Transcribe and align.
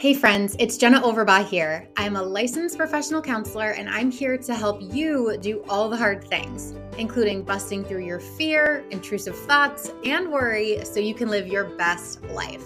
Hey 0.00 0.14
friends, 0.14 0.56
it's 0.58 0.78
Jenna 0.78 0.98
Overbaugh 1.02 1.46
here. 1.46 1.86
I'm 1.98 2.16
a 2.16 2.22
licensed 2.22 2.78
professional 2.78 3.20
counselor 3.20 3.72
and 3.72 3.86
I'm 3.86 4.10
here 4.10 4.38
to 4.38 4.54
help 4.54 4.80
you 4.80 5.36
do 5.36 5.62
all 5.68 5.90
the 5.90 5.96
hard 5.98 6.24
things, 6.24 6.74
including 6.96 7.42
busting 7.42 7.84
through 7.84 8.06
your 8.06 8.18
fear, 8.18 8.82
intrusive 8.88 9.36
thoughts, 9.36 9.92
and 10.06 10.32
worry 10.32 10.82
so 10.86 11.00
you 11.00 11.12
can 11.12 11.28
live 11.28 11.46
your 11.46 11.64
best 11.76 12.22
life. 12.28 12.64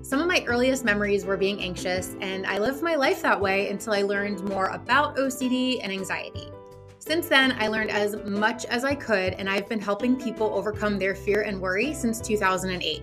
Some 0.00 0.20
of 0.20 0.26
my 0.26 0.42
earliest 0.46 0.82
memories 0.82 1.26
were 1.26 1.36
being 1.36 1.60
anxious, 1.60 2.16
and 2.22 2.46
I 2.46 2.56
lived 2.56 2.82
my 2.82 2.94
life 2.94 3.20
that 3.20 3.38
way 3.38 3.68
until 3.68 3.92
I 3.92 4.00
learned 4.00 4.42
more 4.44 4.68
about 4.68 5.18
OCD 5.18 5.80
and 5.82 5.92
anxiety. 5.92 6.50
Since 6.98 7.28
then, 7.28 7.56
I 7.58 7.68
learned 7.68 7.90
as 7.90 8.16
much 8.24 8.64
as 8.64 8.86
I 8.86 8.94
could, 8.94 9.34
and 9.34 9.50
I've 9.50 9.68
been 9.68 9.80
helping 9.80 10.16
people 10.16 10.50
overcome 10.54 10.98
their 10.98 11.14
fear 11.14 11.42
and 11.42 11.60
worry 11.60 11.92
since 11.92 12.22
2008. 12.22 13.02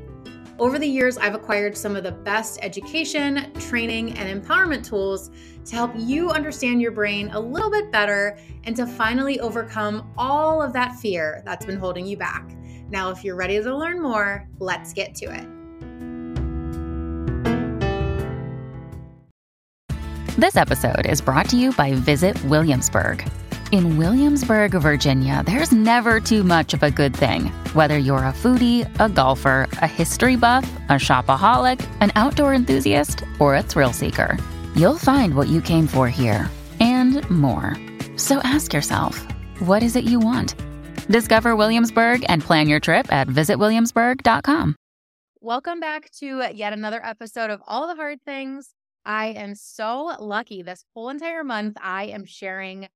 Over 0.60 0.79
the 0.79 0.88
years, 0.88 1.20
I've 1.20 1.36
acquired 1.36 1.78
some 1.78 1.96
of 1.96 2.02
the 2.04 2.11
best 2.11 2.57
education, 2.64 3.54
training, 3.60 4.18
and 4.18 4.43
empowerment 4.43 4.83
tools 4.83 5.30
to 5.66 5.75
help 5.75 5.92
you 5.96 6.32
understand 6.32 6.82
your 6.82 6.92
brain 6.92 7.30
a 7.30 7.39
little 7.39 7.70
bit 7.70 7.92
better 7.92 8.39
and 8.64 8.75
to 8.75 8.88
finally 8.88 9.39
overcome 9.39 10.11
all 10.18 10.60
of 10.60 10.74
that 10.74 10.96
fear 10.96 11.43
that's 11.46 11.64
been 11.64 11.78
holding 11.78 12.07
you 12.07 12.18
back. 12.18 12.50
Now, 12.89 13.11
if 13.11 13.24
you're 13.24 13.36
ready 13.36 13.61
to 13.61 13.78
learn 13.78 14.02
more, 14.02 14.50
let's 14.57 14.93
get 14.93 15.14
to 15.16 15.25
it. 15.25 15.47
This 20.38 20.55
episode 20.55 21.05
is 21.05 21.21
brought 21.21 21.50
to 21.50 21.58
you 21.58 21.71
by 21.74 21.94
Visit 21.94 22.44
Williamsburg. 22.46 23.24
In 23.73 23.97
Williamsburg, 23.97 24.71
Virginia, 24.71 25.43
there's 25.45 25.73
never 25.73 26.21
too 26.21 26.41
much 26.45 26.73
of 26.73 26.83
a 26.83 26.91
good 26.91 27.13
thing. 27.13 27.47
Whether 27.73 27.97
you're 27.97 28.19
a 28.19 28.31
foodie, 28.31 28.87
a 28.97 29.09
golfer, 29.09 29.67
a 29.81 29.87
history 29.87 30.37
buff, 30.37 30.65
a 30.87 30.93
shopaholic, 30.93 31.85
an 31.99 32.11
outdoor 32.16 32.53
enthusiast, 32.53 33.25
or 33.39 33.55
a 33.57 33.61
thrill 33.61 33.91
seeker, 33.91 34.37
you'll 34.73 34.97
find 34.97 35.35
what 35.35 35.49
you 35.49 35.61
came 35.61 35.85
for 35.85 36.07
here 36.07 36.49
and 36.79 37.29
more. 37.29 37.75
So 38.15 38.37
ask 38.45 38.73
yourself, 38.73 39.27
what 39.59 39.83
is 39.83 39.97
it 39.97 40.05
you 40.05 40.21
want? 40.21 40.55
Discover 41.09 41.57
Williamsburg 41.57 42.25
and 42.29 42.41
plan 42.41 42.69
your 42.69 42.79
trip 42.79 43.11
at 43.11 43.27
visitwilliamsburg.com. 43.27 44.75
Welcome 45.41 45.81
back 45.81 46.09
to 46.19 46.49
yet 46.53 46.71
another 46.71 47.05
episode 47.05 47.49
of 47.49 47.61
All 47.67 47.87
the 47.87 47.95
Hard 47.95 48.21
Things. 48.23 48.69
I 49.05 49.27
am 49.27 49.55
so 49.55 50.15
lucky 50.19 50.61
this 50.61 50.85
whole 50.93 51.09
entire 51.09 51.43
month 51.43 51.77
I 51.81 52.05
am 52.05 52.23
sharing 52.25 52.87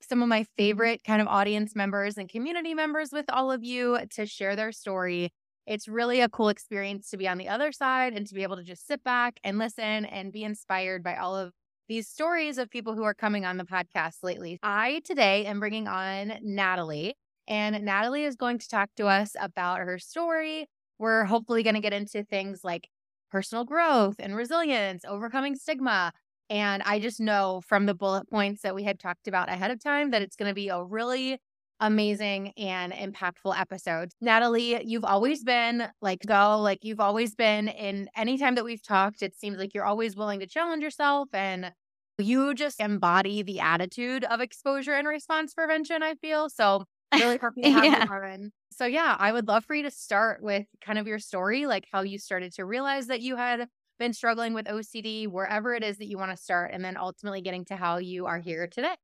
some 0.00 0.22
of 0.22 0.28
my 0.28 0.46
Mm-hmm. 0.58 0.62
favorite 0.62 1.04
kind 1.04 1.20
of 1.22 1.28
audience 1.28 1.74
members 1.76 2.16
and 2.18 2.28
community 2.28 2.74
members 2.74 3.10
with 3.12 3.26
all 3.28 3.50
of 3.52 3.64
you 3.64 3.98
to 4.10 4.26
share 4.26 4.56
their 4.56 4.72
story. 4.72 5.30
It's 5.66 5.88
really 5.88 6.20
a 6.20 6.28
cool 6.28 6.48
experience 6.48 7.10
to 7.10 7.16
be 7.16 7.28
on 7.28 7.38
the 7.38 7.48
other 7.48 7.72
side 7.72 8.12
and 8.14 8.26
to 8.26 8.34
be 8.34 8.42
able 8.42 8.56
to 8.56 8.62
just 8.62 8.86
sit 8.86 9.04
back 9.04 9.38
and 9.44 9.58
listen 9.58 10.04
and 10.06 10.32
be 10.32 10.44
inspired 10.44 11.02
by 11.02 11.16
all 11.16 11.36
of 11.36 11.52
these 11.88 12.08
stories 12.08 12.58
of 12.58 12.70
people 12.70 12.94
who 12.94 13.02
are 13.02 13.14
coming 13.14 13.44
on 13.44 13.56
the 13.56 13.64
podcast 13.64 14.22
lately. 14.22 14.58
I 14.62 15.00
today 15.04 15.46
am 15.46 15.60
bringing 15.60 15.88
on 15.88 16.38
Nathalie, 16.42 17.16
and 17.46 17.82
Nathalie 17.84 18.24
is 18.24 18.36
going 18.36 18.58
to 18.58 18.68
talk 18.68 18.90
to 18.96 19.06
us 19.06 19.34
about 19.40 19.78
her 19.78 19.98
story. 19.98 20.68
We're 20.98 21.24
hopefully 21.24 21.62
going 21.62 21.74
to 21.76 21.80
get 21.80 21.92
into 21.92 22.24
things 22.24 22.60
like 22.64 22.88
personal 23.30 23.64
growth 23.64 24.16
and 24.18 24.34
resilience, 24.36 25.04
overcoming 25.06 25.56
stigma, 25.56 26.12
and 26.50 26.82
I 26.84 26.98
just 27.00 27.20
know 27.20 27.62
from 27.66 27.86
the 27.86 27.94
bullet 27.94 28.28
points 28.30 28.62
that 28.62 28.74
we 28.74 28.84
had 28.84 28.98
talked 28.98 29.28
about 29.28 29.48
ahead 29.48 29.70
of 29.70 29.82
time 29.82 30.10
that 30.10 30.22
it's 30.22 30.36
going 30.36 30.48
to 30.50 30.54
be 30.54 30.68
a 30.68 30.82
really 30.82 31.38
amazing 31.80 32.52
and 32.56 32.92
impactful 32.92 33.58
episode. 33.58 34.10
Nathalie, 34.20 34.82
you've 34.84 35.04
always 35.04 35.44
been 35.44 35.88
like 36.02 36.20
go, 36.26 36.58
like 36.60 36.80
you've 36.82 37.00
always 37.00 37.34
been 37.34 37.68
in 37.68 38.08
any 38.16 38.36
time 38.38 38.56
that 38.56 38.64
we've 38.64 38.82
talked, 38.82 39.22
it 39.22 39.36
seems 39.36 39.58
like 39.58 39.74
you're 39.74 39.84
always 39.84 40.16
willing 40.16 40.40
to 40.40 40.46
challenge 40.46 40.82
yourself 40.82 41.28
and 41.32 41.72
you 42.18 42.54
just 42.54 42.80
embody 42.80 43.42
the 43.42 43.60
attitude 43.60 44.24
of 44.24 44.40
exposure 44.40 44.92
and 44.92 45.06
response 45.06 45.54
prevention, 45.54 46.02
I 46.02 46.14
feel. 46.16 46.48
So 46.50 46.84
really 47.16 47.38
happy 47.40 47.62
to 47.62 47.70
have 47.70 47.92
Yeah. 47.92 47.92
you 47.92 48.06
on. 48.08 48.50
So 48.72 48.86
yeah, 48.86 49.16
I 49.18 49.32
would 49.32 49.48
love 49.48 49.64
for 49.64 49.74
you 49.74 49.82
to 49.84 49.90
start 49.90 50.42
with 50.42 50.66
kind 50.80 50.98
of 50.98 51.06
your 51.06 51.18
story, 51.18 51.66
like 51.66 51.86
how 51.92 52.02
you 52.02 52.18
started 52.18 52.52
to 52.54 52.64
realize 52.64 53.06
that 53.08 53.20
you 53.20 53.36
had 53.36 53.68
been 53.98 54.12
struggling 54.12 54.54
with 54.54 54.68
OCD, 54.68 55.26
wherever 55.26 55.74
it 55.74 55.82
is 55.84 55.98
that 55.98 56.06
you 56.06 56.18
want 56.18 56.30
to 56.30 56.36
start, 56.36 56.70
and 56.72 56.84
then 56.84 56.96
ultimately 56.96 57.40
getting 57.40 57.64
to 57.66 57.76
how 57.76 57.98
you 57.98 58.26
are 58.26 58.38
here 58.38 58.66
today. 58.66 58.94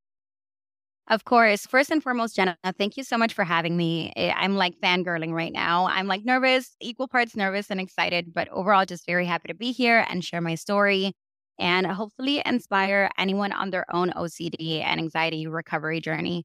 Of 1.08 1.24
course. 1.24 1.66
First 1.66 1.90
and 1.90 2.02
foremost, 2.02 2.34
Jenna, 2.36 2.56
thank 2.78 2.96
you 2.96 3.04
so 3.04 3.18
much 3.18 3.34
for 3.34 3.44
having 3.44 3.76
me. 3.76 4.12
I- 4.16 4.30
I'm 4.30 4.56
like 4.56 4.80
fangirling 4.80 5.32
right 5.32 5.52
now. 5.52 5.86
I'm 5.86 6.06
like 6.06 6.24
nervous, 6.24 6.76
equal 6.80 7.08
parts 7.08 7.36
nervous 7.36 7.70
and 7.70 7.78
excited, 7.80 8.32
but 8.32 8.48
overall, 8.48 8.86
just 8.86 9.04
very 9.06 9.26
happy 9.26 9.48
to 9.48 9.54
be 9.54 9.72
here 9.72 10.06
and 10.08 10.24
share 10.24 10.40
my 10.40 10.54
story 10.54 11.12
and 11.58 11.86
hopefully 11.86 12.42
inspire 12.46 13.10
anyone 13.18 13.52
on 13.52 13.70
their 13.70 13.84
own 13.94 14.12
OCD 14.16 14.80
and 14.82 14.98
anxiety 14.98 15.46
recovery 15.46 16.00
journey. 16.00 16.44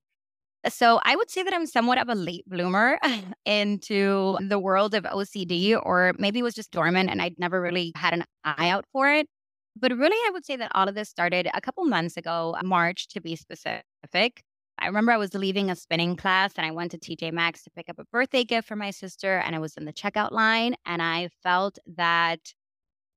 So, 0.68 1.00
I 1.06 1.16
would 1.16 1.30
say 1.30 1.44
that 1.44 1.54
I'm 1.54 1.66
somewhat 1.66 1.98
of 2.00 2.10
a 2.10 2.16
late 2.16 2.44
bloomer 2.48 3.00
into 3.46 4.38
the 4.42 4.60
world 4.60 4.94
of 4.94 5.06
OCD, 5.06 5.80
or 5.82 6.14
maybe 6.20 6.40
it 6.40 6.44
was 6.44 6.54
just 6.54 6.72
dormant 6.72 7.10
and 7.10 7.22
I'd 7.22 7.40
never 7.40 7.62
really 7.62 7.94
had 7.96 8.14
an 8.14 8.26
eye 8.44 8.70
out 8.70 8.86
for 8.92 9.10
it. 9.10 9.28
But 9.78 9.96
really, 9.98 10.18
I 10.28 10.32
would 10.34 10.46
say 10.46 10.58
that 10.58 10.72
all 10.76 10.90
of 10.90 10.96
this 10.96 11.10
started 11.10 11.50
a 11.54 11.62
couple 11.62 11.86
months 11.86 12.18
ago, 12.18 12.56
March 12.64 13.08
to 13.10 13.22
be 13.22 13.36
specific. 13.38 14.44
I 14.78 14.88
remember 14.88 15.12
I 15.12 15.18
was 15.18 15.34
leaving 15.34 15.70
a 15.70 15.76
spinning 15.76 16.16
class 16.16 16.54
and 16.58 16.66
I 16.66 16.72
went 16.72 16.92
to 16.92 16.98
TJ 16.98 17.32
Maxx 17.34 17.64
to 17.64 17.70
pick 17.72 17.90
up 17.90 18.00
a 18.00 18.06
birthday 18.12 18.44
gift 18.44 18.68
for 18.68 18.76
my 18.76 18.92
sister. 18.92 19.38
And 19.40 19.56
I 19.56 19.60
was 19.60 19.76
in 19.78 19.86
the 19.86 19.94
checkout 19.94 20.32
line 20.32 20.76
and 20.86 21.02
I 21.02 21.30
felt 21.44 21.80
that 21.96 22.40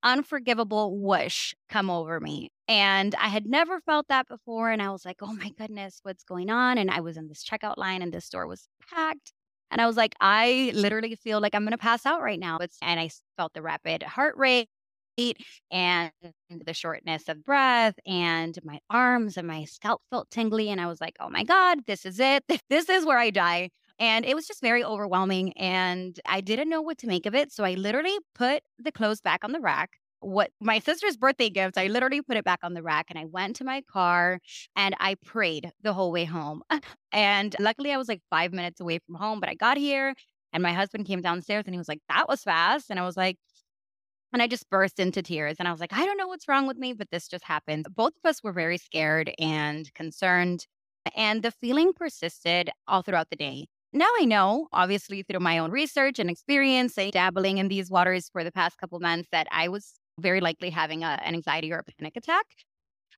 unforgivable 0.03 0.97
whoosh 0.99 1.55
come 1.69 1.91
over 1.91 2.21
me. 2.21 2.51
And 2.69 3.15
I 3.17 3.29
had 3.29 3.47
never 3.47 3.81
felt 3.81 4.09
that 4.09 4.29
before. 4.29 4.71
And 4.71 4.83
I 4.83 4.91
was 4.91 5.05
like, 5.05 5.19
oh 5.23 5.33
my 5.33 5.51
goodness, 5.51 6.01
what's 6.03 6.25
going 6.25 6.51
on? 6.51 6.79
And 6.79 6.91
I 6.91 7.01
was 7.01 7.17
in 7.17 7.29
this 7.29 7.45
checkout 7.45 7.77
line 7.79 8.03
and 8.03 8.13
this 8.13 8.27
store 8.27 8.47
was 8.47 8.69
packed. 8.91 9.33
And 9.71 9.81
I 9.81 9.87
was 9.87 9.97
like, 9.97 10.15
I 10.21 10.73
literally 10.75 11.15
feel 11.17 11.41
like 11.41 11.55
I'm 11.55 11.63
going 11.63 11.73
to 11.73 11.79
pass 11.79 12.05
out 12.05 12.23
right 12.23 12.39
now. 12.39 12.59
And 12.83 13.01
I 13.01 13.11
felt 13.37 13.55
the 13.55 13.63
rapid 13.63 14.03
heart 14.03 14.37
rate 14.37 14.69
and 15.71 16.11
the 16.51 16.73
shortness 16.73 17.29
of 17.29 17.45
breath 17.45 17.95
and 18.07 18.59
my 18.65 18.79
arms 18.89 19.37
and 19.37 19.47
my 19.47 19.65
scalp 19.65 20.01
felt 20.11 20.31
tingly 20.31 20.71
and 20.71 20.81
i 20.81 20.87
was 20.87 21.01
like 21.01 21.17
oh 21.21 21.29
my 21.29 21.45
god 21.45 21.81
this 21.87 22.07
is 22.07 22.19
it 22.19 22.43
this 22.71 22.89
is 22.89 23.05
where 23.05 23.19
i 23.19 23.31
die 23.31 23.69
and 24.03 24.25
it 24.27 24.35
was 24.35 24.49
just 24.49 24.61
very 24.61 24.83
overwhelming 24.85 25.53
and 25.53 26.19
i 26.27 26.41
didn't 26.41 26.69
know 26.69 26.83
what 26.83 26.99
to 26.99 27.07
make 27.07 27.25
of 27.25 27.35
it 27.35 27.53
so 27.53 27.65
i 27.65 27.75
literally 27.75 28.19
put 28.35 28.63
the 28.79 28.93
clothes 28.93 29.21
back 29.21 29.45
on 29.45 29.53
the 29.53 29.61
rack 29.61 29.91
what 30.21 30.51
my 30.61 30.79
sister's 30.81 31.17
birthday 31.17 31.49
gift 31.49 31.79
i 31.79 31.87
literally 31.87 32.21
put 32.21 32.37
it 32.37 32.45
back 32.45 32.61
on 32.63 32.75
the 32.75 32.83
rack 32.83 33.07
and 33.09 33.19
i 33.19 33.25
went 33.25 33.57
to 33.57 33.65
my 33.65 33.81
car 33.83 34.41
and 34.77 34.95
i 34.99 35.15
prayed 35.25 35.71
the 35.83 35.93
whole 35.93 36.13
way 36.13 36.25
home 36.25 36.63
and 37.13 37.55
luckily 37.61 37.93
i 37.93 37.97
was 37.97 38.09
like 38.09 38.21
five 38.29 38.53
minutes 38.53 38.81
away 38.81 38.99
from 39.07 39.15
home 39.15 39.41
but 39.41 39.49
i 39.49 39.55
got 39.55 39.77
here 39.77 40.15
and 40.53 40.63
my 40.63 40.73
husband 40.73 41.07
came 41.07 41.23
downstairs 41.23 41.65
and 41.67 41.75
he 41.75 41.79
was 41.79 41.89
like 41.89 42.03
that 42.09 42.29
was 42.29 42.43
fast 42.43 42.91
and 42.91 42.99
i 42.99 43.05
was 43.05 43.17
like 43.17 43.37
and 44.33 44.41
I 44.41 44.47
just 44.47 44.71
burst 44.71 44.99
into 44.99 45.23
tears. 45.23 45.57
And 45.59 45.69
I 45.69 45.71
was 45.73 45.81
like, 45.81 45.93
I 45.93 46.07
don't 46.07 46.17
know 46.17 46.27
what's 46.27 46.49
wrong 46.49 46.67
with 46.67 46.79
me, 46.79 46.95
but 46.95 47.11
this 47.11 47.29
just 47.29 47.45
happened. 47.45 47.87
Both 47.95 48.15
of 48.25 48.31
us 48.31 48.43
were 48.43 48.53
very 48.53 48.79
scared 48.79 49.31
and 49.39 49.93
concerned. 49.93 50.67
And 51.15 51.43
the 51.43 51.51
feeling 51.51 51.93
persisted 51.93 52.71
all 52.89 53.03
throughout 53.03 53.29
the 53.29 53.37
day. 53.37 53.67
Now 53.93 54.09
I 54.21 54.25
know, 54.25 54.69
obviously, 54.73 55.23
through 55.23 55.41
my 55.41 55.59
own 55.59 55.71
research 55.71 56.19
and 56.19 56.31
experience, 56.31 56.97
eh, 56.97 57.11
dabbling 57.11 57.59
in 57.59 57.69
these 57.69 57.91
waters 57.91 58.31
for 58.33 58.43
the 58.43 58.53
past 58.53 58.79
couple 58.79 58.99
months, 59.01 59.29
that 59.33 59.47
I 59.51 59.69
was 59.69 59.93
very 60.19 60.41
likely 60.41 60.71
having 60.71 61.05
a, 61.05 61.21
an 61.23 61.35
anxiety 61.35 61.73
or 61.73 61.79
a 61.79 61.85
panic 61.85 62.17
attack. 62.17 62.47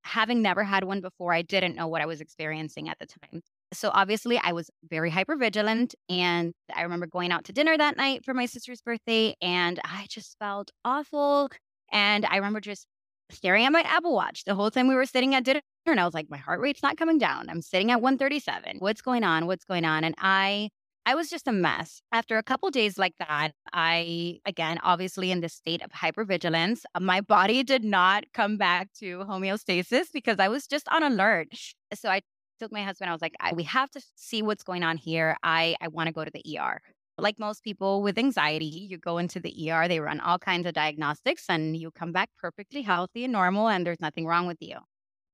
Having 0.02 0.42
never 0.42 0.64
had 0.64 0.84
one 0.84 1.00
before, 1.00 1.32
I 1.32 1.42
didn't 1.42 1.76
know 1.76 1.86
what 1.86 2.02
I 2.02 2.06
was 2.06 2.20
experiencing 2.20 2.88
at 2.88 2.98
the 2.98 3.06
time. 3.06 3.40
So 3.72 3.90
obviously, 3.92 4.38
I 4.42 4.52
was 4.52 4.68
very 4.88 5.10
hypervigilant. 5.10 5.94
And 6.08 6.52
I 6.74 6.82
remember 6.82 7.06
going 7.06 7.30
out 7.30 7.44
to 7.44 7.52
dinner 7.52 7.78
that 7.78 7.96
night 7.96 8.24
for 8.24 8.34
my 8.34 8.46
sister's 8.46 8.82
birthday, 8.82 9.34
and 9.40 9.80
I 9.84 10.06
just 10.10 10.36
felt 10.40 10.72
awful. 10.84 11.50
And 11.92 12.26
I 12.26 12.36
remember 12.36 12.60
just 12.60 12.86
staring 13.30 13.64
at 13.64 13.72
my 13.72 13.82
Apple 13.82 14.14
Watch 14.14 14.44
the 14.44 14.54
whole 14.54 14.70
time 14.70 14.88
we 14.88 14.94
were 14.94 15.06
sitting 15.06 15.34
at 15.34 15.44
dinner. 15.44 15.60
And 15.86 16.00
I 16.00 16.04
was 16.04 16.14
like, 16.14 16.30
my 16.30 16.38
heart 16.38 16.60
rate's 16.60 16.82
not 16.82 16.96
coming 16.96 17.18
down. 17.18 17.48
I'm 17.48 17.62
sitting 17.62 17.90
at 17.90 18.00
137. 18.00 18.76
What's 18.78 19.02
going 19.02 19.24
on? 19.24 19.46
What's 19.46 19.64
going 19.64 19.84
on? 19.84 20.04
And 20.04 20.14
I 20.18 20.70
I 21.06 21.14
was 21.14 21.28
just 21.28 21.46
a 21.46 21.52
mess. 21.52 22.00
After 22.12 22.38
a 22.38 22.42
couple 22.42 22.70
days 22.70 22.96
like 22.96 23.14
that, 23.18 23.50
I, 23.74 24.38
again, 24.46 24.78
obviously 24.82 25.30
in 25.30 25.40
this 25.40 25.52
state 25.52 25.82
of 25.82 25.90
hypervigilance, 25.90 26.84
uh, 26.94 27.00
my 27.00 27.20
body 27.20 27.62
did 27.62 27.84
not 27.84 28.24
come 28.32 28.56
back 28.56 28.88
to 29.00 29.18
homeostasis 29.18 30.06
because 30.14 30.38
I 30.38 30.48
was 30.48 30.66
just 30.66 30.88
on 30.88 31.02
alert. 31.02 31.48
So 31.92 32.08
I 32.08 32.22
took 32.58 32.72
my 32.72 32.82
husband, 32.82 33.10
I 33.10 33.12
was 33.12 33.20
like, 33.20 33.34
I, 33.38 33.52
we 33.52 33.64
have 33.64 33.90
to 33.90 34.02
see 34.14 34.40
what's 34.40 34.62
going 34.62 34.82
on 34.82 34.96
here. 34.96 35.36
I, 35.42 35.76
I 35.80 35.88
want 35.88 36.06
to 36.06 36.12
go 36.12 36.24
to 36.24 36.30
the 36.30 36.58
ER. 36.58 36.80
Like 37.16 37.38
most 37.38 37.62
people 37.62 38.02
with 38.02 38.18
anxiety, 38.18 38.64
you 38.66 38.98
go 38.98 39.18
into 39.18 39.38
the 39.38 39.70
ER, 39.70 39.86
they 39.86 40.00
run 40.00 40.20
all 40.20 40.38
kinds 40.38 40.66
of 40.66 40.74
diagnostics, 40.74 41.44
and 41.48 41.76
you 41.76 41.90
come 41.90 42.12
back 42.12 42.30
perfectly 42.38 42.82
healthy 42.82 43.24
and 43.24 43.32
normal, 43.32 43.68
and 43.68 43.86
there's 43.86 44.00
nothing 44.00 44.26
wrong 44.26 44.46
with 44.46 44.58
you. 44.60 44.78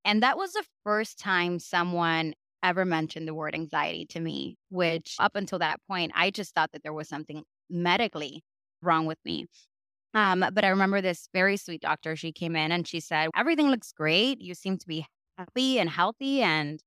And 0.05 0.21
that 0.23 0.37
was 0.37 0.53
the 0.53 0.63
first 0.83 1.19
time 1.19 1.59
someone 1.59 2.33
ever 2.63 2.85
mentioned 2.85 3.27
the 3.27 3.33
word 3.33 3.55
anxiety 3.55 4.05
to 4.05 4.19
me, 4.19 4.57
which 4.69 5.15
up 5.19 5.35
until 5.35 5.59
that 5.59 5.79
point, 5.87 6.11
I 6.15 6.29
just 6.29 6.53
thought 6.53 6.71
that 6.73 6.83
there 6.83 6.93
was 6.93 7.09
something 7.09 7.43
medically 7.69 8.43
wrong 8.81 9.05
with 9.05 9.19
me. 9.25 9.47
Um, 10.13 10.45
but 10.53 10.63
I 10.65 10.69
remember 10.69 11.01
this 11.01 11.29
very 11.33 11.57
sweet 11.57 11.81
doctor. 11.81 12.15
She 12.15 12.31
came 12.31 12.55
in 12.55 12.71
and 12.71 12.87
she 12.87 12.99
said, 12.99 13.29
Everything 13.35 13.69
looks 13.69 13.91
great. 13.91 14.41
You 14.41 14.53
seem 14.53 14.77
to 14.77 14.87
be 14.87 15.05
happy 15.37 15.79
and 15.79 15.89
healthy. 15.89 16.41
And 16.41 16.81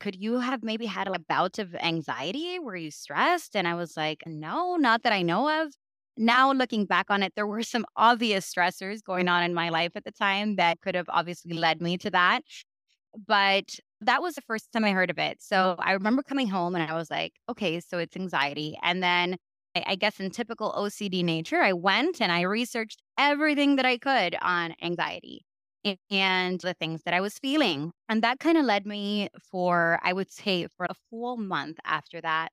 could 0.00 0.16
you 0.16 0.40
have 0.40 0.64
maybe 0.64 0.86
had 0.86 1.06
a 1.06 1.18
bout 1.18 1.58
of 1.58 1.74
anxiety? 1.76 2.58
Were 2.58 2.76
you 2.76 2.90
stressed? 2.90 3.54
And 3.54 3.68
I 3.68 3.74
was 3.74 3.96
like, 3.96 4.22
No, 4.26 4.76
not 4.76 5.02
that 5.04 5.12
I 5.12 5.22
know 5.22 5.62
of. 5.62 5.72
Now, 6.16 6.52
looking 6.52 6.86
back 6.86 7.06
on 7.10 7.22
it, 7.22 7.34
there 7.36 7.46
were 7.46 7.62
some 7.62 7.86
obvious 7.96 8.52
stressors 8.52 9.02
going 9.02 9.28
on 9.28 9.42
in 9.44 9.54
my 9.54 9.68
life 9.68 9.92
at 9.94 10.04
the 10.04 10.12
time 10.12 10.56
that 10.56 10.80
could 10.80 10.94
have 10.94 11.08
obviously 11.08 11.56
led 11.56 11.80
me 11.80 11.96
to 11.98 12.10
that. 12.10 12.42
But 13.26 13.76
that 14.00 14.22
was 14.22 14.34
the 14.34 14.42
first 14.42 14.72
time 14.72 14.84
I 14.84 14.92
heard 14.92 15.10
of 15.10 15.18
it. 15.18 15.42
So 15.42 15.76
I 15.78 15.92
remember 15.92 16.22
coming 16.22 16.48
home 16.48 16.74
and 16.74 16.90
I 16.90 16.94
was 16.94 17.10
like, 17.10 17.34
okay, 17.48 17.80
so 17.80 17.98
it's 17.98 18.16
anxiety. 18.16 18.78
And 18.82 19.02
then 19.02 19.36
I, 19.74 19.96
guess 19.96 20.18
in 20.20 20.30
typical 20.30 20.72
OCD 20.72 21.22
nature, 21.22 21.60
I 21.60 21.72
went 21.72 22.20
and 22.20 22.32
I 22.32 22.42
researched 22.42 23.02
everything 23.18 23.76
that 23.76 23.84
I 23.84 23.98
could 23.98 24.36
on 24.40 24.74
anxiety 24.82 25.44
and 26.10 26.60
the 26.60 26.74
things 26.74 27.02
that 27.04 27.14
I 27.14 27.20
was 27.20 27.38
feeling. 27.38 27.92
And 28.08 28.22
that 28.22 28.38
kind 28.38 28.58
of 28.58 28.64
led 28.64 28.86
me 28.86 29.28
for, 29.50 29.98
I 30.02 30.12
would 30.12 30.30
say, 30.30 30.66
for 30.76 30.86
a 30.88 30.94
full 31.10 31.36
month 31.36 31.78
after 31.84 32.20
that 32.20 32.50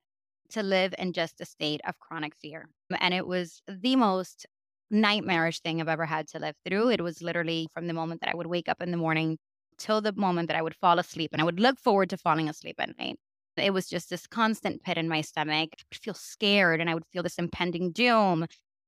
to 0.50 0.64
live 0.64 0.94
in 0.98 1.14
just 1.14 1.42
a 1.42 1.46
state 1.46 1.82
of 1.86 2.00
chronic 2.00 2.36
fear. 2.36 2.70
And 3.00 3.14
it 3.14 3.28
was 3.28 3.62
the 3.68 3.96
most 3.96 4.46
nightmarish 4.90 5.60
thing 5.60 5.82
I've 5.82 5.90
ever 5.90 6.06
had 6.06 6.28
to 6.30 6.40
live 6.40 6.56
through. 6.66 6.90
It 6.90 7.02
was 7.02 7.22
literally 7.22 7.68
from 7.74 7.88
the 7.88 7.94
moment 7.94 8.22
that 8.22 8.30
I 8.32 8.36
would 8.36 8.48
wake 8.48 8.70
up 8.70 8.82
in 8.82 8.92
the 8.92 8.98
morning 8.98 9.38
till 9.78 10.02
the 10.02 10.14
moment 10.14 10.48
that 10.48 10.58
I 10.58 10.62
would 10.62 10.76
fall 10.76 11.00
asleep. 11.00 11.32
And 11.34 11.42
I 11.42 11.46
would 11.46 11.60
look 11.60 11.80
forward 11.80 12.10
to 12.12 12.18
falling 12.18 12.50
asleep 12.50 12.76
at 12.80 12.98
night. 12.98 13.18
It 13.58 13.74
was 13.74 13.88
just 13.88 14.10
this 14.10 14.28
constant 14.28 14.84
pit 14.84 14.98
in 14.98 15.10
my 15.10 15.22
stomach. 15.22 15.70
I 15.74 15.84
would 15.92 16.02
feel 16.02 16.14
scared 16.14 16.80
and 16.80 16.90
I 16.90 16.94
would 16.94 17.06
feel 17.12 17.24
this 17.24 17.40
impending 17.40 17.92
doom. 17.92 18.46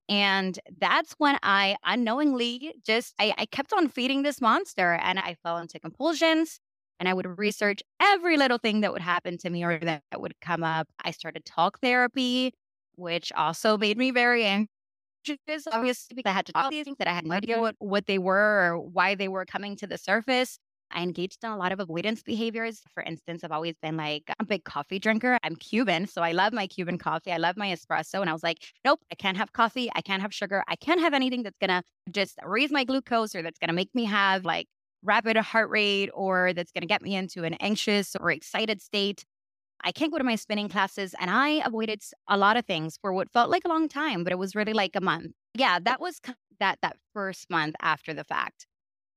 And 0.09 0.59
that's 0.79 1.13
when 1.19 1.37
I 1.43 1.77
unknowingly 1.85 2.73
just 2.83 3.13
I, 3.19 3.33
I 3.37 3.45
kept 3.45 3.73
on 3.73 3.87
feeding 3.87 4.23
this 4.23 4.41
monster 4.41 4.93
and 4.95 5.19
I 5.19 5.35
fell 5.43 5.57
into 5.59 5.79
compulsions 5.79 6.59
and 6.99 7.07
I 7.07 7.13
would 7.13 7.37
research 7.37 7.81
every 8.01 8.35
little 8.37 8.57
thing 8.57 8.81
that 8.81 8.91
would 8.91 9.01
happen 9.03 9.37
to 9.39 9.49
me 9.49 9.63
or 9.63 9.79
that 9.79 10.01
would 10.17 10.33
come 10.41 10.63
up. 10.63 10.87
I 11.03 11.11
started 11.11 11.45
talk 11.45 11.79
therapy, 11.79 12.53
which 12.95 13.31
also 13.33 13.77
made 13.77 13.97
me 13.99 14.11
very 14.11 14.45
anxious, 14.45 15.67
obviously, 15.71 16.15
because 16.15 16.29
I 16.29 16.33
had 16.33 16.47
to 16.47 16.53
talk 16.53 16.71
these 16.71 16.85
things 16.85 16.97
that 16.99 17.07
I 17.07 17.13
had 17.13 17.25
no 17.25 17.35
idea 17.35 17.59
what, 17.59 17.75
what 17.79 18.07
they 18.07 18.17
were 18.17 18.73
or 18.73 18.79
why 18.79 19.15
they 19.15 19.27
were 19.27 19.45
coming 19.45 19.75
to 19.77 19.87
the 19.87 19.97
surface. 19.97 20.57
I 20.91 21.03
engaged 21.03 21.43
in 21.43 21.51
a 21.51 21.57
lot 21.57 21.71
of 21.71 21.79
avoidance 21.79 22.21
behaviors. 22.21 22.81
For 22.93 23.03
instance, 23.03 23.43
I've 23.43 23.51
always 23.51 23.75
been 23.81 23.97
like 23.97 24.23
a 24.39 24.45
big 24.45 24.63
coffee 24.63 24.99
drinker. 24.99 25.37
I'm 25.43 25.55
Cuban, 25.55 26.07
so 26.07 26.21
I 26.21 26.31
love 26.31 26.53
my 26.53 26.67
Cuban 26.67 26.97
coffee. 26.97 27.31
I 27.31 27.37
love 27.37 27.57
my 27.57 27.67
espresso. 27.67 28.21
And 28.21 28.29
I 28.29 28.33
was 28.33 28.43
like, 28.43 28.57
nope, 28.83 29.01
I 29.11 29.15
can't 29.15 29.37
have 29.37 29.53
coffee. 29.53 29.89
I 29.95 30.01
can't 30.01 30.21
have 30.21 30.33
sugar. 30.33 30.63
I 30.67 30.75
can't 30.75 30.99
have 30.99 31.13
anything 31.13 31.43
that's 31.43 31.57
going 31.59 31.69
to 31.69 31.83
just 32.11 32.37
raise 32.43 32.71
my 32.71 32.83
glucose 32.83 33.35
or 33.35 33.41
that's 33.41 33.59
going 33.59 33.69
to 33.69 33.73
make 33.73 33.93
me 33.93 34.05
have 34.05 34.45
like 34.45 34.67
rapid 35.03 35.37
heart 35.37 35.69
rate 35.69 36.09
or 36.13 36.53
that's 36.53 36.71
going 36.71 36.81
to 36.81 36.87
get 36.87 37.01
me 37.01 37.15
into 37.15 37.43
an 37.43 37.53
anxious 37.55 38.15
or 38.19 38.31
excited 38.31 38.81
state. 38.81 39.25
I 39.83 39.91
can't 39.91 40.11
go 40.11 40.17
to 40.17 40.23
my 40.23 40.35
spinning 40.35 40.69
classes. 40.69 41.15
And 41.19 41.31
I 41.31 41.61
avoided 41.65 42.01
a 42.27 42.37
lot 42.37 42.57
of 42.57 42.65
things 42.65 42.97
for 43.01 43.13
what 43.13 43.31
felt 43.31 43.49
like 43.49 43.63
a 43.65 43.69
long 43.69 43.87
time, 43.87 44.23
but 44.23 44.33
it 44.33 44.37
was 44.37 44.55
really 44.55 44.73
like 44.73 44.95
a 44.95 45.01
month. 45.01 45.31
Yeah, 45.53 45.79
that 45.79 46.01
was 46.01 46.19
that 46.59 46.79
that 46.81 46.97
first 47.13 47.49
month 47.49 47.75
after 47.81 48.13
the 48.13 48.23
fact. 48.23 48.67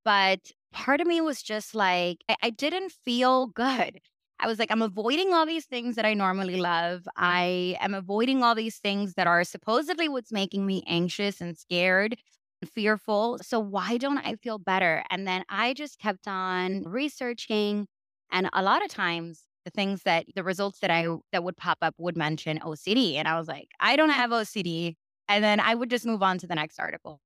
But 0.04 0.52
part 0.72 1.00
of 1.00 1.06
me 1.06 1.20
was 1.20 1.42
just 1.42 1.74
like, 1.74 2.18
I, 2.28 2.36
I 2.42 2.50
didn't 2.50 2.92
feel 2.92 3.46
good. 3.48 4.00
I 4.40 4.46
was 4.46 4.58
like, 4.58 4.72
I'm 4.72 4.82
avoiding 4.82 5.32
all 5.32 5.46
these 5.46 5.66
things 5.66 5.94
that 5.96 6.04
I 6.04 6.14
normally 6.14 6.56
love. 6.56 7.06
I 7.16 7.76
am 7.80 7.94
avoiding 7.94 8.42
all 8.42 8.54
these 8.56 8.78
things 8.78 9.14
that 9.14 9.26
are 9.28 9.44
supposedly 9.44 10.08
what's 10.08 10.32
making 10.32 10.66
me 10.66 10.82
anxious 10.88 11.40
and 11.40 11.56
scared 11.56 12.16
and 12.60 12.70
fearful. 12.70 13.38
So 13.40 13.60
why 13.60 13.98
don't 13.98 14.18
I 14.18 14.34
feel 14.36 14.58
better? 14.58 15.04
And 15.10 15.28
then 15.28 15.44
I 15.48 15.74
just 15.74 15.98
kept 16.00 16.26
on 16.26 16.82
researching. 16.84 17.86
And 18.32 18.48
a 18.52 18.62
lot 18.62 18.84
of 18.84 18.90
times 18.90 19.44
the 19.64 19.70
things 19.70 20.02
that 20.02 20.26
the 20.34 20.42
results 20.42 20.80
that 20.80 20.90
I 20.90 21.06
that 21.30 21.44
would 21.44 21.56
pop 21.56 21.78
up 21.82 21.94
would 21.98 22.16
mention 22.16 22.58
OCD. 22.60 23.14
And 23.14 23.28
I 23.28 23.38
was 23.38 23.46
like, 23.46 23.68
I 23.78 23.94
don't 23.94 24.10
have 24.10 24.30
OCD. 24.30 24.96
And 25.28 25.44
then 25.44 25.60
I 25.60 25.74
would 25.76 25.88
just 25.90 26.04
move 26.04 26.22
on 26.22 26.38
to 26.38 26.48
the 26.48 26.56
next 26.56 26.80
article. 26.80 27.20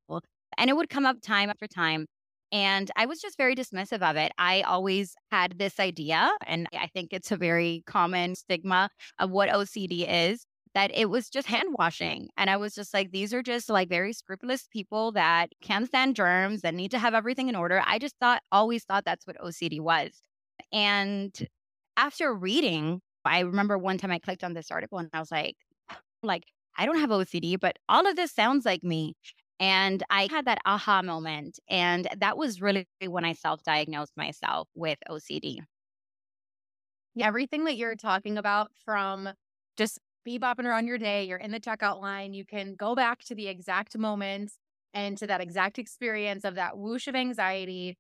And 0.59 0.71
it 0.71 0.77
would 0.77 0.91
come 0.91 1.07
up 1.07 1.21
time 1.23 1.49
after 1.51 1.67
time. 1.67 2.07
And 2.53 2.91
I 2.97 3.07
was 3.07 3.21
just 3.21 3.37
very 3.37 3.55
dismissive 3.55 4.03
of 4.09 4.17
it. 4.17 4.33
I 4.39 4.63
always 4.63 5.15
had 5.31 5.59
this 5.59 5.81
idea, 5.81 6.31
and 6.47 6.69
I 6.73 6.87
think 6.87 7.13
it's 7.13 7.33
a 7.33 7.37
very 7.37 7.83
common 7.87 8.35
stigma 8.35 8.89
of 9.19 9.31
what 9.31 9.49
OCD 9.49 10.07
is 10.09 10.47
that 10.77 10.91
it 10.95 11.09
was 11.09 11.31
just 11.31 11.49
hand 11.49 11.75
washing. 11.79 12.29
And 12.37 12.51
I 12.51 12.59
was 12.59 12.75
just 12.75 12.93
like, 12.93 13.11
these 13.11 13.33
are 13.33 13.43
just 13.43 13.71
like 13.71 13.89
very 13.89 14.13
scrupulous 14.13 14.69
people 14.71 15.11
that 15.13 15.49
can't 15.63 15.87
stand 15.87 16.15
germs 16.15 16.61
and 16.65 16.77
need 16.77 16.91
to 16.91 16.99
have 16.99 17.15
everything 17.15 17.49
in 17.49 17.57
order. 17.57 17.83
I 17.87 17.99
just 17.99 18.15
thought, 18.21 18.43
always 18.53 18.85
thought 18.85 19.07
that's 19.07 19.27
what 19.27 19.39
OCD 19.39 19.81
was. 19.81 20.13
And 20.73 21.35
after 21.97 22.35
reading, 22.35 23.01
I 23.25 23.41
remember 23.41 23.79
one 23.79 23.97
time 23.97 24.11
I 24.11 24.19
clicked 24.19 24.45
on 24.45 24.53
this 24.53 24.71
article 24.71 24.99
and 24.99 25.09
I 25.15 25.19
was 25.19 25.31
like, 25.31 25.57
like, 26.23 26.45
I 26.77 26.85
don't 26.85 26.99
have 26.99 27.09
OCD, 27.09 27.59
but 27.59 27.79
all 27.89 28.07
of 28.07 28.17
this 28.17 28.33
sounds 28.33 28.67
like 28.67 28.85
me. 28.85 29.15
And 29.59 30.03
I 30.11 30.29
had 30.31 30.45
that 30.45 30.59
aha 30.67 31.03
moment. 31.03 31.59
And 31.69 32.09
that 32.19 32.37
was 32.37 32.61
really 32.61 32.87
when 33.07 33.25
I 33.25 33.33
self 33.33 33.63
diagnosed 33.63 34.13
myself 34.17 34.69
with 34.75 34.99
OCD. 35.09 35.61
Everything 37.19 37.65
that 37.65 37.77
you're 37.77 37.97
talking 37.97 38.37
about 38.37 38.71
from 38.85 39.31
just 39.79 39.99
bebopping 40.27 40.65
around 40.65 40.87
your 40.87 40.99
day, 40.99 41.25
you're 41.25 41.39
in 41.39 41.51
the 41.51 41.61
checkout 41.61 42.01
line, 42.01 42.35
you 42.35 42.45
can 42.45 42.75
go 42.75 42.95
back 42.95 43.21
to 43.25 43.35
the 43.35 43.49
exact 43.49 43.97
moment 43.97 44.53
and 44.93 45.17
to 45.19 45.27
that 45.27 45.41
exact 45.41 45.79
experience 45.79 46.45
of 46.45 46.57
that 46.57 46.77
whoosh 46.77 47.07
of 47.07 47.15
anxiety 47.15 47.97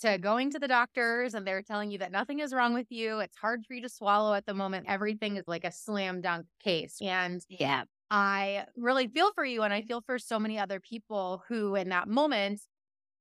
to 0.00 0.18
going 0.18 0.50
to 0.50 0.58
the 0.58 0.68
doctors 0.68 1.34
and 1.34 1.46
they're 1.46 1.62
telling 1.62 1.90
you 1.90 1.98
that 1.98 2.12
nothing 2.12 2.40
is 2.40 2.52
wrong 2.52 2.74
with 2.74 2.86
you. 2.90 3.18
It's 3.20 3.36
hard 3.36 3.64
for 3.66 3.74
you 3.74 3.82
to 3.82 3.88
swallow 3.88 4.34
at 4.34 4.46
the 4.46 4.54
moment. 4.54 4.86
Everything 4.88 5.36
is 5.36 5.44
like 5.46 5.64
a 5.64 5.72
slam 5.72 6.20
dunk 6.20 6.46
case. 6.62 6.98
And 7.00 7.40
yeah, 7.48 7.84
I 8.10 8.64
really 8.76 9.06
feel 9.08 9.32
for 9.34 9.44
you. 9.44 9.62
And 9.62 9.72
I 9.72 9.82
feel 9.82 10.00
for 10.00 10.18
so 10.18 10.38
many 10.38 10.58
other 10.58 10.80
people 10.80 11.42
who, 11.48 11.74
in 11.74 11.90
that 11.90 12.08
moment, 12.08 12.60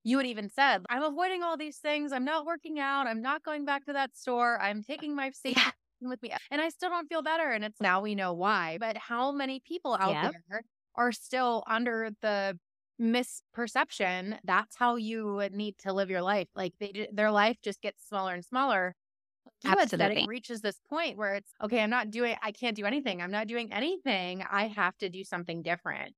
you 0.03 0.17
had 0.17 0.27
even 0.27 0.49
said, 0.49 0.85
I'm 0.89 1.03
avoiding 1.03 1.43
all 1.43 1.57
these 1.57 1.77
things. 1.77 2.13
I'm 2.13 2.23
not 2.23 2.45
working 2.45 2.79
out. 2.79 3.07
I'm 3.07 3.21
not 3.21 3.43
going 3.43 3.65
back 3.65 3.85
to 3.85 3.93
that 3.93 4.15
store. 4.15 4.59
I'm 4.61 4.79
uh, 4.79 4.83
taking 4.87 5.15
my 5.15 5.31
safety 5.31 5.61
yeah. 5.61 5.71
with 6.09 6.21
me. 6.21 6.31
And 6.49 6.61
I 6.61 6.69
still 6.69 6.89
don't 6.89 7.07
feel 7.07 7.21
better. 7.21 7.49
And 7.49 7.65
it's 7.65 7.81
now 7.81 8.01
we 8.01 8.15
know 8.15 8.33
why. 8.33 8.77
But 8.79 8.97
how 8.97 9.31
many 9.31 9.61
people 9.65 9.97
out 9.99 10.13
yep. 10.13 10.33
there 10.49 10.61
are 10.95 11.11
still 11.11 11.63
under 11.67 12.11
the 12.21 12.57
misperception 12.99 14.39
that's 14.43 14.75
how 14.75 14.95
you 14.95 15.47
need 15.51 15.77
to 15.77 15.93
live 15.93 16.09
your 16.09 16.23
life 16.23 16.47
like 16.55 16.73
they 16.79 17.07
their 17.13 17.29
life 17.29 17.55
just 17.63 17.79
gets 17.81 18.07
smaller 18.07 18.33
and 18.33 18.43
smaller 18.43 18.95
Absolutely. 19.65 20.23
it 20.23 20.27
reaches 20.27 20.61
this 20.61 20.79
point 20.89 21.17
where 21.17 21.35
it's 21.35 21.51
okay, 21.63 21.81
I'm 21.81 21.89
not 21.89 22.11
doing, 22.11 22.35
I 22.41 22.51
can't 22.51 22.75
do 22.75 22.85
anything. 22.85 23.21
I'm 23.21 23.31
not 23.31 23.47
doing 23.47 23.71
anything. 23.73 24.43
I 24.49 24.67
have 24.67 24.97
to 24.99 25.09
do 25.09 25.23
something 25.23 25.61
different. 25.61 26.13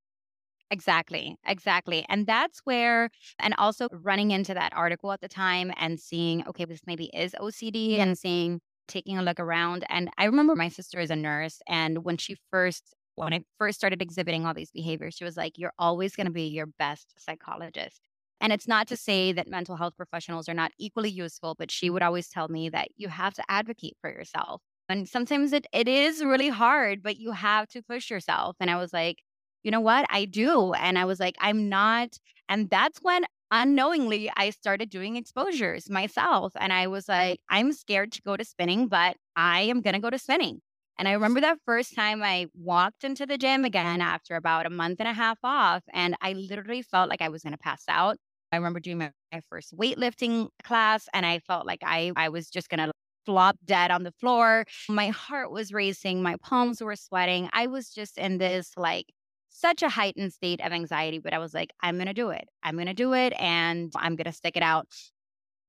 Exactly. 0.70 1.36
Exactly. 1.46 2.06
And 2.08 2.26
that's 2.26 2.60
where, 2.64 3.10
and 3.40 3.54
also 3.58 3.88
running 3.90 4.30
into 4.30 4.54
that 4.54 4.72
article 4.74 5.10
at 5.10 5.20
the 5.20 5.28
time 5.28 5.72
and 5.76 5.98
seeing, 5.98 6.46
okay, 6.46 6.64
this 6.64 6.80
maybe 6.86 7.06
is 7.12 7.34
OCD 7.40 7.98
and 7.98 8.16
seeing, 8.16 8.60
taking 8.86 9.18
a 9.18 9.22
look 9.22 9.40
around. 9.40 9.84
And 9.88 10.10
I 10.16 10.26
remember 10.26 10.54
my 10.54 10.68
sister 10.68 11.00
is 11.00 11.10
a 11.10 11.16
nurse. 11.16 11.60
And 11.66 12.04
when 12.04 12.18
she 12.18 12.36
first, 12.52 12.94
when 13.16 13.32
I 13.32 13.40
first 13.58 13.78
started 13.78 14.00
exhibiting 14.00 14.46
all 14.46 14.54
these 14.54 14.70
behaviors, 14.70 15.14
she 15.14 15.24
was 15.24 15.36
like, 15.36 15.58
you're 15.58 15.72
always 15.78 16.14
going 16.14 16.26
to 16.26 16.32
be 16.32 16.44
your 16.44 16.66
best 16.66 17.14
psychologist. 17.18 18.00
And 18.40 18.52
it's 18.52 18.68
not 18.68 18.88
to 18.88 18.96
say 18.96 19.32
that 19.32 19.48
mental 19.48 19.76
health 19.76 19.96
professionals 19.96 20.48
are 20.48 20.54
not 20.54 20.72
equally 20.78 21.10
useful, 21.10 21.54
but 21.58 21.70
she 21.70 21.90
would 21.90 22.02
always 22.02 22.28
tell 22.28 22.48
me 22.48 22.68
that 22.70 22.88
you 22.96 23.08
have 23.08 23.34
to 23.34 23.42
advocate 23.48 23.96
for 24.00 24.10
yourself. 24.10 24.62
And 24.88 25.08
sometimes 25.08 25.52
it, 25.52 25.66
it 25.72 25.86
is 25.88 26.24
really 26.24 26.48
hard, 26.48 27.02
but 27.02 27.16
you 27.16 27.32
have 27.32 27.68
to 27.68 27.82
push 27.82 28.10
yourself. 28.10 28.56
And 28.58 28.70
I 28.70 28.76
was 28.76 28.92
like, 28.92 29.18
you 29.62 29.70
know 29.70 29.80
what? 29.80 30.06
I 30.10 30.24
do. 30.24 30.72
And 30.72 30.98
I 30.98 31.04
was 31.04 31.20
like, 31.20 31.36
I'm 31.38 31.68
not. 31.68 32.16
And 32.48 32.70
that's 32.70 32.98
when 33.02 33.24
unknowingly 33.50 34.32
I 34.36 34.50
started 34.50 34.90
doing 34.90 35.16
exposures 35.16 35.90
myself. 35.90 36.52
And 36.58 36.72
I 36.72 36.86
was 36.86 37.08
like, 37.08 37.40
I'm 37.48 37.72
scared 37.72 38.12
to 38.12 38.22
go 38.22 38.36
to 38.36 38.44
spinning, 38.44 38.88
but 38.88 39.16
I 39.36 39.62
am 39.62 39.80
going 39.80 39.94
to 39.94 40.00
go 40.00 40.10
to 40.10 40.18
spinning. 40.18 40.60
And 40.98 41.08
I 41.08 41.12
remember 41.12 41.40
that 41.40 41.58
first 41.64 41.94
time 41.94 42.22
I 42.22 42.46
walked 42.54 43.04
into 43.04 43.24
the 43.26 43.38
gym 43.38 43.64
again 43.64 44.00
after 44.02 44.36
about 44.36 44.66
a 44.66 44.70
month 44.70 45.00
and 45.00 45.08
a 45.08 45.14
half 45.14 45.38
off, 45.42 45.82
and 45.94 46.14
I 46.20 46.34
literally 46.34 46.82
felt 46.82 47.08
like 47.08 47.22
I 47.22 47.30
was 47.30 47.42
going 47.42 47.54
to 47.54 47.58
pass 47.58 47.84
out. 47.88 48.18
I 48.52 48.56
remember 48.56 48.80
doing 48.80 48.98
my, 48.98 49.12
my 49.32 49.40
first 49.48 49.76
weightlifting 49.76 50.48
class 50.64 51.08
and 51.14 51.24
I 51.24 51.38
felt 51.40 51.66
like 51.66 51.80
I, 51.84 52.12
I 52.16 52.28
was 52.28 52.50
just 52.50 52.68
going 52.68 52.80
to 52.80 52.92
flop 53.26 53.56
dead 53.64 53.90
on 53.90 54.02
the 54.02 54.12
floor. 54.12 54.64
My 54.88 55.08
heart 55.08 55.50
was 55.50 55.72
racing, 55.72 56.22
my 56.22 56.36
palms 56.42 56.82
were 56.82 56.96
sweating. 56.96 57.48
I 57.52 57.66
was 57.66 57.90
just 57.90 58.18
in 58.18 58.38
this 58.38 58.72
like 58.76 59.06
such 59.50 59.82
a 59.82 59.88
heightened 59.88 60.32
state 60.32 60.60
of 60.64 60.72
anxiety, 60.72 61.18
but 61.18 61.32
I 61.32 61.38
was 61.38 61.54
like, 61.54 61.70
I'm 61.80 61.96
going 61.96 62.06
to 62.06 62.14
do 62.14 62.30
it. 62.30 62.48
I'm 62.62 62.76
going 62.76 62.86
to 62.86 62.94
do 62.94 63.12
it 63.12 63.32
and 63.38 63.92
I'm 63.96 64.16
going 64.16 64.24
to 64.24 64.32
stick 64.32 64.56
it 64.56 64.62
out. 64.62 64.86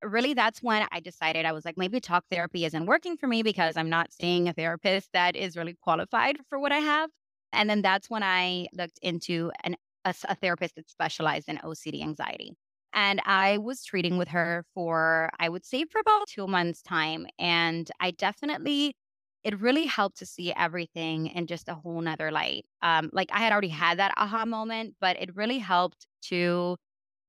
Really, 0.02 0.34
that's 0.34 0.64
when 0.64 0.88
I 0.92 1.00
decided 1.00 1.46
I 1.46 1.52
was 1.52 1.66
like, 1.66 1.78
maybe 1.78 2.00
talk 2.00 2.24
therapy 2.32 2.66
isn't 2.66 2.86
working 2.88 3.18
for 3.18 3.28
me 3.28 3.44
because 3.44 3.78
I'm 3.78 3.90
not 3.90 4.12
seeing 4.12 4.48
a 4.48 4.54
therapist 4.54 5.10
that 5.14 5.36
is 5.36 5.56
really 5.56 5.76
qualified 5.84 6.38
for 6.50 6.58
what 6.58 6.72
I 6.72 6.80
have. 6.80 7.12
And 7.54 7.70
then 7.70 7.84
that's 7.84 8.10
when 8.10 8.24
I 8.24 8.68
looked 8.74 8.98
into 9.04 9.52
an 9.64 9.76
a, 10.06 10.16
a 10.28 10.36
therapist 10.36 10.76
that 10.76 10.90
specialized 10.90 11.50
in 11.50 11.58
OCD 11.58 12.02
anxiety. 12.02 12.56
And 12.94 13.22
I 13.26 13.58
was 13.58 13.84
treating 13.86 14.18
with 14.18 14.30
her 14.30 14.66
for, 14.74 15.30
I 15.40 15.50
would 15.50 15.66
say, 15.66 15.86
for 15.86 16.00
about 16.00 16.28
two 16.28 16.48
months' 16.48 16.82
time. 16.82 17.28
And 17.40 17.90
I 18.00 18.12
definitely, 18.12 18.96
it 19.44 19.60
really 19.60 19.86
helped 19.86 20.18
to 20.20 20.26
see 20.26 20.54
everything 20.54 21.28
in 21.28 21.48
just 21.48 21.70
a 21.70 21.76
whole 21.76 22.02
nother 22.02 22.32
light. 22.32 22.66
Um, 22.82 23.10
like 23.14 23.30
I 23.32 23.40
had 23.40 23.52
already 23.54 23.70
had 23.70 24.00
that 24.00 24.14
aha 24.18 24.46
moment, 24.46 24.96
but 25.00 25.18
it 25.22 25.36
really 25.36 25.60
helped 25.60 26.06
to 26.24 26.78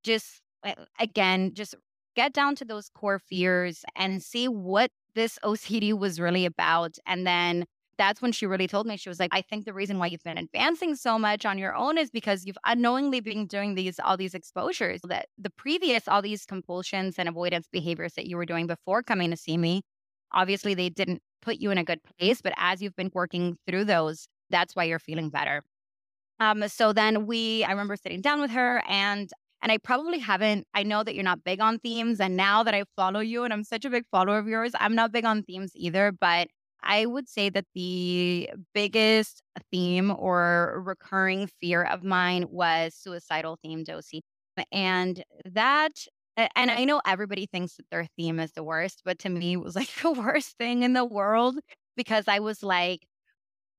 just, 0.03 0.41
uh, 0.63 0.73
again, 0.99 1.53
just 1.53 1.75
get 2.15 2.33
down 2.33 2.55
to 2.57 2.65
those 2.65 2.89
core 2.89 3.19
fears 3.19 3.83
and 3.95 4.21
see 4.23 4.47
what 4.47 4.91
this 5.15 5.39
OCD 5.43 5.93
was 5.93 6.19
really 6.19 6.45
about. 6.45 6.97
And 7.05 7.25
then 7.25 7.65
that's 7.97 8.21
when 8.21 8.31
she 8.31 8.45
really 8.45 8.67
told 8.67 8.85
me 8.87 8.97
she 8.97 9.09
was 9.09 9.19
like 9.19 9.31
i 9.33 9.41
think 9.41 9.65
the 9.65 9.73
reason 9.73 9.99
why 9.99 10.07
you've 10.07 10.23
been 10.23 10.37
advancing 10.37 10.95
so 10.95 11.17
much 11.19 11.45
on 11.45 11.57
your 11.57 11.75
own 11.75 11.97
is 11.97 12.09
because 12.09 12.45
you've 12.45 12.57
unknowingly 12.65 13.19
been 13.19 13.45
doing 13.45 13.75
these 13.75 13.99
all 13.99 14.17
these 14.17 14.33
exposures 14.33 15.01
that 15.03 15.27
the 15.37 15.49
previous 15.49 16.07
all 16.07 16.21
these 16.21 16.45
compulsions 16.45 17.15
and 17.17 17.29
avoidance 17.29 17.67
behaviors 17.71 18.13
that 18.13 18.25
you 18.25 18.37
were 18.37 18.45
doing 18.45 18.67
before 18.67 19.03
coming 19.03 19.29
to 19.31 19.37
see 19.37 19.57
me 19.57 19.81
obviously 20.31 20.73
they 20.73 20.89
didn't 20.89 21.21
put 21.41 21.57
you 21.57 21.71
in 21.71 21.77
a 21.77 21.83
good 21.83 21.99
place 22.17 22.41
but 22.41 22.53
as 22.57 22.81
you've 22.81 22.95
been 22.95 23.11
working 23.13 23.57
through 23.67 23.85
those 23.85 24.27
that's 24.49 24.75
why 24.75 24.83
you're 24.83 24.99
feeling 24.99 25.29
better 25.29 25.63
um 26.39 26.67
so 26.67 26.93
then 26.93 27.25
we 27.25 27.63
i 27.63 27.71
remember 27.71 27.95
sitting 27.95 28.21
down 28.21 28.41
with 28.41 28.51
her 28.51 28.83
and 28.87 29.31
and 29.63 29.71
I 29.71 29.77
probably 29.77 30.19
haven't. 30.19 30.67
I 30.73 30.83
know 30.83 31.03
that 31.03 31.15
you're 31.15 31.23
not 31.23 31.45
big 31.45 31.61
on 31.61 31.79
themes. 31.79 32.19
And 32.19 32.35
now 32.35 32.63
that 32.63 32.73
I 32.73 32.83
follow 32.97 33.21
you 33.21 33.45
and 33.45 33.53
I'm 33.53 33.63
such 33.63 33.85
a 33.85 33.89
big 33.89 34.03
follower 34.11 34.37
of 34.37 34.45
yours, 34.45 34.73
I'm 34.77 34.93
not 34.93 35.13
big 35.13 35.23
on 35.23 35.41
themes 35.41 35.71
either. 35.73 36.11
But 36.11 36.49
I 36.83 37.05
would 37.05 37.29
say 37.29 37.49
that 37.49 37.65
the 37.73 38.49
biggest 38.73 39.41
theme 39.71 40.11
or 40.11 40.81
recurring 40.85 41.47
fear 41.61 41.83
of 41.83 42.03
mine 42.03 42.45
was 42.49 42.95
suicidal 42.95 43.57
themed 43.65 43.89
OC. 43.89 44.21
And 44.71 45.23
that, 45.45 45.91
and 46.37 46.71
I 46.71 46.85
know 46.85 47.01
everybody 47.05 47.47
thinks 47.47 47.77
that 47.77 47.89
their 47.91 48.05
theme 48.17 48.39
is 48.39 48.51
the 48.53 48.63
worst, 48.63 49.01
but 49.05 49.19
to 49.19 49.29
me, 49.29 49.53
it 49.53 49.61
was 49.61 49.75
like 49.75 49.89
the 50.01 50.11
worst 50.11 50.57
thing 50.57 50.83
in 50.83 50.93
the 50.93 51.05
world 51.05 51.57
because 51.95 52.27
I 52.27 52.39
was 52.39 52.63
like, 52.63 53.01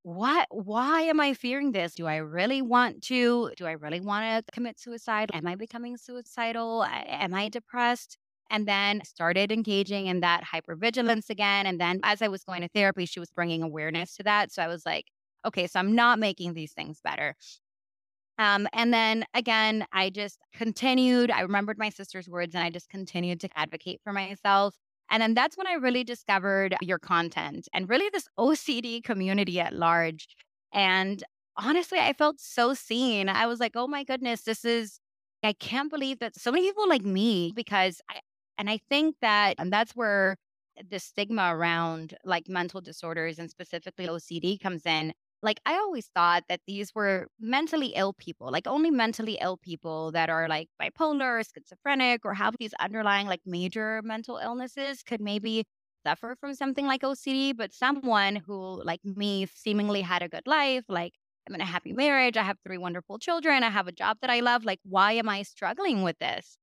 what? 0.03 0.47
Why 0.51 1.03
am 1.03 1.21
i 1.21 1.33
fearing 1.35 1.73
this? 1.73 1.95
Do 1.95 2.07
i 2.07 2.17
really 2.17 2.63
want 2.63 3.03
to 3.05 3.51
do 3.57 3.67
i 3.67 3.73
really 3.73 4.01
want 4.01 4.47
to 4.47 4.53
commit 4.53 4.79
suicide? 4.79 5.31
Am 5.33 5.47
i 5.47 5.55
becoming 5.55 5.97
suicidal? 5.97 6.85
Am 6.85 7.35
i 7.35 7.49
depressed 7.49 8.19
and 8.55 8.69
then 8.69 9.03
started 9.05 9.51
engaging 9.51 10.07
in 10.07 10.21
that 10.21 10.45
hypervigilance 10.45 11.29
again. 11.29 11.67
And 11.67 11.81
then 11.81 11.99
as 12.05 12.23
I 12.23 12.29
was 12.29 12.45
going 12.45 12.63
to 12.63 12.69
therapy, 12.69 13.05
she 13.05 13.19
was 13.19 13.33
bringing 13.33 13.65
awareness 13.65 14.15
to 14.15 14.23
that. 14.23 14.53
So 14.53 14.63
I 14.63 14.69
was 14.69 14.87
like, 14.87 15.07
okay, 15.45 15.67
so 15.67 15.81
I'm 15.81 15.97
not 15.97 16.21
making 16.21 16.55
these 16.55 16.73
things 16.73 17.01
better. 17.03 17.35
Um, 18.39 18.69
and 18.73 18.95
then 18.95 19.25
again, 19.35 19.87
I 19.93 20.09
just 20.09 20.39
continued. 20.53 21.33
I 21.33 21.41
remembered 21.41 21.79
my 21.79 21.89
sister's 21.89 22.29
words 22.29 22.55
and 22.55 22.63
I 22.63 22.71
just 22.71 22.89
continued 22.89 23.41
to 23.41 23.49
advocate 23.57 24.01
for 24.05 24.13
myself. 24.13 24.77
And 25.11 25.21
then 25.21 25.35
that's 25.35 25.59
when 25.59 25.67
I 25.67 25.73
really 25.73 26.05
discovered 26.05 26.77
your 26.81 27.01
content 27.01 27.67
and 27.75 27.89
really 27.89 28.09
this 28.13 28.29
OCD 28.39 29.03
community 29.03 29.59
at 29.59 29.73
large. 29.73 30.29
And 30.73 31.25
honestly, 31.57 31.99
I 31.99 32.13
felt 32.13 32.39
so 32.39 32.73
seen. 32.73 33.29
I 33.29 33.47
was 33.47 33.59
like, 33.59 33.73
oh 33.75 33.89
my 33.89 34.05
goodness, 34.05 34.43
this 34.43 34.65
is, 34.65 35.01
I 35.43 35.55
can't 35.55 35.91
believe 35.91 36.21
that 36.21 36.39
so 36.39 36.53
many 36.53 36.69
people 36.69 36.89
like 36.89 37.05
me, 37.05 37.53
because 37.55 38.01
I, 38.09 38.21
and 38.59 38.71
I 38.71 38.79
think 38.79 39.17
that 39.21 39.57
and 39.59 39.73
that's 39.73 39.95
where 39.97 40.37
the 40.91 40.99
stigma 40.99 41.55
around 41.55 42.17
like 42.25 42.49
mental 42.49 42.81
disorders 42.81 43.39
and 43.39 43.51
specifically 43.51 44.09
OCD 44.09 44.59
comes 44.59 44.87
in. 44.87 45.13
Like, 45.43 45.61
I 45.67 45.75
always 45.75 46.07
thought 46.09 46.45
that 46.49 46.61
these 46.67 46.95
were 46.95 47.29
mentally 47.39 47.89
ill 47.95 48.15
people, 48.15 48.51
like 48.51 48.67
only 48.67 48.91
mentally 48.91 49.39
ill 49.43 49.59
people 49.59 50.11
that 50.13 50.31
are 50.31 50.49
like 50.49 50.69
bipolar, 50.81 51.41
or 51.41 51.45
schizophrenic, 51.45 52.25
or 52.25 52.35
have 52.35 52.57
these 52.59 52.73
underlying 52.81 53.27
like 53.27 53.43
major 53.47 54.01
mental 54.03 54.39
illnesses 54.39 55.03
could 55.03 55.21
maybe 55.21 55.65
suffer 56.07 56.35
from 56.41 56.55
something 56.55 56.87
like 56.87 57.05
OCD. 57.05 57.53
But 57.53 57.73
someone 57.73 58.37
who, 58.37 58.83
like 58.83 59.05
me, 59.05 59.47
seemingly 59.47 60.01
had 60.03 60.23
a 60.23 60.29
good 60.29 60.47
life, 60.47 60.85
like 60.89 61.15
I'm 61.47 61.55
in 61.55 61.61
a 61.61 61.65
happy 61.67 61.93
marriage, 61.93 62.37
I 62.37 62.43
have 62.43 62.59
three 62.65 62.79
wonderful 62.79 63.19
children, 63.19 63.63
I 63.63 63.71
have 63.71 63.87
a 63.89 63.93
job 63.93 64.19
that 64.23 64.31
I 64.31 64.41
love, 64.41 64.65
like, 64.65 64.81
why 64.85 65.13
am 65.13 65.29
I 65.29 65.43
struggling 65.43 66.03
with 66.03 66.19
this? 66.19 66.57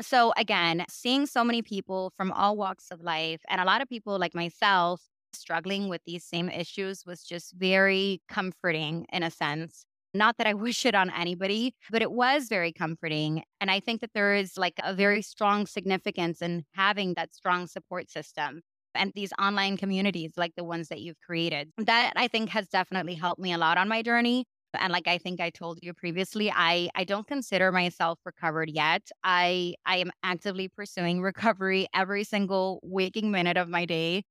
So, 0.00 0.32
again, 0.36 0.84
seeing 0.90 1.26
so 1.26 1.42
many 1.42 1.62
people 1.62 2.10
from 2.16 2.30
all 2.32 2.56
walks 2.56 2.90
of 2.90 3.00
life 3.00 3.40
and 3.48 3.60
a 3.60 3.64
lot 3.64 3.80
of 3.80 3.88
people 3.88 4.18
like 4.18 4.34
myself 4.34 5.02
struggling 5.32 5.88
with 5.88 6.02
these 6.06 6.24
same 6.24 6.48
issues 6.48 7.04
was 7.06 7.22
just 7.22 7.54
very 7.54 8.20
comforting 8.28 9.06
in 9.12 9.22
a 9.22 9.30
sense. 9.30 9.84
Not 10.12 10.36
that 10.38 10.46
I 10.46 10.54
wish 10.66 10.84
it 10.84 10.94
on 10.94 11.10
anybody, 11.10 11.74
but 11.90 12.02
it 12.02 12.12
was 12.12 12.48
very 12.48 12.72
comforting. 12.72 13.42
And 13.60 13.70
I 13.70 13.80
think 13.80 14.00
that 14.02 14.10
there 14.14 14.34
is 14.34 14.58
like 14.58 14.74
a 14.82 14.94
very 14.94 15.22
strong 15.22 15.66
significance 15.66 16.42
in 16.42 16.64
having 16.74 17.14
that 17.14 17.34
strong 17.34 17.66
support 17.66 18.10
system 18.10 18.60
and 18.94 19.12
these 19.14 19.32
online 19.38 19.76
communities 19.76 20.32
like 20.36 20.54
the 20.56 20.64
ones 20.64 20.88
that 20.88 21.00
you've 21.00 21.20
created. 21.20 21.70
That 21.78 22.12
I 22.16 22.28
think 22.28 22.50
has 22.50 22.68
definitely 22.68 23.14
helped 23.14 23.40
me 23.40 23.52
a 23.52 23.58
lot 23.58 23.78
on 23.78 23.88
my 23.88 24.02
journey 24.02 24.44
and 24.74 24.92
like 24.92 25.06
i 25.08 25.18
think 25.18 25.40
i 25.40 25.50
told 25.50 25.78
you 25.82 25.92
previously 25.94 26.50
i 26.54 26.88
i 26.94 27.04
don't 27.04 27.26
consider 27.26 27.72
myself 27.72 28.18
recovered 28.24 28.70
yet 28.70 29.02
i 29.24 29.74
i 29.84 29.96
am 29.96 30.10
actively 30.22 30.68
pursuing 30.68 31.20
recovery 31.30 31.86
every 31.94 32.24
single 32.24 32.80
waking 32.82 33.30
minute 33.30 33.56
of 33.56 33.68
my 33.68 33.84
day 33.84 34.22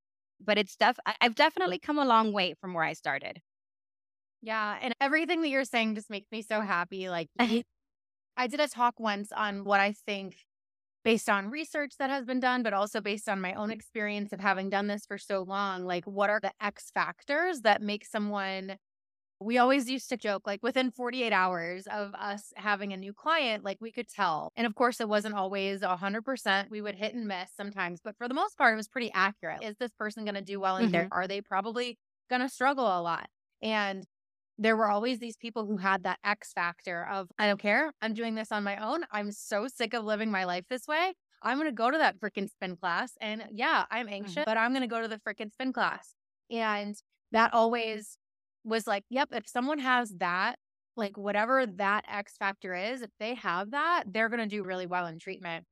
but 0.43 0.57
it's 0.57 0.75
def 0.75 0.97
i've 1.21 1.35
definitely 1.35 1.79
come 1.79 1.97
a 1.97 2.05
long 2.05 2.31
way 2.31 2.53
from 2.59 2.73
where 2.73 2.83
i 2.83 2.93
started 2.93 3.39
yeah 4.41 4.77
and 4.81 4.95
everything 5.01 5.41
that 5.41 5.49
you're 5.49 5.65
saying 5.65 5.95
just 5.95 6.09
makes 6.09 6.31
me 6.31 6.41
so 6.41 6.61
happy 6.61 7.09
like 7.09 7.29
i 7.39 8.47
did 8.47 8.59
a 8.59 8.67
talk 8.67 8.99
once 8.99 9.31
on 9.31 9.63
what 9.63 9.79
i 9.79 9.93
think 10.05 10.35
based 11.05 11.29
on 11.29 11.51
research 11.51 11.93
that 11.99 12.09
has 12.09 12.25
been 12.25 12.39
done, 12.39 12.63
but 12.63 12.73
also 12.73 12.99
based 12.99 13.29
on 13.29 13.39
my 13.39 13.53
own 13.53 13.69
experience 13.69 14.33
of 14.33 14.39
having 14.39 14.71
done 14.71 14.87
this 14.87 15.05
for 15.05 15.19
so 15.19 15.43
long. 15.43 15.85
Like, 15.85 16.03
what 16.05 16.31
are 16.31 16.39
the 16.39 16.51
X 16.59 16.89
factors 16.91 17.61
that 17.61 17.79
make 17.79 18.03
someone 18.03 18.77
we 19.39 19.57
always 19.57 19.89
used 19.89 20.09
to 20.09 20.17
joke 20.17 20.43
like 20.45 20.63
within 20.63 20.91
48 20.91 21.33
hours 21.33 21.87
of 21.87 22.13
us 22.15 22.53
having 22.55 22.93
a 22.93 22.97
new 22.97 23.13
client, 23.13 23.63
like 23.63 23.77
we 23.81 23.91
could 23.91 24.07
tell. 24.07 24.51
And 24.55 24.65
of 24.65 24.75
course, 24.75 25.01
it 25.01 25.09
wasn't 25.09 25.35
always 25.35 25.81
100%. 25.81 26.69
We 26.69 26.81
would 26.81 26.95
hit 26.95 27.13
and 27.13 27.27
miss 27.27 27.49
sometimes, 27.55 27.99
but 28.03 28.17
for 28.17 28.27
the 28.27 28.33
most 28.33 28.57
part, 28.57 28.73
it 28.73 28.77
was 28.77 28.87
pretty 28.87 29.11
accurate. 29.13 29.63
Is 29.63 29.75
this 29.77 29.91
person 29.91 30.23
going 30.23 30.35
to 30.35 30.41
do 30.41 30.59
well 30.59 30.77
in 30.77 30.85
mm-hmm. 30.85 30.91
there? 30.93 31.07
Are 31.11 31.27
they 31.27 31.41
probably 31.41 31.97
going 32.29 32.41
to 32.41 32.49
struggle 32.49 32.85
a 32.85 33.01
lot? 33.01 33.27
And 33.61 34.05
there 34.57 34.77
were 34.77 34.89
always 34.89 35.19
these 35.19 35.35
people 35.35 35.65
who 35.65 35.77
had 35.77 36.03
that 36.03 36.19
X 36.23 36.53
factor 36.53 37.05
of, 37.05 37.27
I 37.37 37.47
don't 37.47 37.59
care. 37.59 37.91
I'm 38.01 38.13
doing 38.13 38.35
this 38.35 38.53
on 38.53 38.63
my 38.63 38.77
own. 38.77 39.03
I'm 39.11 39.31
so 39.31 39.67
sick 39.67 39.93
of 39.93 40.05
living 40.05 40.31
my 40.31 40.45
life 40.45 40.63
this 40.69 40.87
way. 40.87 41.13
I'm 41.41 41.57
going 41.57 41.69
to 41.69 41.75
go 41.75 41.91
to 41.91 41.97
that 41.97 42.19
freaking 42.19 42.49
spin 42.49 42.77
class. 42.77 43.11
And 43.19 43.43
yeah, 43.51 43.83
I'm 43.91 44.07
anxious, 44.07 44.35
mm-hmm. 44.35 44.43
but 44.45 44.57
I'm 44.57 44.71
going 44.71 44.81
to 44.81 44.87
go 44.87 45.01
to 45.01 45.09
the 45.09 45.19
freaking 45.19 45.51
spin 45.51 45.73
class. 45.73 46.15
And 46.49 46.95
that 47.31 47.53
always 47.53 48.17
was 48.65 48.87
like, 48.87 49.03
yep, 49.09 49.29
if 49.31 49.47
someone 49.47 49.79
has 49.79 50.11
that, 50.17 50.55
like 50.97 51.17
whatever 51.17 51.65
that 51.65 52.03
X 52.11 52.35
factor 52.37 52.73
is, 52.73 53.01
if 53.01 53.11
they 53.19 53.35
have 53.35 53.71
that, 53.71 54.03
they're 54.07 54.29
going 54.29 54.47
to 54.47 54.55
do 54.55 54.63
really 54.63 54.87
well 54.87 55.05
in 55.05 55.19
treatment. 55.19 55.65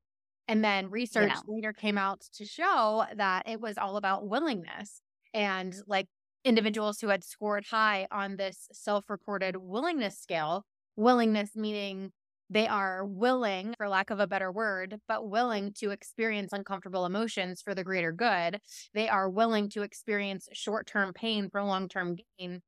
And 0.47 0.63
then 0.63 0.89
research 0.89 1.31
yeah. 1.33 1.41
later 1.47 1.73
came 1.73 1.97
out 1.97 2.21
to 2.35 2.45
show 2.45 3.05
that 3.15 3.47
it 3.47 3.62
was 3.62 3.77
all 3.77 3.97
about 3.97 4.27
willingness 4.27 5.01
and 5.33 5.73
like 5.88 6.07
individuals 6.43 7.00
who 7.00 7.07
had 7.07 7.23
scored 7.23 7.65
high 7.69 8.07
on 8.12 8.35
this 8.35 8.67
self 8.73 9.09
reported 9.09 9.55
willingness 9.57 10.19
scale, 10.19 10.65
willingness 10.95 11.51
meaning 11.55 12.12
they 12.50 12.67
are 12.67 13.05
willing, 13.05 13.73
for 13.77 13.89
lack 13.89 14.09
of 14.09 14.19
a 14.19 14.27
better 14.27 14.51
word, 14.51 15.00
but 15.07 15.27
willing 15.27 15.73
to 15.79 15.91
experience 15.91 16.51
uncomfortable 16.53 17.05
emotions 17.05 17.62
for 17.62 17.73
the 17.73 17.83
greater 17.83 18.12
good. 18.12 18.59
They 18.93 19.09
are 19.09 19.29
willing 19.29 19.69
to 19.71 19.81
experience 19.81 20.47
short 20.51 20.85
term 20.85 21.13
pain 21.13 21.50
for 21.50 21.63
long 21.63 21.88
term 21.88 22.17
gain 22.38 22.62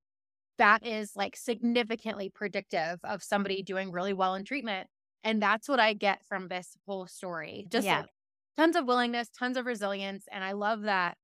that 0.57 0.85
is 0.85 1.15
like 1.15 1.35
significantly 1.35 2.29
predictive 2.29 2.99
of 3.03 3.23
somebody 3.23 3.63
doing 3.63 3.91
really 3.91 4.13
well 4.13 4.35
in 4.35 4.43
treatment. 4.43 4.87
And 5.23 5.41
that's 5.41 5.67
what 5.67 5.79
I 5.79 5.93
get 5.93 6.23
from 6.27 6.47
this 6.47 6.77
whole 6.85 7.07
story. 7.07 7.65
Just 7.69 7.85
yeah. 7.85 8.01
like 8.01 8.09
tons 8.57 8.75
of 8.75 8.85
willingness, 8.85 9.29
tons 9.29 9.57
of 9.57 9.65
resilience. 9.65 10.25
And 10.31 10.43
I 10.43 10.53
love 10.53 10.83
that 10.83 11.17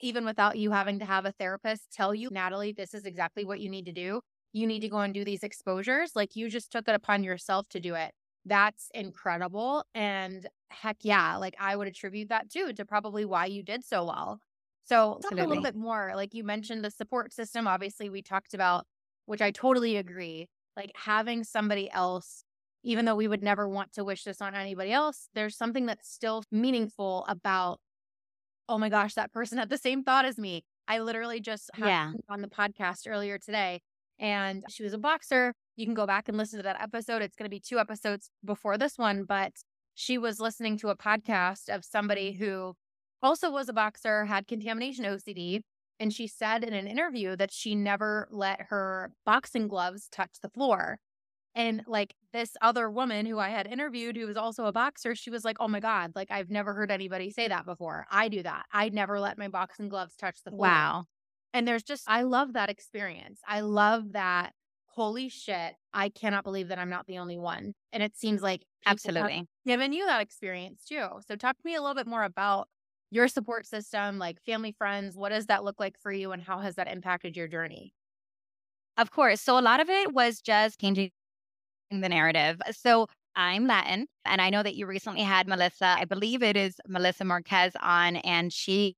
even 0.00 0.24
without 0.24 0.56
you 0.56 0.70
having 0.70 0.98
to 0.98 1.04
have 1.04 1.24
a 1.24 1.32
therapist 1.32 1.92
tell 1.92 2.14
you, 2.14 2.28
Nathalie, 2.30 2.72
this 2.72 2.94
is 2.94 3.04
exactly 3.04 3.44
what 3.44 3.60
you 3.60 3.68
need 3.70 3.86
to 3.86 3.92
do. 3.92 4.20
You 4.52 4.66
need 4.66 4.80
to 4.80 4.88
go 4.88 4.98
and 4.98 5.12
do 5.12 5.24
these 5.24 5.42
exposures. 5.42 6.12
Like 6.14 6.36
you 6.36 6.48
just 6.48 6.70
took 6.70 6.88
it 6.88 6.94
upon 6.94 7.24
yourself 7.24 7.68
to 7.70 7.80
do 7.80 7.94
it. 7.94 8.12
That's 8.44 8.88
incredible. 8.94 9.84
And 9.94 10.46
heck 10.68 10.98
yeah, 11.02 11.36
like 11.36 11.56
I 11.58 11.74
would 11.74 11.88
attribute 11.88 12.28
that 12.28 12.50
too 12.50 12.72
to 12.74 12.84
probably 12.84 13.24
why 13.24 13.46
you 13.46 13.62
did 13.62 13.84
so 13.84 14.04
well. 14.04 14.40
So 14.84 15.18
talk 15.22 15.32
a 15.32 15.46
little 15.46 15.62
bit 15.62 15.76
more. 15.76 16.12
Like 16.14 16.34
you 16.34 16.44
mentioned 16.44 16.84
the 16.84 16.90
support 16.90 17.32
system. 17.32 17.66
Obviously, 17.66 18.10
we 18.10 18.22
talked 18.22 18.54
about, 18.54 18.86
which 19.26 19.40
I 19.40 19.50
totally 19.50 19.96
agree. 19.96 20.48
Like 20.76 20.92
having 20.94 21.44
somebody 21.44 21.90
else, 21.90 22.44
even 22.82 23.04
though 23.04 23.14
we 23.14 23.28
would 23.28 23.42
never 23.42 23.68
want 23.68 23.92
to 23.94 24.04
wish 24.04 24.24
this 24.24 24.42
on 24.42 24.54
anybody 24.54 24.92
else, 24.92 25.28
there's 25.34 25.56
something 25.56 25.86
that's 25.86 26.10
still 26.10 26.42
meaningful 26.50 27.24
about, 27.28 27.80
oh 28.68 28.76
my 28.76 28.90
gosh, 28.90 29.14
that 29.14 29.32
person 29.32 29.56
had 29.56 29.70
the 29.70 29.78
same 29.78 30.02
thought 30.02 30.26
as 30.26 30.38
me. 30.38 30.64
I 30.86 30.98
literally 30.98 31.40
just 31.40 31.70
had 31.74 31.86
yeah. 31.86 32.12
on 32.28 32.42
the 32.42 32.48
podcast 32.48 33.08
earlier 33.08 33.38
today, 33.38 33.80
and 34.18 34.64
she 34.68 34.82
was 34.82 34.92
a 34.92 34.98
boxer 34.98 35.54
You 35.76 35.86
can 35.86 35.94
go 35.94 36.06
back 36.06 36.28
and 36.28 36.36
listen 36.36 36.58
to 36.58 36.62
that 36.64 36.80
episode. 36.80 37.22
It's 37.22 37.36
going 37.36 37.46
to 37.46 37.50
be 37.50 37.60
two 37.60 37.78
episodes 37.78 38.30
before 38.44 38.76
this 38.76 38.98
one, 38.98 39.24
but 39.24 39.52
she 39.94 40.18
was 40.18 40.40
listening 40.40 40.76
to 40.78 40.88
a 40.88 40.96
podcast 40.96 41.74
of 41.74 41.84
somebody 41.84 42.32
who 42.32 42.74
also 43.24 43.50
was 43.50 43.68
a 43.68 43.72
boxer, 43.72 44.26
had 44.26 44.46
contamination 44.46 45.04
OCD. 45.04 45.62
And 46.00 46.12
she 46.12 46.26
said 46.26 46.64
in 46.64 46.72
an 46.72 46.86
interview 46.86 47.36
that 47.36 47.52
she 47.52 47.74
never 47.74 48.28
let 48.30 48.62
her 48.68 49.12
boxing 49.24 49.68
gloves 49.68 50.08
touch 50.10 50.32
the 50.42 50.48
floor. 50.48 50.98
And 51.54 51.82
like 51.86 52.14
this 52.32 52.56
other 52.60 52.90
woman 52.90 53.26
who 53.26 53.38
I 53.38 53.50
had 53.50 53.68
interviewed, 53.68 54.16
who 54.16 54.26
was 54.26 54.36
also 54.36 54.66
a 54.66 54.72
boxer, 54.72 55.14
she 55.14 55.30
was 55.30 55.44
like, 55.44 55.56
Oh 55.60 55.68
my 55.68 55.78
God, 55.78 56.12
like 56.16 56.30
I've 56.30 56.50
never 56.50 56.74
heard 56.74 56.90
anybody 56.90 57.30
say 57.30 57.46
that 57.46 57.64
before. 57.64 58.06
I 58.10 58.28
do 58.28 58.42
that. 58.42 58.64
I 58.72 58.88
never 58.88 59.20
let 59.20 59.38
my 59.38 59.48
boxing 59.48 59.88
gloves 59.88 60.16
touch 60.16 60.38
the 60.44 60.50
floor. 60.50 60.62
Wow. 60.62 61.04
And 61.52 61.68
there's 61.68 61.84
just, 61.84 62.02
I 62.08 62.22
love 62.22 62.54
that 62.54 62.70
experience. 62.70 63.40
I 63.46 63.60
love 63.60 64.12
that. 64.12 64.52
Holy 64.86 65.28
shit. 65.28 65.74
I 65.92 66.08
cannot 66.08 66.42
believe 66.42 66.68
that 66.68 66.78
I'm 66.78 66.90
not 66.90 67.06
the 67.06 67.18
only 67.18 67.38
one. 67.38 67.74
And 67.92 68.02
it 68.02 68.16
seems 68.16 68.42
like 68.42 68.64
absolutely 68.84 69.46
given 69.64 69.92
you 69.92 70.06
that 70.06 70.20
experience 70.20 70.84
too. 70.84 71.06
So 71.26 71.36
talk 71.36 71.56
to 71.56 71.62
me 71.64 71.76
a 71.76 71.80
little 71.80 71.94
bit 71.94 72.08
more 72.08 72.24
about 72.24 72.68
your 73.14 73.28
support 73.28 73.66
system, 73.66 74.18
like 74.18 74.42
family, 74.42 74.72
friends. 74.72 75.16
What 75.16 75.30
does 75.30 75.46
that 75.46 75.64
look 75.64 75.78
like 75.78 75.98
for 75.98 76.12
you 76.12 76.32
and 76.32 76.42
how 76.42 76.58
has 76.58 76.74
that 76.76 76.88
impacted 76.88 77.36
your 77.36 77.48
journey? 77.48 77.94
Of 78.96 79.10
course. 79.10 79.40
So 79.40 79.58
a 79.58 79.60
lot 79.60 79.80
of 79.80 79.88
it 79.90 80.12
was 80.12 80.40
just 80.40 80.80
changing 80.80 81.10
the 81.90 82.08
narrative. 82.08 82.60
So 82.72 83.08
I'm 83.36 83.66
Latin, 83.66 84.06
and 84.24 84.40
I 84.40 84.50
know 84.50 84.62
that 84.62 84.76
you 84.76 84.86
recently 84.86 85.22
had 85.22 85.48
Melissa. 85.48 85.96
I 85.98 86.04
believe 86.04 86.42
it 86.42 86.56
is 86.56 86.76
Melissa 86.86 87.24
Marquez 87.24 87.72
on, 87.80 88.16
and 88.16 88.52
she 88.52 88.96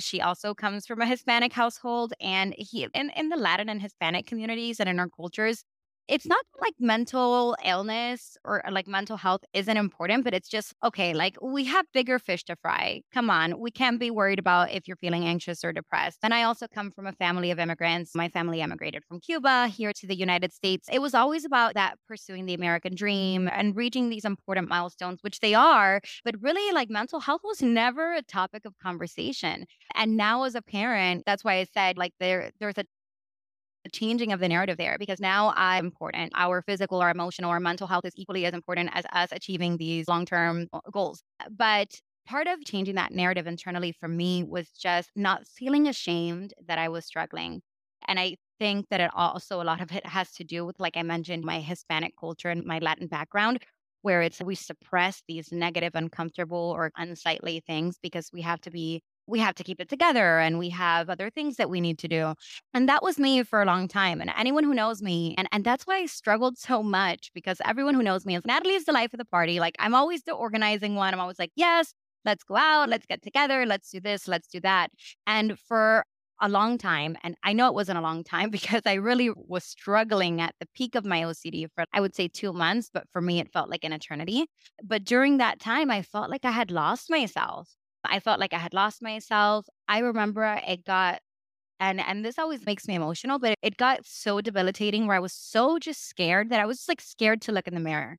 she 0.00 0.20
also 0.20 0.54
comes 0.54 0.86
from 0.86 1.00
a 1.00 1.06
Hispanic 1.06 1.52
household, 1.52 2.12
and 2.20 2.54
he 2.58 2.88
in 2.94 3.10
in 3.10 3.28
the 3.30 3.36
Latin 3.36 3.68
and 3.68 3.82
Hispanic 3.82 4.26
communities 4.26 4.80
and 4.80 4.88
in 4.88 4.98
our 5.00 5.08
cultures, 5.08 5.64
it's 6.10 6.26
not 6.26 6.44
like 6.60 6.74
mental 6.80 7.56
illness 7.64 8.36
or 8.44 8.62
like 8.70 8.88
mental 8.88 9.16
health 9.16 9.42
isn't 9.54 9.76
important, 9.76 10.24
but 10.24 10.34
it's 10.34 10.48
just 10.48 10.74
okay, 10.82 11.14
like 11.14 11.36
we 11.40 11.64
have 11.64 11.86
bigger 11.94 12.18
fish 12.18 12.44
to 12.44 12.56
fry. 12.56 13.02
Come 13.14 13.30
on, 13.30 13.60
we 13.60 13.70
can't 13.70 14.00
be 14.00 14.10
worried 14.10 14.40
about 14.40 14.72
if 14.72 14.88
you're 14.88 14.96
feeling 14.96 15.24
anxious 15.24 15.64
or 15.64 15.72
depressed. 15.72 16.18
And 16.22 16.34
I 16.34 16.42
also 16.42 16.66
come 16.66 16.90
from 16.90 17.06
a 17.06 17.12
family 17.12 17.52
of 17.52 17.60
immigrants. 17.60 18.14
My 18.14 18.28
family 18.28 18.60
immigrated 18.60 19.04
from 19.04 19.20
Cuba 19.20 19.68
here 19.68 19.92
to 19.92 20.06
the 20.06 20.16
United 20.16 20.52
States. 20.52 20.88
It 20.92 20.98
was 21.00 21.14
always 21.14 21.44
about 21.44 21.74
that 21.74 21.94
pursuing 22.08 22.46
the 22.46 22.54
American 22.54 22.96
dream 22.96 23.48
and 23.52 23.76
reaching 23.76 24.10
these 24.10 24.24
important 24.24 24.68
milestones, 24.68 25.20
which 25.22 25.38
they 25.38 25.54
are. 25.54 26.00
But 26.24 26.34
really, 26.42 26.72
like 26.72 26.90
mental 26.90 27.20
health 27.20 27.42
was 27.44 27.62
never 27.62 28.14
a 28.14 28.22
topic 28.22 28.64
of 28.64 28.74
conversation. 28.82 29.64
And 29.94 30.16
now, 30.16 30.42
as 30.42 30.56
a 30.56 30.62
parent, 30.62 31.22
that's 31.24 31.44
why 31.44 31.54
I 31.54 31.64
said 31.72 31.96
like 31.96 32.14
there 32.18 32.50
there's 32.58 32.78
a 32.78 32.84
changing 33.92 34.32
of 34.32 34.40
the 34.40 34.48
narrative 34.48 34.76
there 34.76 34.96
because 34.98 35.20
now 35.20 35.52
I'm 35.56 35.86
important. 35.86 36.32
Our 36.36 36.62
physical, 36.62 37.00
our 37.00 37.10
emotional, 37.10 37.50
our 37.50 37.60
mental 37.60 37.86
health 37.86 38.04
is 38.04 38.12
equally 38.16 38.44
as 38.46 38.54
important 38.54 38.90
as 38.92 39.04
us 39.12 39.30
achieving 39.32 39.76
these 39.76 40.08
long 40.08 40.26
term 40.26 40.68
uh, 40.72 40.80
goals. 40.92 41.22
But 41.50 42.00
part 42.26 42.46
of 42.46 42.64
changing 42.64 42.94
that 42.96 43.12
narrative 43.12 43.46
internally 43.46 43.92
for 43.92 44.08
me 44.08 44.44
was 44.44 44.70
just 44.70 45.10
not 45.16 45.46
feeling 45.46 45.88
ashamed 45.88 46.54
that 46.66 46.78
I 46.78 46.88
was 46.88 47.06
struggling. 47.06 47.62
And 48.06 48.18
I 48.18 48.36
think 48.58 48.86
that 48.90 49.00
it 49.00 49.10
also, 49.14 49.60
a 49.60 49.64
lot 49.64 49.80
of 49.80 49.92
it 49.92 50.06
has 50.06 50.32
to 50.34 50.44
do 50.44 50.64
with, 50.64 50.78
like 50.78 50.96
I 50.96 51.02
mentioned, 51.02 51.44
my 51.44 51.60
Hispanic 51.60 52.14
culture 52.18 52.50
and 52.50 52.64
my 52.64 52.78
Latin 52.78 53.06
background, 53.06 53.62
where 54.02 54.22
it's 54.22 54.40
we 54.40 54.54
suppress 54.54 55.22
these 55.28 55.52
negative, 55.52 55.92
uncomfortable, 55.94 56.72
or 56.76 56.90
unsightly 56.96 57.62
things 57.66 57.98
because 58.02 58.30
we 58.32 58.42
have 58.42 58.60
to 58.62 58.70
be 58.70 59.02
we 59.30 59.38
have 59.38 59.54
to 59.54 59.64
keep 59.64 59.80
it 59.80 59.88
together 59.88 60.38
and 60.38 60.58
we 60.58 60.68
have 60.70 61.08
other 61.08 61.30
things 61.30 61.56
that 61.56 61.70
we 61.70 61.80
need 61.80 61.98
to 62.00 62.08
do. 62.08 62.34
And 62.74 62.88
that 62.88 63.02
was 63.02 63.18
me 63.18 63.42
for 63.42 63.62
a 63.62 63.64
long 63.64 63.88
time. 63.88 64.20
And 64.20 64.32
anyone 64.36 64.64
who 64.64 64.74
knows 64.74 65.00
me, 65.00 65.34
and, 65.38 65.48
and 65.52 65.64
that's 65.64 65.86
why 65.86 65.98
I 65.98 66.06
struggled 66.06 66.58
so 66.58 66.82
much 66.82 67.30
because 67.34 67.58
everyone 67.64 67.94
who 67.94 68.02
knows 68.02 68.26
me 68.26 68.36
is 68.36 68.44
Nathalie 68.44 68.74
is 68.74 68.84
the 68.84 68.92
life 68.92 69.14
of 69.14 69.18
the 69.18 69.24
party. 69.24 69.60
Like 69.60 69.76
I'm 69.78 69.94
always 69.94 70.22
the 70.24 70.32
organizing 70.32 70.96
one. 70.96 71.14
I'm 71.14 71.20
always 71.20 71.38
like, 71.38 71.52
yes, 71.54 71.94
let's 72.24 72.44
go 72.44 72.56
out, 72.56 72.88
let's 72.88 73.06
get 73.06 73.22
together, 73.22 73.64
let's 73.64 73.90
do 73.90 74.00
this, 74.00 74.28
let's 74.28 74.48
do 74.48 74.60
that. 74.60 74.90
And 75.26 75.58
for 75.58 76.04
a 76.42 76.48
long 76.48 76.78
time, 76.78 77.16
and 77.22 77.36
I 77.44 77.52
know 77.52 77.68
it 77.68 77.74
wasn't 77.74 77.98
a 77.98 78.02
long 78.02 78.24
time 78.24 78.50
because 78.56 78.82
I 78.86 78.94
really 78.94 79.30
was 79.36 79.64
struggling 79.64 80.40
at 80.40 80.54
the 80.60 80.66
peak 80.74 80.94
of 80.94 81.04
my 81.04 81.22
OCD 81.22 81.66
for, 81.74 81.84
I 81.92 82.00
would 82.00 82.14
say, 82.14 82.28
two 82.28 82.52
months, 82.52 82.90
but 82.92 83.04
for 83.12 83.20
me, 83.20 83.40
it 83.40 83.52
felt 83.52 83.70
like 83.70 83.84
an 83.84 83.92
eternity. 83.92 84.46
But 84.82 85.04
during 85.04 85.38
that 85.38 85.60
time, 85.60 85.90
I 85.90 86.02
felt 86.02 86.30
like 86.30 86.44
I 86.44 86.50
had 86.50 86.70
lost 86.70 87.10
myself. 87.10 87.68
I 88.04 88.20
felt 88.20 88.40
like 88.40 88.52
I 88.52 88.58
had 88.58 88.74
lost 88.74 89.02
myself. 89.02 89.66
I 89.88 89.98
remember 90.00 90.60
it 90.66 90.84
got 90.84 91.20
and 91.80 92.00
and 92.00 92.24
this 92.24 92.38
always 92.38 92.66
makes 92.66 92.88
me 92.88 92.94
emotional, 92.96 93.38
but 93.38 93.54
it 93.62 93.76
got 93.78 94.06
so 94.06 94.40
debilitating 94.40 95.06
where 95.06 95.16
I 95.16 95.20
was 95.20 95.32
so 95.34 95.78
just 95.78 96.08
scared 96.08 96.50
that 96.50 96.60
I 96.60 96.66
was 96.66 96.78
just 96.78 96.88
like 96.88 97.00
scared 97.00 97.42
to 97.42 97.52
look 97.52 97.68
in 97.68 97.74
the 97.74 97.80
mirror. 97.80 98.18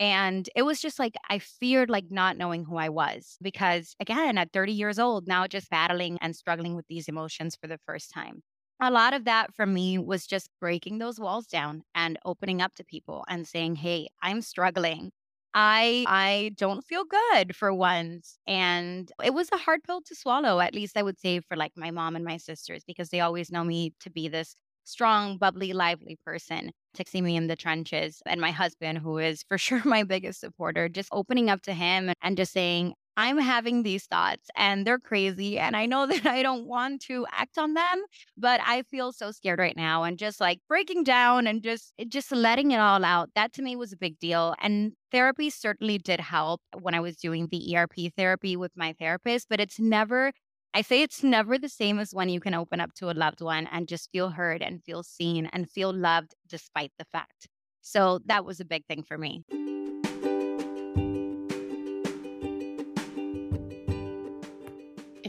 And 0.00 0.48
it 0.56 0.62
was 0.62 0.80
just 0.80 0.98
like 0.98 1.14
I 1.28 1.38
feared 1.40 1.90
like 1.90 2.10
not 2.10 2.36
knowing 2.36 2.64
who 2.64 2.76
I 2.76 2.88
was 2.90 3.36
because 3.42 3.94
again, 4.00 4.38
at 4.38 4.52
30 4.52 4.72
years 4.72 4.98
old, 4.98 5.26
now 5.28 5.46
just 5.46 5.70
battling 5.70 6.18
and 6.20 6.36
struggling 6.36 6.76
with 6.76 6.86
these 6.88 7.08
emotions 7.08 7.56
for 7.60 7.68
the 7.68 7.78
first 7.86 8.10
time. 8.12 8.42
A 8.80 8.90
lot 8.92 9.14
of 9.14 9.24
that 9.24 9.54
for 9.54 9.66
me 9.66 9.98
was 9.98 10.26
just 10.26 10.50
breaking 10.60 10.98
those 10.98 11.18
walls 11.20 11.46
down 11.48 11.82
and 11.94 12.18
opening 12.24 12.62
up 12.62 12.74
to 12.76 12.84
people 12.84 13.24
and 13.28 13.46
saying, 13.48 13.76
"Hey, 13.76 14.08
I'm 14.22 14.42
struggling. 14.42 15.12
I 15.60 16.04
I 16.06 16.52
don't 16.56 16.84
feel 16.84 17.04
good 17.04 17.56
for 17.56 17.72
once. 17.74 18.38
And 18.46 19.10
it 19.24 19.34
was 19.34 19.48
a 19.52 19.56
hard 19.56 19.82
pill 19.82 20.00
to 20.02 20.14
swallow, 20.14 20.60
at 20.60 20.74
least 20.74 20.96
I 20.96 21.02
would 21.02 21.18
say 21.18 21.40
for 21.40 21.56
like 21.56 21.72
my 21.76 21.90
mom 21.90 22.14
and 22.16 22.24
my 22.24 22.36
sisters, 22.36 22.84
because 22.86 23.08
they 23.10 23.20
always 23.20 23.50
know 23.50 23.64
me 23.64 23.92
to 24.00 24.10
be 24.10 24.28
this 24.28 24.54
strong, 24.84 25.36
bubbly, 25.36 25.72
lively 25.72 26.16
person, 26.24 26.70
texting 26.96 27.22
me 27.24 27.36
in 27.36 27.48
the 27.48 27.56
trenches. 27.56 28.22
And 28.26 28.40
my 28.40 28.52
husband, 28.52 28.98
who 28.98 29.18
is 29.18 29.42
for 29.48 29.58
sure 29.58 29.82
my 29.84 30.04
biggest 30.04 30.40
supporter, 30.40 30.88
just 30.88 31.08
opening 31.12 31.50
up 31.50 31.62
to 31.62 31.74
him 31.74 32.12
and 32.22 32.36
just 32.36 32.52
saying, 32.52 32.94
I'm 33.18 33.36
having 33.36 33.82
these 33.82 34.06
thoughts 34.06 34.48
and 34.56 34.86
they're 34.86 35.00
crazy. 35.00 35.58
And 35.58 35.76
I 35.76 35.86
know 35.86 36.06
that 36.12 36.24
I 36.24 36.42
don't 36.42 36.66
want 36.66 37.02
to 37.02 37.26
act 37.32 37.58
on 37.58 37.74
them, 37.74 38.04
but 38.36 38.60
I 38.64 38.82
feel 38.82 39.12
so 39.12 39.32
scared 39.32 39.58
right 39.58 39.76
now. 39.76 40.04
And 40.04 40.16
just 40.16 40.40
like 40.40 40.60
breaking 40.68 41.02
down 41.02 41.48
and 41.48 41.60
just, 41.60 41.92
just 42.06 42.30
letting 42.30 42.70
it 42.70 42.78
all 42.78 43.04
out, 43.04 43.30
that 43.34 43.52
to 43.54 43.62
me 43.62 43.74
was 43.74 43.92
a 43.92 43.96
big 43.96 44.20
deal. 44.20 44.54
And 44.62 44.92
therapy 45.10 45.50
certainly 45.50 45.98
did 45.98 46.20
help 46.20 46.60
when 46.80 46.94
I 46.94 47.00
was 47.00 47.16
doing 47.16 47.48
the 47.50 47.76
ERP 47.76 48.14
therapy 48.16 48.56
with 48.56 48.70
my 48.76 48.94
therapist, 48.98 49.48
but 49.50 49.60
it's 49.60 49.80
never 49.80 50.32
I 50.74 50.82
say 50.82 51.00
it's 51.00 51.24
never 51.24 51.58
the 51.58 51.70
same 51.70 51.98
as 51.98 52.12
when 52.12 52.28
you 52.28 52.40
can 52.40 52.52
open 52.54 52.78
up 52.78 52.92
to 52.96 53.10
a 53.10 53.12
loved 53.12 53.40
one 53.40 53.66
and 53.72 53.88
just 53.88 54.10
feel 54.12 54.28
heard 54.28 54.62
and 54.62 54.84
feel 54.84 55.02
seen 55.02 55.46
and 55.46 55.68
feel 55.68 55.92
loved 55.94 56.34
despite 56.46 56.92
the 56.98 57.06
fact. 57.10 57.48
So 57.80 58.20
that 58.26 58.44
was 58.44 58.60
a 58.60 58.66
big 58.66 58.84
thing 58.86 59.02
for 59.02 59.16
me. 59.16 59.44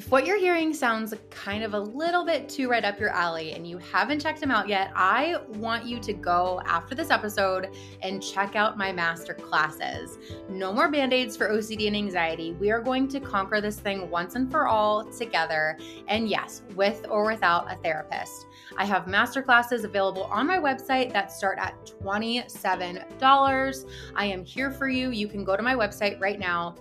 What 0.10 0.26
you're 0.26 0.40
hearing 0.40 0.74
sounds 0.74 1.14
kind 1.30 1.64
of 1.64 1.76
a 1.76 1.80
little 1.80 2.26
bit 2.26 2.50
too 2.50 2.68
right 2.68 2.84
up 2.84 3.00
your 3.00 3.10
alley 3.10 3.54
and 3.54 3.68
you 3.68 3.78
haven't 3.78 4.20
checked 4.20 4.40
them 4.40 4.50
out 4.50 4.68
yet, 4.68 4.92
I 4.96 5.36
want 5.50 5.86
you 5.86 6.00
to 6.00 6.14
go 6.14 6.64
after 6.66 6.96
this 6.96 7.12
episode 7.12 7.70
and 8.02 8.24
check 8.24 8.56
out 8.56 8.76
my 8.76 8.92
master 8.92 9.36
classes. 9.36 10.18
No 10.50 10.74
more 10.74 10.90
band 10.90 11.14
aids 11.14 11.38
for 11.38 11.50
OCD 11.50 11.86
and 11.86 11.96
anxiety. 11.96 12.54
We 12.54 12.72
are 12.72 12.82
going 12.82 13.08
to 13.10 13.20
conquer 13.20 13.62
this 13.62 13.80
thing 13.80 14.10
once 14.10 14.34
and 14.34 14.50
for 14.50 14.68
all 14.68 15.04
together. 15.06 15.78
And 16.08 16.28
yes, 16.28 16.64
with 16.76 17.06
or 17.08 17.28
without 17.28 17.72
a 17.72 17.76
therapist. 17.76 18.48
I 18.78 18.86
have 18.86 19.08
master 19.08 19.44
classes 19.44 19.84
available 19.84 20.24
on 20.24 20.48
my 20.48 20.58
website 20.58 21.14
that 21.14 21.32
start 21.32 21.60
at 21.60 21.76
$27. 22.02 23.86
I 24.16 24.26
am 24.26 24.44
here 24.44 24.72
for 24.72 24.88
you. 24.88 25.12
You 25.12 25.28
can 25.28 25.44
go 25.44 25.56
to 25.56 25.62
my 25.62 25.76
website 25.76 26.20
right 26.20 26.40
now, 26.40 26.76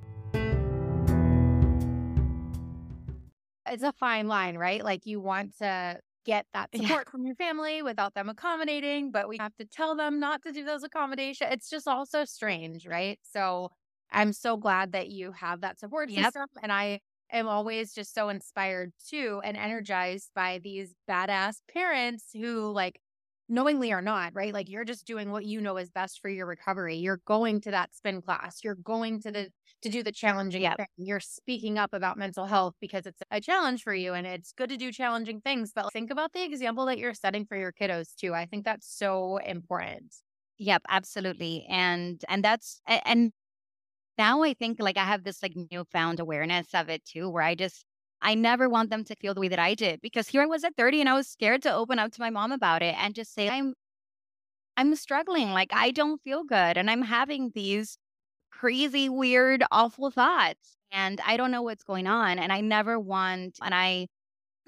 It's 3.70 3.84
a 3.84 3.94
fine 3.94 4.28
line, 4.28 4.58
right? 4.58 4.84
Like 4.84 5.06
you 5.06 5.20
want 5.20 5.58
to 5.60 6.00
get 6.26 6.46
that 6.54 6.70
support 6.76 7.06
yeah. 7.08 7.12
from 7.12 7.26
your 7.26 7.36
family 7.36 7.82
without 7.82 8.14
them 8.14 8.30
accommodating, 8.30 9.12
but 9.12 9.28
we 9.28 9.38
have 9.38 9.56
to 9.58 9.66
tell 9.66 9.96
them 9.96 10.20
not 10.20 10.42
to 10.44 10.52
do 10.52 10.64
those 10.64 10.84
accommodations. 10.84 11.50
It's 11.54 11.70
just 11.70 11.88
also 11.88 12.26
strange, 12.26 12.86
right? 12.88 13.20
So 13.24 13.72
I'm 14.12 14.34
so 14.34 14.58
glad 14.58 14.94
that 14.94 15.10
you 15.10 15.32
have 15.34 15.62
that 15.62 15.80
support 15.80 16.10
yep. 16.10 16.26
system. 16.26 16.48
And 16.62 16.72
I 16.72 17.00
am 17.32 17.48
always 17.48 17.94
just 17.94 18.14
so 18.14 18.30
inspired 18.30 18.92
too 19.08 19.42
and 19.44 19.56
energized 19.56 20.32
by 20.36 20.60
these 20.64 20.96
badass 21.10 21.58
parents 21.72 22.26
who 22.34 22.72
like 22.72 23.00
knowingly 23.48 23.92
or 23.92 24.02
not, 24.02 24.34
right? 24.36 24.54
Like 24.54 24.70
you're 24.70 24.86
just 24.86 25.06
doing 25.06 25.32
what 25.32 25.46
you 25.46 25.60
know 25.62 25.78
is 25.78 25.90
best 25.90 26.22
for 26.22 26.30
your 26.30 26.46
recovery. 26.46 26.98
You're 26.98 27.22
going 27.26 27.62
to 27.62 27.72
that 27.72 27.94
spin 27.94 28.22
class. 28.22 28.60
You're 28.64 28.76
going 28.76 29.22
to 29.22 29.32
the 29.32 29.50
to 29.82 29.90
do 29.90 30.04
the 30.04 30.12
challenging 30.12 30.62
yep. 30.64 30.78
thing. 30.78 30.88
You're 30.98 31.20
speaking 31.20 31.78
up 31.78 31.94
about 31.94 32.18
mental 32.18 32.46
health 32.46 32.76
because 32.82 33.06
it's 33.06 33.22
a 33.32 33.40
challenge 33.40 33.84
for 33.84 33.94
you 33.94 34.14
and 34.14 34.28
it's 34.28 34.52
good 34.52 34.70
to 34.70 34.78
do 34.78 34.92
challenging 34.92 35.42
things, 35.42 35.72
but 35.74 35.92
think 35.94 36.12
about 36.12 36.34
the 36.34 36.44
example 36.44 36.86
that 36.88 36.98
you're 36.98 37.14
setting 37.14 37.46
for 37.46 37.58
your 37.58 37.72
kiddos 37.72 38.16
too. 38.16 38.34
I 38.34 38.46
think 38.46 38.66
that's 38.66 38.88
so 38.88 39.38
important. 39.38 40.16
Yep, 40.58 40.84
absolutely. 40.90 41.66
And 41.70 42.24
and 42.28 42.44
that's 42.44 42.82
and 42.86 43.32
now 44.18 44.44
I 44.44 44.54
think 44.54 44.78
like 44.82 44.98
I 44.98 45.06
have 45.06 45.24
this 45.24 45.42
like 45.42 45.54
newfound 45.72 46.20
awareness 46.20 46.68
of 46.74 46.90
it 46.90 47.06
too 47.06 47.30
where 47.30 47.44
I 47.44 47.56
just 47.56 47.86
I 48.22 48.36
never 48.36 48.68
want 48.68 48.90
them 48.90 49.06
to 49.06 49.16
feel 49.16 49.34
the 49.34 49.40
way 49.40 49.48
that 49.48 49.60
I 49.60 49.76
did 49.76 50.02
because 50.02 50.28
here 50.28 50.42
I 50.42 50.46
was 50.46 50.66
at 50.66 50.76
30 50.76 51.00
and 51.00 51.10
I 51.10 51.14
was 51.14 51.30
scared 51.30 51.62
to 51.64 51.74
open 51.74 52.00
up 52.00 52.12
to 52.12 52.22
my 52.22 52.30
mom 52.30 52.52
about 52.52 52.82
it 52.84 52.96
and 52.98 53.16
just 53.16 53.34
say 53.34 53.50
I'm 53.50 53.74
I'm 54.76 54.96
struggling 54.96 55.52
like 55.52 55.70
I 55.74 55.92
don't 55.92 56.22
feel 56.22 56.44
good 56.44 56.78
and 56.78 56.90
I'm 56.90 57.04
having 57.04 57.52
these 57.56 57.98
crazy 58.60 59.10
weird 59.10 59.64
awful 59.72 60.12
thoughts 60.12 60.78
and 60.92 61.22
I 61.26 61.38
don't 61.38 61.52
know 61.52 61.62
what's 61.62 61.84
going 61.84 62.08
on 62.08 62.40
and 62.40 62.52
I 62.52 62.62
never 62.62 63.00
want 63.00 63.58
and 63.62 63.74
I 63.74 64.08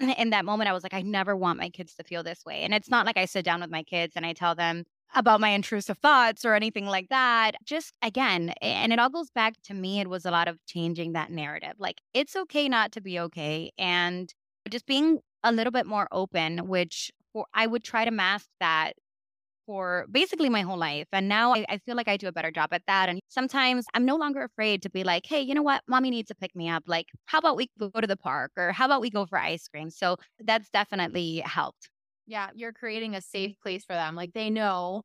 in 0.18 0.30
that 0.30 0.44
moment 0.44 0.70
I 0.70 0.72
was 0.72 0.82
like 0.82 0.94
I 0.94 1.02
never 1.02 1.36
want 1.36 1.58
my 1.58 1.68
kids 1.68 1.94
to 1.96 2.04
feel 2.04 2.22
this 2.22 2.44
way 2.46 2.62
and 2.62 2.72
it's 2.72 2.90
not 2.90 3.06
like 3.06 3.16
I 3.16 3.26
sit 3.26 3.44
down 3.44 3.60
with 3.60 3.70
my 3.70 3.82
kids 3.82 4.14
and 4.16 4.24
I 4.24 4.32
tell 4.32 4.54
them 4.54 4.84
about 5.14 5.40
my 5.40 5.50
intrusive 5.50 5.98
thoughts 5.98 6.44
or 6.44 6.54
anything 6.54 6.86
like 6.86 7.08
that. 7.10 7.52
Just 7.64 7.92
again, 8.02 8.54
and 8.62 8.92
it 8.92 8.98
all 8.98 9.10
goes 9.10 9.30
back 9.30 9.54
to 9.64 9.74
me, 9.74 10.00
it 10.00 10.08
was 10.08 10.24
a 10.24 10.30
lot 10.30 10.48
of 10.48 10.58
changing 10.66 11.12
that 11.12 11.30
narrative. 11.30 11.74
Like, 11.78 12.00
it's 12.14 12.34
okay 12.34 12.68
not 12.68 12.92
to 12.92 13.00
be 13.00 13.18
okay. 13.20 13.70
And 13.78 14.32
just 14.70 14.86
being 14.86 15.18
a 15.44 15.52
little 15.52 15.70
bit 15.70 15.86
more 15.86 16.08
open, 16.12 16.66
which 16.68 17.10
I 17.54 17.66
would 17.66 17.84
try 17.84 18.04
to 18.04 18.10
mask 18.10 18.48
that 18.60 18.94
for 19.66 20.06
basically 20.10 20.48
my 20.48 20.62
whole 20.62 20.76
life. 20.76 21.06
And 21.12 21.28
now 21.28 21.54
I, 21.54 21.64
I, 21.68 21.78
feel 21.78 21.96
like 21.96 22.08
I 22.08 22.16
do 22.16 22.28
a 22.28 22.32
better 22.32 22.50
job 22.50 22.70
at 22.72 22.82
that. 22.86 23.08
And 23.08 23.20
sometimes 23.28 23.86
I'm 23.94 24.04
no 24.04 24.16
longer 24.16 24.42
afraid 24.42 24.82
to 24.82 24.90
be 24.90 25.04
like, 25.04 25.26
hey, 25.26 25.40
you 25.40 25.54
know 25.54 25.62
what? 25.62 25.82
Mommy 25.86 26.10
needs 26.10 26.28
to 26.28 26.34
pick 26.34 26.54
me 26.54 26.68
up. 26.68 26.84
Like, 26.86 27.06
how 27.26 27.38
about 27.38 27.56
we 27.56 27.68
go 27.78 28.00
to 28.00 28.06
the 28.06 28.16
park 28.16 28.52
or 28.56 28.72
how 28.72 28.86
about 28.86 29.00
we 29.00 29.10
go 29.10 29.26
for 29.26 29.38
ice 29.38 29.68
cream? 29.68 29.90
So 29.90 30.16
that's 30.40 30.68
definitely 30.70 31.42
helped. 31.44 31.90
Yeah, 32.26 32.48
you're 32.54 32.72
creating 32.72 33.14
a 33.14 33.20
safe 33.20 33.54
place 33.62 33.84
for 33.84 33.94
them. 33.94 34.14
Like 34.14 34.32
they 34.32 34.50
know, 34.50 35.02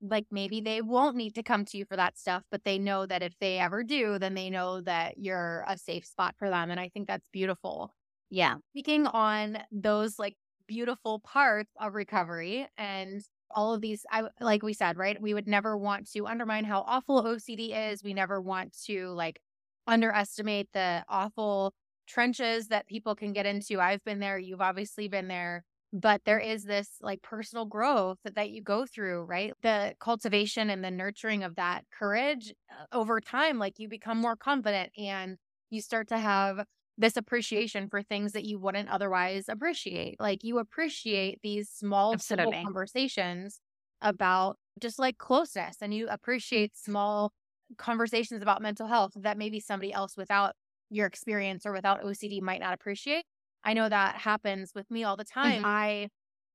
like 0.00 0.26
maybe 0.30 0.60
they 0.60 0.80
won't 0.80 1.16
need 1.16 1.34
to 1.34 1.42
come 1.42 1.64
to 1.66 1.78
you 1.78 1.84
for 1.84 1.96
that 1.96 2.18
stuff, 2.18 2.42
but 2.50 2.64
they 2.64 2.78
know 2.78 3.06
that 3.06 3.22
if 3.22 3.34
they 3.40 3.58
ever 3.58 3.82
do, 3.82 4.18
then 4.18 4.34
they 4.34 4.50
know 4.50 4.80
that 4.82 5.18
you're 5.18 5.64
a 5.68 5.76
safe 5.76 6.06
spot 6.06 6.34
for 6.38 6.50
them. 6.50 6.70
And 6.70 6.80
I 6.80 6.88
think 6.88 7.08
that's 7.08 7.28
beautiful. 7.32 7.92
Yeah. 8.30 8.56
Speaking 8.72 9.06
on 9.06 9.58
those 9.70 10.18
like 10.18 10.36
beautiful 10.66 11.20
parts 11.20 11.70
of 11.80 11.94
recovery 11.94 12.66
and 12.78 13.22
all 13.54 13.74
of 13.74 13.80
these 13.80 14.04
I 14.10 14.24
like 14.40 14.62
we 14.62 14.72
said, 14.74 14.96
right? 14.96 15.20
We 15.20 15.34
would 15.34 15.46
never 15.48 15.76
want 15.76 16.10
to 16.12 16.26
undermine 16.26 16.64
how 16.64 16.82
awful 16.86 17.26
OCD 17.26 17.72
is. 17.74 18.02
We 18.02 18.14
never 18.14 18.40
want 18.40 18.76
to 18.86 19.08
like 19.10 19.40
underestimate 19.86 20.68
the 20.72 21.04
awful 21.08 21.74
trenches 22.06 22.68
that 22.68 22.86
people 22.86 23.14
can 23.14 23.32
get 23.32 23.46
into. 23.46 23.80
I've 23.80 24.04
been 24.04 24.20
there, 24.20 24.38
you've 24.38 24.60
obviously 24.60 25.08
been 25.08 25.28
there 25.28 25.64
but 25.94 26.22
there 26.24 26.38
is 26.38 26.64
this 26.64 26.88
like 27.02 27.20
personal 27.20 27.66
growth 27.66 28.16
that, 28.24 28.34
that 28.34 28.50
you 28.50 28.62
go 28.62 28.86
through 28.86 29.24
right 29.24 29.52
the 29.62 29.94
cultivation 30.00 30.70
and 30.70 30.82
the 30.82 30.90
nurturing 30.90 31.42
of 31.42 31.56
that 31.56 31.84
courage 31.92 32.52
uh, 32.70 32.86
over 32.96 33.20
time 33.20 33.58
like 33.58 33.78
you 33.78 33.88
become 33.88 34.18
more 34.18 34.36
confident 34.36 34.90
and 34.96 35.36
you 35.70 35.82
start 35.82 36.08
to 36.08 36.18
have 36.18 36.64
this 36.98 37.16
appreciation 37.16 37.88
for 37.88 38.02
things 38.02 38.32
that 38.32 38.44
you 38.44 38.58
wouldn't 38.58 38.88
otherwise 38.88 39.46
appreciate 39.48 40.20
like 40.20 40.44
you 40.44 40.58
appreciate 40.58 41.38
these 41.42 41.68
small 41.68 42.16
conversations 42.64 43.60
about 44.02 44.56
just 44.80 44.98
like 44.98 45.16
closeness 45.18 45.76
and 45.80 45.94
you 45.94 46.06
appreciate 46.08 46.76
small 46.76 47.32
conversations 47.78 48.42
about 48.42 48.60
mental 48.60 48.86
health 48.86 49.12
that 49.16 49.38
maybe 49.38 49.58
somebody 49.58 49.92
else 49.92 50.16
without 50.16 50.54
your 50.90 51.06
experience 51.06 51.64
or 51.64 51.72
without 51.72 52.02
OCD 52.02 52.42
might 52.42 52.60
not 52.60 52.74
appreciate 52.74 53.24
I 53.64 53.74
know 53.74 53.88
that 53.88 54.16
happens 54.16 54.72
with 54.74 54.90
me 54.90 55.04
all 55.04 55.16
the 55.16 55.24
time. 55.24 55.58
Mm-hmm. 55.58 55.66
I 55.66 56.08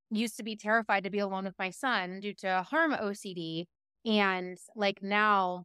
used 0.10 0.38
to 0.38 0.44
be 0.44 0.56
terrified 0.56 1.04
to 1.04 1.10
be 1.10 1.20
alone 1.20 1.46
with 1.46 1.56
my 1.60 1.70
son 1.70 2.20
due 2.20 2.34
to 2.36 2.66
harm 2.70 2.94
OCD. 2.94 3.66
And 4.06 4.58
like 4.76 5.02
now, 5.02 5.64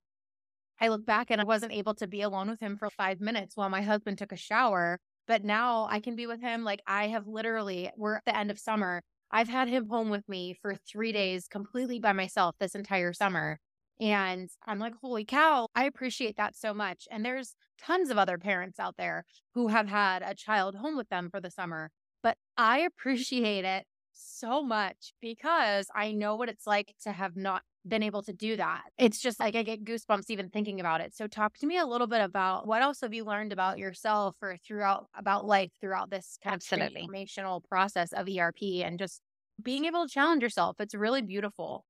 I 0.80 0.88
look 0.88 1.06
back 1.06 1.30
and 1.30 1.40
I 1.40 1.44
wasn't 1.44 1.72
able 1.72 1.94
to 1.94 2.06
be 2.06 2.22
alone 2.22 2.50
with 2.50 2.61
him 2.61 2.76
for 2.76 2.90
five 2.90 3.20
minutes 3.20 3.56
while 3.56 3.68
my 3.68 3.82
husband 3.82 4.18
took 4.18 4.32
a 4.32 4.37
shower. 4.37 4.98
But 5.26 5.44
now 5.44 5.87
I 5.90 6.00
can 6.00 6.16
be 6.16 6.26
with 6.26 6.40
him. 6.40 6.64
Like 6.64 6.80
I 6.87 7.08
have 7.08 7.26
literally, 7.26 7.90
we're 7.96 8.16
at 8.16 8.24
the 8.24 8.37
end 8.37 8.50
of 8.50 8.58
summer. 8.58 9.02
I've 9.30 9.48
had 9.48 9.68
him 9.68 9.88
home 9.88 10.11
with 10.11 10.28
me 10.28 10.54
for 10.61 10.74
three 10.74 11.12
days 11.12 11.48
completely 11.48 11.98
by 12.00 12.12
myself 12.12 12.56
this 12.58 12.74
entire 12.74 13.12
summer. 13.12 13.58
And 14.00 14.50
I'm 14.66 14.78
like, 14.78 14.94
holy 15.00 15.24
cow, 15.24 15.68
I 15.74 15.85
appreciate 15.85 16.37
that 16.37 16.56
so 16.56 16.74
much. 16.74 17.06
And 17.11 17.24
there's 17.24 17.54
tons 17.80 18.11
of 18.11 18.18
other 18.18 18.37
parents 18.37 18.80
out 18.80 18.96
there 18.98 19.24
who 19.54 19.68
have 19.68 19.87
had 19.87 20.22
a 20.22 20.35
child 20.35 20.74
home 20.74 20.96
with 20.96 21.08
them 21.08 21.30
for 21.30 21.40
the 21.40 21.50
summer. 21.50 21.90
But 22.22 22.37
I 22.56 22.80
appreciate 22.80 23.64
it 23.64 23.87
so 24.12 24.62
much 24.62 25.14
because 25.20 25.87
I 25.94 26.12
know 26.12 26.37
what 26.37 26.48
it's 26.48 26.66
like 26.66 26.94
to 27.02 27.12
have 27.12 27.37
not 27.37 27.62
been 27.87 28.03
able 28.03 28.23
to 28.23 28.33
do 28.33 28.57
that. 28.57 28.83
It's 28.99 29.18
just 29.18 29.40
like 29.40 29.57
I 29.57 29.62
get 29.62 29.85
goosebumps 29.85 30.27
even 30.29 30.51
thinking 30.51 30.81
about 30.81 31.01
it. 31.01 31.14
So 31.14 31.27
talk 31.27 31.59
to 31.59 31.66
me 31.66 31.79
a 31.79 31.87
little 31.87 32.07
bit 32.07 32.21
about 32.21 32.66
what 32.66 32.83
else 32.83 33.01
have 33.01 33.12
you 33.12 33.25
learned 33.25 33.53
about 33.53 33.79
yourself 33.79 34.37
or 34.40 34.57
throughout 34.57 35.07
about 35.16 35.47
life 35.47 35.71
throughout 35.81 36.11
this 36.11 36.38
kind 36.42 36.55
Absolutely. 36.55 37.03
of 37.03 37.09
transformational 37.09 37.64
process 37.64 38.12
of 38.12 38.29
ERP 38.29 38.85
and 38.85 38.99
just 38.99 39.21
being 39.62 39.85
able 39.85 40.07
to 40.07 40.12
challenge 40.12 40.42
yourself. 40.42 40.77
It's 40.79 40.95
really 40.95 41.23
beautiful. 41.23 41.85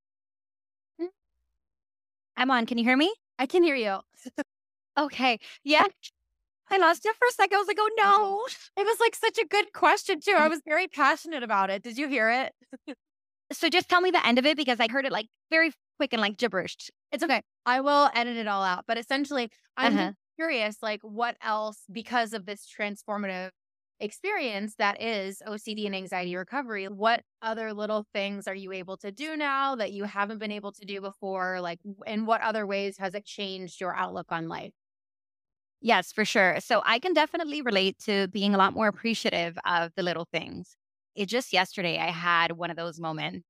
Hmm. 0.99 1.07
I'm 2.37 2.51
on. 2.51 2.67
Can 2.67 2.79
you 2.79 2.85
hear 2.85 2.97
me? 2.97 3.13
I 3.39 3.47
can 3.47 3.63
hear 3.63 3.77
you. 3.77 3.99
okay. 4.99 5.39
Yeah. 5.65 5.85
I 6.71 6.79
lost 6.79 7.05
it 7.05 7.15
for 7.19 7.27
a 7.29 7.33
second. 7.33 7.57
I 7.57 7.59
was 7.59 7.69
like, 7.69 7.77
oh 7.79 7.91
no. 7.99 8.83
It 8.83 8.87
was 8.87 8.99
like 8.99 9.15
such 9.15 9.39
a 9.39 9.47
good 9.47 9.73
question, 9.75 10.21
too. 10.21 10.37
I 10.39 10.49
was 10.49 10.61
very 10.65 10.89
passionate 10.89 11.43
about 11.43 11.71
it. 11.71 11.83
Did 11.83 11.99
you 11.99 12.09
hear 12.09 12.31
it? 12.31 12.97
so 13.53 13.69
just 13.69 13.89
tell 13.89 14.01
me 14.01 14.11
the 14.11 14.27
end 14.27 14.39
of 14.39 14.47
it 14.47 14.57
because 14.57 14.81
I 14.81 14.89
heard 14.89 15.05
it 15.05 15.13
like 15.13 15.27
very 15.51 15.73
quick 15.99 16.13
and 16.13 16.23
like 16.23 16.37
gibberish. 16.37 16.91
It's 17.11 17.23
okay. 17.23 17.43
I 17.67 17.81
will 17.81 18.11
edit 18.15 18.37
it 18.37 18.47
all 18.47 18.63
out. 18.63 18.85
But 18.87 18.99
essentially, 18.99 19.51
I'm 19.77 19.99
uh-huh. 19.99 20.13
curious, 20.37 20.79
like, 20.83 21.01
what 21.03 21.37
else, 21.43 21.85
because 21.91 22.33
of 22.33 22.47
this 22.47 22.67
transformative 22.67 23.51
experience 24.01 24.75
that 24.77 25.01
is 25.01 25.41
OCD 25.47 25.87
and 25.87 25.95
anxiety 25.95 26.35
recovery, 26.35 26.87
what 26.87 27.23
other 27.41 27.73
little 27.73 28.05
things 28.13 28.49
are 28.49 28.55
you 28.55 28.73
able 28.73 28.97
to 28.97 29.13
do 29.13 29.37
now 29.37 29.77
that 29.77 29.93
you 29.93 30.05
haven't 30.05 30.39
been 30.39 30.51
able 30.51 30.73
to 30.73 30.85
do 30.85 31.01
before? 31.01 31.61
Like, 31.61 31.79
in 32.07 32.27
what 32.27 32.41
other 32.41 32.67
ways 32.67 32.97
has 32.99 33.15
it 33.15 33.25
changed 33.25 33.81
your 33.81 33.95
outlook 33.95 34.27
on 34.31 34.49
life? 34.49 34.73
Yes, 35.81 36.13
for 36.13 36.25
sure. 36.25 36.61
So 36.61 36.81
I 36.85 36.99
can 37.01 37.13
definitely 37.13 37.61
relate 37.61 37.99
to 38.05 38.29
being 38.29 38.55
a 38.55 38.59
lot 38.59 38.73
more 38.73 38.87
appreciative 38.87 39.59
of 39.65 39.93
the 39.97 40.03
little 40.03 40.27
things. 40.33 40.77
It 41.15 41.27
just 41.27 41.53
yesterday, 41.53 41.99
I 41.99 42.11
had 42.11 42.53
one 42.53 42.71
of 42.71 42.77
those 42.77 43.01
moments 43.01 43.45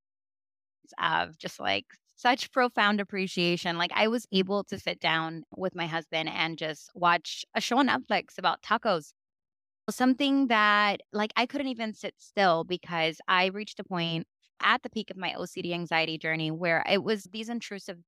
of 0.99 1.39
just 1.39 1.61
like 1.61 1.87
such 2.23 2.53
profound 2.53 3.01
appreciation. 3.01 3.77
Like 3.77 3.91
I 3.95 4.07
was 4.09 4.27
able 4.33 4.63
to 4.65 4.79
sit 4.79 5.01
down 5.01 5.43
with 5.57 5.75
my 5.75 5.87
husband 5.87 6.29
and 6.29 6.57
just 6.57 6.91
watch 6.95 7.45
a 7.55 7.61
show 7.61 7.79
on 7.79 7.89
Netflix 7.89 8.39
about 8.39 8.63
tacos 8.63 9.13
something 9.91 10.47
that 10.47 11.01
like 11.13 11.33
I 11.37 11.47
couldn't 11.47 11.67
even 11.67 11.93
sit 11.93 12.15
still 12.19 12.63
because 12.65 13.19
I 13.27 13.47
reached 13.47 13.81
a 13.81 13.85
point 13.85 14.27
at 14.63 14.83
the 14.83 14.91
peak 14.91 15.11
of 15.11 15.17
my 15.17 15.35
OCD 15.37 15.73
anxiety 15.73 16.19
journey 16.19 16.53
where 16.53 16.85
it 16.89 17.03
was 17.03 17.25
these 17.25 17.49
intrusive 17.49 17.99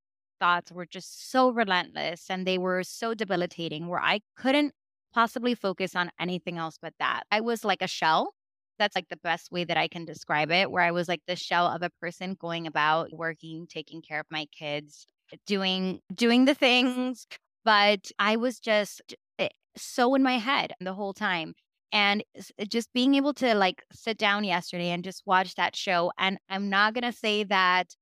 thoughts 0.41 0.71
were 0.71 0.87
just 0.87 1.31
so 1.31 1.51
relentless 1.51 2.27
and 2.31 2.47
they 2.47 2.59
were 2.59 2.85
so 2.85 3.15
debilitating 3.15 3.89
where 3.89 4.01
I 4.01 4.21
couldn't 4.37 4.73
possibly 5.13 5.55
focus 5.55 5.97
on 5.97 6.11
anything 6.21 6.59
else 6.59 6.79
but 6.81 6.95
that. 7.01 7.25
I 7.31 7.41
was 7.41 7.65
like 7.65 7.83
a 7.83 7.89
shell. 7.89 8.35
That's 8.79 8.97
like 8.97 9.09
the 9.09 9.17
best 9.19 9.51
way 9.53 9.65
that 9.65 9.77
I 9.77 9.89
can 9.89 10.05
describe 10.05 10.51
it, 10.51 10.71
where 10.71 10.83
I 10.83 10.91
was 10.91 11.09
like 11.09 11.23
the 11.27 11.37
shell 11.37 11.67
of 11.67 11.83
a 11.83 11.91
person 12.01 12.37
going 12.39 12.67
about 12.67 13.13
working, 13.13 13.67
taking 13.69 14.03
care 14.03 14.21
of 14.21 14.27
my 14.31 14.47
kids, 14.57 15.07
doing 15.47 16.01
doing 16.15 16.45
the 16.45 16.55
things, 16.55 17.27
but 17.65 18.11
I 18.19 18.37
was 18.37 18.59
just 18.61 19.03
eh, 19.39 19.49
so 19.77 20.15
in 20.15 20.23
my 20.23 20.39
head 20.39 20.73
the 20.81 20.95
whole 20.95 21.15
time 21.15 21.55
and 21.93 22.25
just 22.69 22.93
being 22.93 23.15
able 23.15 23.33
to 23.35 23.55
like 23.55 23.83
sit 23.93 24.19
down 24.19 24.45
yesterday 24.45 24.91
and 24.91 25.05
just 25.05 25.23
watch 25.27 25.55
that 25.55 25.77
show 25.77 26.13
and 26.19 26.39
i'm 26.49 26.69
not 26.69 26.93
going 26.95 27.11
to 27.11 27.17
say 27.17 27.45
that 27.45 27.95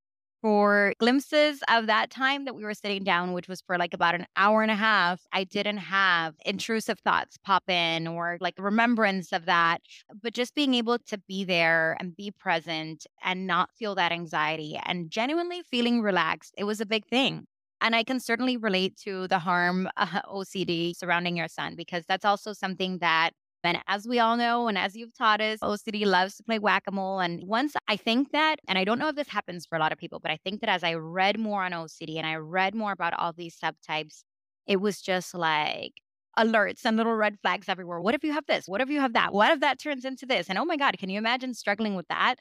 for 0.43 0.93
glimpses 0.99 1.63
of 1.69 1.87
that 1.87 2.09
time 2.11 2.43
that 2.43 2.53
we 2.53 2.65
were 2.65 2.73
sitting 2.73 3.05
down, 3.05 3.31
which 3.31 3.47
was 3.47 3.61
for 3.61 3.77
like 3.77 3.93
about 3.93 4.13
an 4.13 4.25
hour 4.35 4.61
and 4.61 4.69
a 4.69 4.75
half, 4.75 5.21
I 5.31 5.45
didn't 5.45 5.77
have 5.77 6.35
intrusive 6.45 6.99
thoughts 6.99 7.37
pop 7.45 7.63
in 7.69 8.07
or 8.07 8.37
like 8.41 8.55
remembrance 8.59 9.31
of 9.31 9.45
that. 9.45 9.81
But 10.21 10.33
just 10.33 10.53
being 10.53 10.73
able 10.73 10.99
to 11.07 11.17
be 11.29 11.45
there 11.45 11.95
and 12.01 12.13
be 12.13 12.29
present 12.29 13.07
and 13.23 13.47
not 13.47 13.71
feel 13.71 13.95
that 13.95 14.11
anxiety 14.11 14.77
and 14.85 15.09
genuinely 15.09 15.61
feeling 15.63 16.01
relaxed, 16.01 16.53
it 16.57 16.65
was 16.65 16.81
a 16.81 16.85
big 16.85 17.05
thing. 17.07 17.45
And 17.79 17.95
I 17.95 18.03
can 18.03 18.19
certainly 18.19 18.57
relate 18.57 18.97
to 19.05 19.29
the 19.29 19.39
harm 19.39 19.89
uh, 19.95 20.21
OCD 20.27 20.93
surrounding 20.93 21.37
your 21.37 21.47
son 21.47 21.75
because 21.77 22.03
that's 22.05 22.25
also 22.25 22.51
something 22.51 22.97
that 22.99 23.31
and 23.63 23.79
as 23.87 24.07
we 24.07 24.19
all 24.19 24.37
know, 24.37 24.67
and 24.67 24.77
as 24.77 24.95
you've 24.95 25.13
taught 25.13 25.41
us, 25.41 25.59
OCD 25.59 26.05
loves 26.05 26.35
to 26.35 26.43
play 26.43 26.59
whack 26.59 26.83
a 26.87 26.91
mole. 26.91 27.19
And 27.19 27.43
once 27.45 27.75
I 27.87 27.95
think 27.95 28.31
that, 28.31 28.59
and 28.67 28.77
I 28.77 28.83
don't 28.83 28.99
know 28.99 29.09
if 29.09 29.15
this 29.15 29.29
happens 29.29 29.65
for 29.65 29.75
a 29.75 29.79
lot 29.79 29.91
of 29.91 29.97
people, 29.97 30.19
but 30.19 30.31
I 30.31 30.37
think 30.43 30.61
that 30.61 30.69
as 30.69 30.83
I 30.83 30.95
read 30.95 31.39
more 31.39 31.63
on 31.63 31.71
OCD 31.71 32.17
and 32.17 32.27
I 32.27 32.35
read 32.35 32.75
more 32.75 32.91
about 32.91 33.13
all 33.17 33.33
these 33.33 33.57
subtypes, 33.57 34.23
it 34.67 34.77
was 34.77 35.01
just 35.01 35.33
like 35.33 35.93
alerts 36.37 36.81
and 36.85 36.97
little 36.97 37.15
red 37.15 37.37
flags 37.41 37.69
everywhere. 37.69 38.01
What 38.01 38.15
if 38.15 38.23
you 38.23 38.33
have 38.33 38.45
this? 38.47 38.67
What 38.67 38.81
if 38.81 38.89
you 38.89 38.99
have 38.99 39.13
that? 39.13 39.33
What 39.33 39.51
if 39.51 39.59
that 39.59 39.79
turns 39.79 40.05
into 40.05 40.25
this? 40.25 40.49
And 40.49 40.57
oh 40.57 40.65
my 40.65 40.77
God, 40.77 40.97
can 40.97 41.09
you 41.09 41.17
imagine 41.17 41.53
struggling 41.53 41.95
with 41.95 42.07
that? 42.07 42.35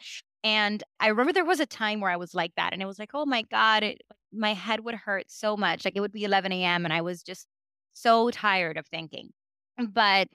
And 0.44 0.82
I 0.98 1.08
remember 1.08 1.32
there 1.32 1.44
was 1.44 1.60
a 1.60 1.66
time 1.66 2.00
where 2.00 2.10
I 2.10 2.16
was 2.16 2.34
like 2.34 2.52
that. 2.56 2.72
And 2.72 2.82
it 2.82 2.86
was 2.86 2.98
like, 2.98 3.10
oh 3.14 3.26
my 3.26 3.42
God, 3.42 3.82
it, 3.82 3.98
my 4.32 4.54
head 4.54 4.80
would 4.80 4.94
hurt 4.94 5.26
so 5.28 5.56
much. 5.56 5.84
Like 5.84 5.94
it 5.94 6.00
would 6.00 6.12
be 6.12 6.24
11 6.24 6.52
a.m. 6.52 6.84
and 6.84 6.92
I 6.92 7.02
was 7.02 7.22
just 7.22 7.46
so 7.92 8.30
tired 8.30 8.76
of 8.76 8.86
thinking. 8.86 9.30
But 9.78 10.28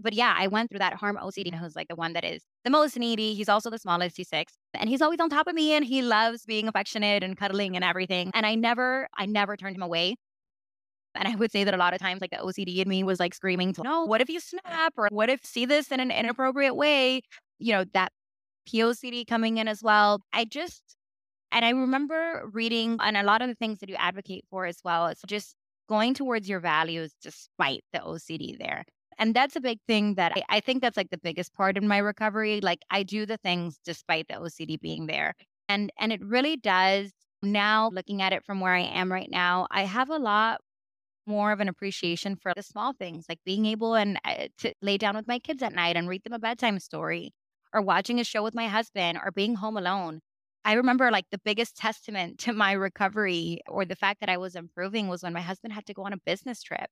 but 0.00 0.12
yeah, 0.12 0.34
I 0.36 0.46
went 0.46 0.70
through 0.70 0.78
that 0.78 0.94
harm 0.94 1.18
OCD, 1.20 1.54
who's 1.54 1.76
like 1.76 1.88
the 1.88 1.96
one 1.96 2.12
that 2.14 2.24
is 2.24 2.42
the 2.64 2.70
most 2.70 2.98
needy. 2.98 3.34
He's 3.34 3.48
also 3.48 3.70
the 3.70 3.78
smallest. 3.78 4.16
He's 4.16 4.28
six. 4.28 4.54
And 4.74 4.88
he's 4.88 5.02
always 5.02 5.20
on 5.20 5.28
top 5.28 5.46
of 5.46 5.54
me 5.54 5.72
and 5.72 5.84
he 5.84 6.02
loves 6.02 6.44
being 6.44 6.68
affectionate 6.68 7.22
and 7.22 7.36
cuddling 7.36 7.76
and 7.76 7.84
everything. 7.84 8.30
And 8.34 8.46
I 8.46 8.54
never, 8.54 9.08
I 9.16 9.26
never 9.26 9.56
turned 9.56 9.76
him 9.76 9.82
away. 9.82 10.16
And 11.14 11.28
I 11.28 11.36
would 11.36 11.52
say 11.52 11.64
that 11.64 11.74
a 11.74 11.76
lot 11.76 11.94
of 11.94 12.00
times, 12.00 12.20
like 12.20 12.30
the 12.30 12.38
OCD 12.38 12.78
in 12.78 12.88
me 12.88 13.04
was 13.04 13.20
like 13.20 13.34
screaming, 13.34 13.74
no, 13.82 14.04
what 14.04 14.20
if 14.20 14.28
you 14.28 14.40
snap? 14.40 14.94
Or 14.96 15.08
what 15.10 15.30
if 15.30 15.44
see 15.44 15.64
this 15.64 15.92
in 15.92 16.00
an 16.00 16.10
inappropriate 16.10 16.74
way? 16.74 17.20
You 17.58 17.72
know, 17.72 17.84
that 17.94 18.10
POCD 18.68 19.26
coming 19.26 19.58
in 19.58 19.68
as 19.68 19.82
well. 19.82 20.22
I 20.32 20.44
just, 20.44 20.82
and 21.52 21.64
I 21.64 21.70
remember 21.70 22.48
reading, 22.52 22.96
and 23.00 23.16
a 23.16 23.22
lot 23.22 23.42
of 23.42 23.48
the 23.48 23.54
things 23.54 23.78
that 23.78 23.88
you 23.88 23.94
advocate 23.96 24.44
for 24.50 24.66
as 24.66 24.78
well, 24.84 25.06
is 25.06 25.20
just 25.26 25.54
going 25.88 26.14
towards 26.14 26.48
your 26.48 26.60
values 26.60 27.14
despite 27.22 27.84
the 27.92 28.00
OCD 28.00 28.58
there. 28.58 28.84
And 29.18 29.34
that's 29.34 29.56
a 29.56 29.60
big 29.60 29.78
thing 29.86 30.14
that 30.14 30.32
I, 30.36 30.42
I 30.56 30.60
think 30.60 30.82
that's 30.82 30.96
like 30.96 31.10
the 31.10 31.18
biggest 31.18 31.54
part 31.54 31.76
in 31.76 31.88
my 31.88 31.98
recovery. 31.98 32.60
Like 32.60 32.80
I 32.90 33.02
do 33.02 33.26
the 33.26 33.36
things 33.38 33.78
despite 33.84 34.28
the 34.28 34.36
OCD 34.36 34.76
being 34.76 35.06
there. 35.06 35.34
And 35.68 35.92
and 35.98 36.12
it 36.12 36.22
really 36.24 36.56
does 36.56 37.12
now 37.42 37.90
looking 37.92 38.22
at 38.22 38.32
it 38.32 38.44
from 38.44 38.60
where 38.60 38.74
I 38.74 38.80
am 38.82 39.12
right 39.12 39.30
now, 39.30 39.66
I 39.70 39.84
have 39.84 40.10
a 40.10 40.18
lot 40.18 40.60
more 41.26 41.52
of 41.52 41.60
an 41.60 41.68
appreciation 41.68 42.36
for 42.36 42.52
the 42.54 42.62
small 42.62 42.92
things 42.92 43.26
like 43.28 43.38
being 43.44 43.66
able 43.66 43.94
and 43.94 44.18
uh, 44.24 44.48
to 44.58 44.72
lay 44.82 44.98
down 44.98 45.16
with 45.16 45.26
my 45.28 45.38
kids 45.38 45.62
at 45.62 45.72
night 45.72 45.96
and 45.96 46.08
read 46.08 46.22
them 46.24 46.32
a 46.34 46.38
bedtime 46.38 46.78
story 46.78 47.32
or 47.72 47.80
watching 47.82 48.20
a 48.20 48.24
show 48.24 48.42
with 48.42 48.54
my 48.54 48.68
husband 48.68 49.18
or 49.22 49.30
being 49.32 49.54
home 49.56 49.76
alone. 49.76 50.20
I 50.64 50.74
remember 50.74 51.10
like 51.10 51.26
the 51.30 51.40
biggest 51.44 51.76
testament 51.76 52.38
to 52.40 52.52
my 52.52 52.72
recovery 52.72 53.60
or 53.68 53.84
the 53.84 53.96
fact 53.96 54.20
that 54.20 54.28
I 54.28 54.36
was 54.36 54.54
improving 54.54 55.08
was 55.08 55.22
when 55.22 55.32
my 55.32 55.40
husband 55.40 55.72
had 55.72 55.86
to 55.86 55.94
go 55.94 56.04
on 56.04 56.12
a 56.12 56.18
business 56.26 56.62
trip. 56.62 56.90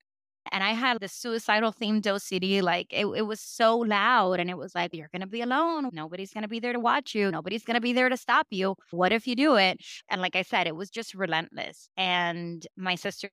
And 0.52 0.62
I 0.62 0.72
had 0.72 1.00
this 1.00 1.12
suicidal 1.14 1.72
themed 1.72 2.02
OCD. 2.02 2.62
Like 2.62 2.88
it, 2.92 3.06
it 3.06 3.22
was 3.22 3.40
so 3.40 3.78
loud. 3.78 4.38
And 4.38 4.50
it 4.50 4.58
was 4.58 4.74
like, 4.74 4.94
you're 4.94 5.08
going 5.10 5.22
to 5.22 5.26
be 5.26 5.40
alone. 5.40 5.88
Nobody's 5.92 6.32
going 6.32 6.42
to 6.42 6.48
be 6.48 6.60
there 6.60 6.74
to 6.74 6.78
watch 6.78 7.14
you. 7.14 7.30
Nobody's 7.30 7.64
going 7.64 7.74
to 7.74 7.80
be 7.80 7.94
there 7.94 8.10
to 8.10 8.16
stop 8.16 8.46
you. 8.50 8.76
What 8.90 9.12
if 9.12 9.26
you 9.26 9.34
do 9.34 9.56
it? 9.56 9.80
And 10.10 10.20
like 10.20 10.36
I 10.36 10.42
said, 10.42 10.66
it 10.66 10.76
was 10.76 10.90
just 10.90 11.14
relentless. 11.14 11.88
And 11.96 12.66
my 12.76 12.94
sister 12.94 13.30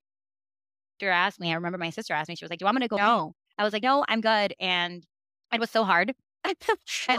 asked 1.01 1.39
me, 1.39 1.51
I 1.51 1.55
remember 1.55 1.77
my 1.77 1.89
sister 1.89 2.13
asked 2.13 2.29
me, 2.29 2.35
she 2.35 2.45
was 2.45 2.49
like, 2.49 2.59
do 2.59 2.63
you 2.63 2.67
want 2.67 2.79
me 2.79 2.87
to 2.87 2.89
go? 2.89 2.97
No. 2.97 3.33
I 3.57 3.63
was 3.63 3.73
like, 3.73 3.83
no, 3.83 4.05
I'm 4.07 4.21
good. 4.21 4.53
And 4.59 5.05
it 5.53 5.59
was 5.59 5.69
so 5.69 5.83
hard. 5.83 6.13
and 6.45 6.57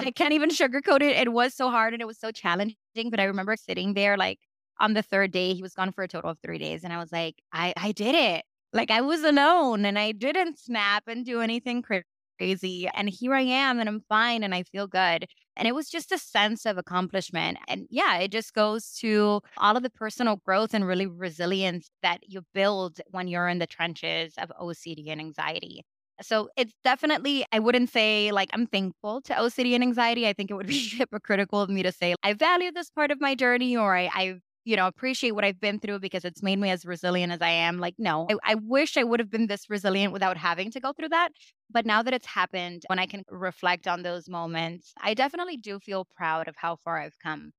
I 0.00 0.10
can't 0.10 0.32
even 0.32 0.48
sugarcoat 0.48 1.02
it. 1.02 1.16
It 1.16 1.32
was 1.32 1.54
so 1.54 1.70
hard 1.70 1.92
and 1.92 2.00
it 2.00 2.06
was 2.06 2.18
so 2.18 2.30
challenging. 2.30 2.74
But 3.10 3.20
I 3.20 3.24
remember 3.24 3.54
sitting 3.56 3.92
there 3.92 4.16
like 4.16 4.38
on 4.78 4.94
the 4.94 5.02
third 5.02 5.30
day, 5.30 5.52
he 5.52 5.62
was 5.62 5.74
gone 5.74 5.92
for 5.92 6.02
a 6.02 6.08
total 6.08 6.30
of 6.30 6.38
three 6.42 6.58
days. 6.58 6.84
And 6.84 6.92
I 6.92 6.98
was 6.98 7.12
like, 7.12 7.36
I, 7.52 7.74
I 7.76 7.92
did 7.92 8.14
it. 8.14 8.44
Like 8.72 8.90
I 8.90 9.00
was 9.00 9.24
alone 9.24 9.84
and 9.84 9.98
I 9.98 10.12
didn't 10.12 10.58
snap 10.58 11.04
and 11.08 11.24
do 11.24 11.40
anything 11.40 11.82
crazy. 11.82 12.88
And 12.94 13.08
here 13.08 13.34
I 13.34 13.42
am 13.42 13.80
and 13.80 13.88
I'm 13.88 14.00
fine 14.08 14.42
and 14.42 14.54
I 14.54 14.62
feel 14.62 14.86
good. 14.86 15.26
And 15.56 15.66
it 15.68 15.74
was 15.74 15.90
just 15.90 16.12
a 16.12 16.18
sense 16.18 16.64
of 16.66 16.78
accomplishment. 16.78 17.58
And 17.68 17.86
yeah, 17.90 18.18
it 18.18 18.30
just 18.30 18.54
goes 18.54 18.92
to 19.00 19.40
all 19.56 19.76
of 19.76 19.82
the 19.82 19.90
personal 19.90 20.36
growth 20.36 20.72
and 20.72 20.86
really 20.86 21.06
resilience 21.06 21.90
that 22.02 22.20
you 22.22 22.42
build 22.54 23.00
when 23.10 23.28
you're 23.28 23.48
in 23.48 23.58
the 23.58 23.66
trenches 23.66 24.34
of 24.38 24.52
OCD 24.60 25.08
and 25.08 25.20
anxiety. 25.20 25.84
So 26.22 26.50
it's 26.56 26.74
definitely, 26.84 27.44
I 27.50 27.58
wouldn't 27.58 27.90
say 27.90 28.30
like 28.30 28.50
I'm 28.52 28.66
thankful 28.66 29.22
to 29.22 29.34
OCD 29.34 29.74
and 29.74 29.82
anxiety. 29.82 30.28
I 30.28 30.32
think 30.32 30.50
it 30.50 30.54
would 30.54 30.66
be 30.66 30.78
hypocritical 30.96 31.60
of 31.60 31.70
me 31.70 31.82
to 31.82 31.92
say 31.92 32.14
I 32.22 32.34
value 32.34 32.70
this 32.72 32.90
part 32.90 33.10
of 33.10 33.20
my 33.20 33.34
journey 33.34 33.76
or 33.76 33.96
I, 33.96 34.10
I 34.12 34.40
you 34.64 34.76
know, 34.76 34.86
appreciate 34.86 35.32
what 35.32 35.44
I've 35.44 35.60
been 35.60 35.80
through 35.80 36.00
because 36.00 36.24
it's 36.24 36.42
made 36.42 36.58
me 36.58 36.70
as 36.70 36.84
resilient 36.84 37.32
as 37.32 37.40
I 37.40 37.50
am. 37.50 37.78
Like, 37.78 37.94
no, 37.98 38.26
I, 38.30 38.52
I 38.52 38.54
wish 38.56 38.96
I 38.96 39.04
would 39.04 39.20
have 39.20 39.30
been 39.30 39.46
this 39.46 39.70
resilient 39.70 40.12
without 40.12 40.36
having 40.36 40.70
to 40.72 40.80
go 40.80 40.92
through 40.92 41.08
that. 41.10 41.30
But 41.70 41.86
now 41.86 42.02
that 42.02 42.12
it's 42.14 42.26
happened, 42.26 42.84
when 42.88 42.98
I 42.98 43.06
can 43.06 43.24
reflect 43.30 43.86
on 43.86 44.02
those 44.02 44.28
moments, 44.28 44.92
I 45.00 45.14
definitely 45.14 45.56
do 45.56 45.78
feel 45.80 46.04
proud 46.04 46.48
of 46.48 46.56
how 46.56 46.76
far 46.76 46.98
I've 46.98 47.18
come. 47.22 47.52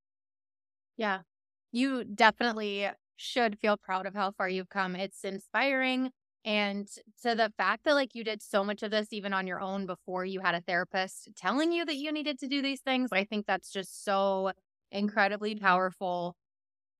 Yeah, 0.96 1.22
you 1.72 2.04
definitely 2.04 2.90
should 3.16 3.58
feel 3.58 3.76
proud 3.76 4.06
of 4.06 4.14
how 4.14 4.32
far 4.32 4.48
you've 4.48 4.68
come. 4.68 4.96
It's 4.96 5.24
inspiring. 5.24 6.10
And 6.44 6.88
to 7.22 7.34
the 7.34 7.52
fact 7.56 7.84
that 7.84 7.94
like 7.94 8.14
you 8.14 8.24
did 8.24 8.42
so 8.42 8.64
much 8.64 8.82
of 8.82 8.90
this 8.90 9.12
even 9.12 9.32
on 9.32 9.46
your 9.46 9.60
own 9.60 9.86
before 9.86 10.24
you 10.24 10.40
had 10.40 10.56
a 10.56 10.60
therapist 10.60 11.28
telling 11.36 11.70
you 11.72 11.84
that 11.84 11.96
you 11.96 12.10
needed 12.10 12.38
to 12.40 12.48
do 12.48 12.60
these 12.62 12.80
things, 12.80 13.10
I 13.12 13.24
think 13.24 13.46
that's 13.46 13.70
just 13.70 14.04
so 14.04 14.52
incredibly 14.90 15.54
powerful. 15.54 16.36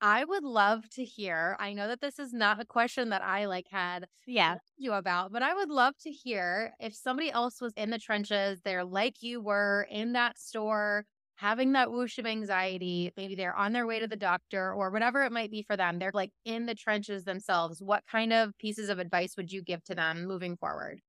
I 0.02 0.24
would 0.24 0.42
love 0.44 0.88
to 0.90 1.04
hear. 1.04 1.56
I 1.60 1.72
know 1.72 1.86
that 1.88 2.00
this 2.00 2.18
is 2.18 2.32
not 2.34 2.60
a 2.60 2.64
question 2.66 3.08
that 3.10 3.22
I 3.22 3.44
like 3.46 3.68
had 3.68 4.08
yeah 4.26 4.58
you 4.78 4.92
about, 4.94 5.32
but 5.32 5.42
I 5.42 5.54
would 5.54 5.70
love 5.70 5.96
to 6.00 6.10
hear 6.10 6.74
if 6.80 6.94
somebody 6.94 7.30
else 7.30 7.60
was 7.60 7.72
in 7.76 7.90
the 7.90 7.98
trenches, 7.98 8.62
they're 8.62 8.84
like 8.84 9.22
you 9.22 9.40
were 9.42 9.86
in 9.90 10.12
that 10.14 10.38
store 10.38 11.06
having 11.36 11.72
that 11.72 11.90
whoosh 11.92 12.18
of 12.18 12.26
anxiety, 12.26 13.12
maybe 13.16 13.34
they're 13.36 13.54
on 13.56 13.72
their 13.72 13.86
way 13.86 14.00
to 14.00 14.08
the 14.08 14.16
doctor 14.16 14.72
or 14.74 14.90
whatever 14.90 15.24
it 15.24 15.32
might 15.32 15.50
be 15.50 15.62
for 15.62 15.76
them. 15.76 15.98
They're 15.98 16.12
like 16.14 16.32
in 16.44 16.66
the 16.66 16.74
trenches 16.74 17.24
themselves. 17.24 17.82
What 17.82 18.06
kind 18.06 18.32
of 18.32 18.56
pieces 18.58 18.88
of 18.90 18.98
advice 19.00 19.36
would 19.36 19.52
you 19.52 19.62
give 19.62 19.84
to 19.84 19.94
them 19.94 20.26
moving 20.26 20.56
forward? 20.56 21.00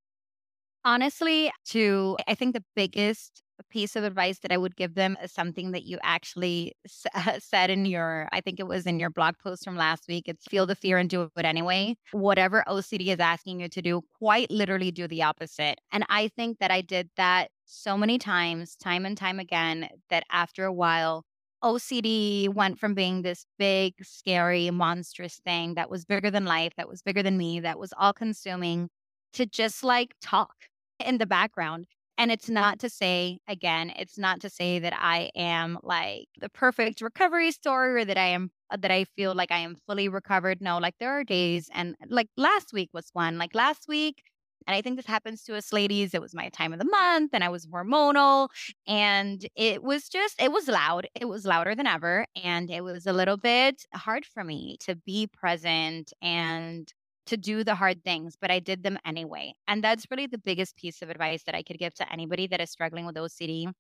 Honestly, 0.86 1.52
to 1.66 2.18
I 2.28 2.36
think 2.36 2.54
the 2.54 2.64
biggest 2.76 3.42
piece 3.70 3.96
of 3.96 4.04
advice 4.04 4.40
that 4.40 4.52
I 4.52 4.58
would 4.58 4.76
give 4.76 4.96
them 4.96 5.18
is 5.22 5.32
something 5.32 5.72
that 5.72 5.84
you 5.84 5.98
actually 6.04 6.74
said 7.40 7.70
in 7.70 7.86
your, 7.86 8.28
I 8.32 8.42
think 8.42 8.60
it 8.60 8.68
was 8.68 8.86
in 8.86 9.00
your 9.00 9.10
blog 9.10 9.36
post 9.38 9.64
from 9.64 9.76
last 9.76 10.06
week. 10.08 10.26
It's 10.28 10.46
feel 10.46 10.66
the 10.66 10.76
fear 10.76 10.98
and 10.98 11.10
do 11.10 11.30
it 11.36 11.46
anyway. 11.46 11.96
Whatever 12.12 12.64
OCD 12.68 13.08
is 13.08 13.20
asking 13.20 13.60
you 13.60 13.70
to 13.70 13.82
do, 13.82 14.02
quite 14.18 14.50
literally 14.50 14.92
do 14.92 15.08
the 15.08 15.24
opposite. 15.24 15.80
And 15.92 16.06
I 16.10 16.30
think 16.30 16.60
that 16.60 16.72
I 16.72 16.82
did 16.82 17.10
that 17.18 17.50
so 17.66 17.98
many 17.98 18.18
times, 18.18 18.76
time 18.76 19.06
and 19.06 19.18
time 19.18 19.40
again, 19.40 19.90
that 20.10 20.24
after 20.32 20.66
a 20.66 20.74
while, 20.74 21.24
OCD 21.64 22.54
went 22.54 22.78
from 22.78 22.94
being 22.94 23.22
this 23.22 23.46
big, 23.58 23.94
scary, 24.04 24.70
monstrous 24.70 25.40
thing 25.46 25.76
that 25.76 25.90
was 25.90 26.04
bigger 26.04 26.30
than 26.30 26.46
life, 26.46 26.74
that 26.76 26.90
was 26.90 27.02
bigger 27.02 27.24
than 27.24 27.38
me, 27.38 27.62
that 27.62 27.80
was 27.80 27.94
all 27.98 28.14
consuming, 28.14 28.90
to 29.34 29.46
just 29.46 29.84
like 29.84 30.14
talk 30.22 30.54
in 31.00 31.18
the 31.18 31.26
background. 31.26 31.88
And 32.18 32.32
it's 32.32 32.50
not 32.50 32.80
to 32.80 32.90
say, 32.90 33.40
again, 33.48 33.92
it's 33.98 34.18
not 34.18 34.40
to 34.42 34.50
say 34.50 34.80
that 34.80 34.94
I 34.96 35.32
am 35.36 35.80
like 35.84 36.28
the 36.40 36.50
perfect 36.50 37.02
recovery 37.02 37.52
story 37.52 38.02
or 38.02 38.06
that 38.06 38.18
I 38.18 38.28
am, 38.28 38.52
uh, 38.70 38.78
that 38.78 38.92
I 38.92 39.06
feel 39.06 39.34
like 39.34 39.52
I 39.52 39.58
am 39.60 39.76
fully 39.88 40.08
recovered. 40.10 40.62
No, 40.62 40.78
like 40.78 40.96
there 41.00 41.12
are 41.12 41.24
days 41.24 41.70
and 41.74 41.96
like 42.08 42.28
last 42.38 42.72
week 42.72 42.90
was 42.94 43.10
one. 43.14 43.38
Like 43.40 43.56
last 43.56 43.86
week, 43.88 44.22
And 44.68 44.76
I 44.76 44.82
think 44.82 44.96
this 44.96 45.08
happens 45.08 45.44
to 45.44 45.56
us 45.58 45.74
ladies. 45.74 46.14
It 46.14 46.22
was 46.22 46.34
my 46.36 46.50
time 46.50 46.72
of 46.72 46.80
the 46.80 46.86
month 46.86 47.32
and 47.34 47.44
I 47.44 47.50
was 47.50 47.66
hormonal 47.68 48.48
and 48.88 49.46
it 49.56 49.84
was 49.84 50.08
just, 50.08 50.42
it 50.42 50.52
was 50.52 50.68
loud. 50.68 51.08
It 51.20 51.26
was 51.28 51.46
louder 51.46 51.76
than 51.76 51.88
ever. 51.88 52.26
And 52.42 52.70
it 52.70 52.82
was 52.84 53.06
a 53.06 53.14
little 53.14 53.38
bit 53.38 53.86
hard 53.94 54.26
for 54.26 54.44
me 54.44 54.78
to 54.82 54.96
be 54.96 55.28
present 55.28 56.14
and 56.22 56.92
to 57.26 57.38
do 57.38 57.64
the 57.64 57.76
hard 57.76 58.04
things, 58.04 58.36
but 58.40 58.52
I 58.52 58.60
did 58.60 58.84
them 58.84 58.98
anyway. 59.06 59.54
And 59.68 59.84
that's 59.84 60.06
really 60.12 60.28
the 60.28 60.38
biggest 60.38 60.76
piece 60.76 61.02
of 61.02 61.10
advice 61.10 61.44
that 61.44 61.56
I 61.56 61.64
could 61.64 61.78
give 61.78 61.94
to 61.96 62.12
anybody 62.12 62.48
that 62.48 62.62
is 62.62 62.70
struggling 62.70 63.06
with 63.06 63.16
OCD. 63.16 63.72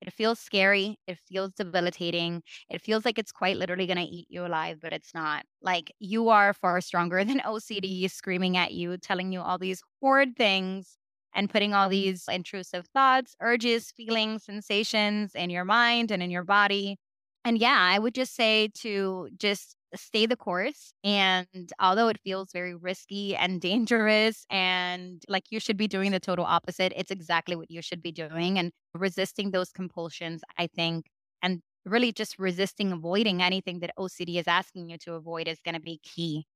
It 0.00 0.12
feels 0.12 0.38
scary. 0.38 0.98
It 1.06 1.18
feels 1.28 1.52
debilitating. 1.52 2.42
It 2.68 2.80
feels 2.80 3.04
like 3.04 3.18
it's 3.18 3.32
quite 3.32 3.56
literally 3.56 3.86
going 3.86 3.98
to 3.98 4.02
eat 4.02 4.26
you 4.28 4.46
alive, 4.46 4.78
but 4.80 4.92
it's 4.92 5.14
not. 5.14 5.44
Like 5.60 5.92
you 5.98 6.28
are 6.28 6.52
far 6.52 6.80
stronger 6.80 7.24
than 7.24 7.40
OCD 7.46 8.10
screaming 8.10 8.56
at 8.56 8.72
you, 8.72 8.96
telling 8.98 9.32
you 9.32 9.40
all 9.40 9.58
these 9.58 9.82
horrid 10.00 10.36
things 10.36 10.96
and 11.34 11.50
putting 11.50 11.74
all 11.74 11.88
these 11.88 12.24
intrusive 12.30 12.86
thoughts, 12.92 13.34
urges, 13.40 13.90
feelings, 13.90 14.44
sensations 14.44 15.34
in 15.34 15.50
your 15.50 15.64
mind 15.64 16.10
and 16.10 16.22
in 16.22 16.30
your 16.30 16.44
body. 16.44 16.98
And 17.44 17.58
yeah, 17.58 17.78
I 17.78 17.98
would 17.98 18.14
just 18.14 18.34
say 18.34 18.68
to 18.80 19.28
just 19.36 19.76
stay 19.94 20.26
the 20.26 20.36
course. 20.36 20.92
And 21.04 21.46
although 21.80 22.08
it 22.08 22.20
feels 22.24 22.52
very 22.52 22.74
risky 22.74 23.36
and 23.36 23.60
dangerous, 23.60 24.46
and 24.50 25.22
like 25.28 25.44
you 25.50 25.60
should 25.60 25.76
be 25.76 25.88
doing 25.88 26.12
the 26.12 26.20
total 26.20 26.44
opposite, 26.44 26.92
it's 26.96 27.10
exactly 27.10 27.56
what 27.56 27.70
you 27.70 27.82
should 27.82 28.02
be 28.02 28.12
doing. 28.12 28.58
And 28.58 28.72
resisting 28.94 29.50
those 29.50 29.70
compulsions, 29.72 30.42
I 30.58 30.66
think, 30.66 31.06
and 31.42 31.62
really 31.84 32.12
just 32.12 32.38
resisting 32.38 32.92
avoiding 32.92 33.42
anything 33.42 33.80
that 33.80 33.92
OCD 33.96 34.38
is 34.38 34.46
asking 34.48 34.88
you 34.90 34.98
to 34.98 35.14
avoid 35.14 35.48
is 35.48 35.60
going 35.64 35.74
to 35.74 35.80
be 35.80 35.98
key. 36.02 36.46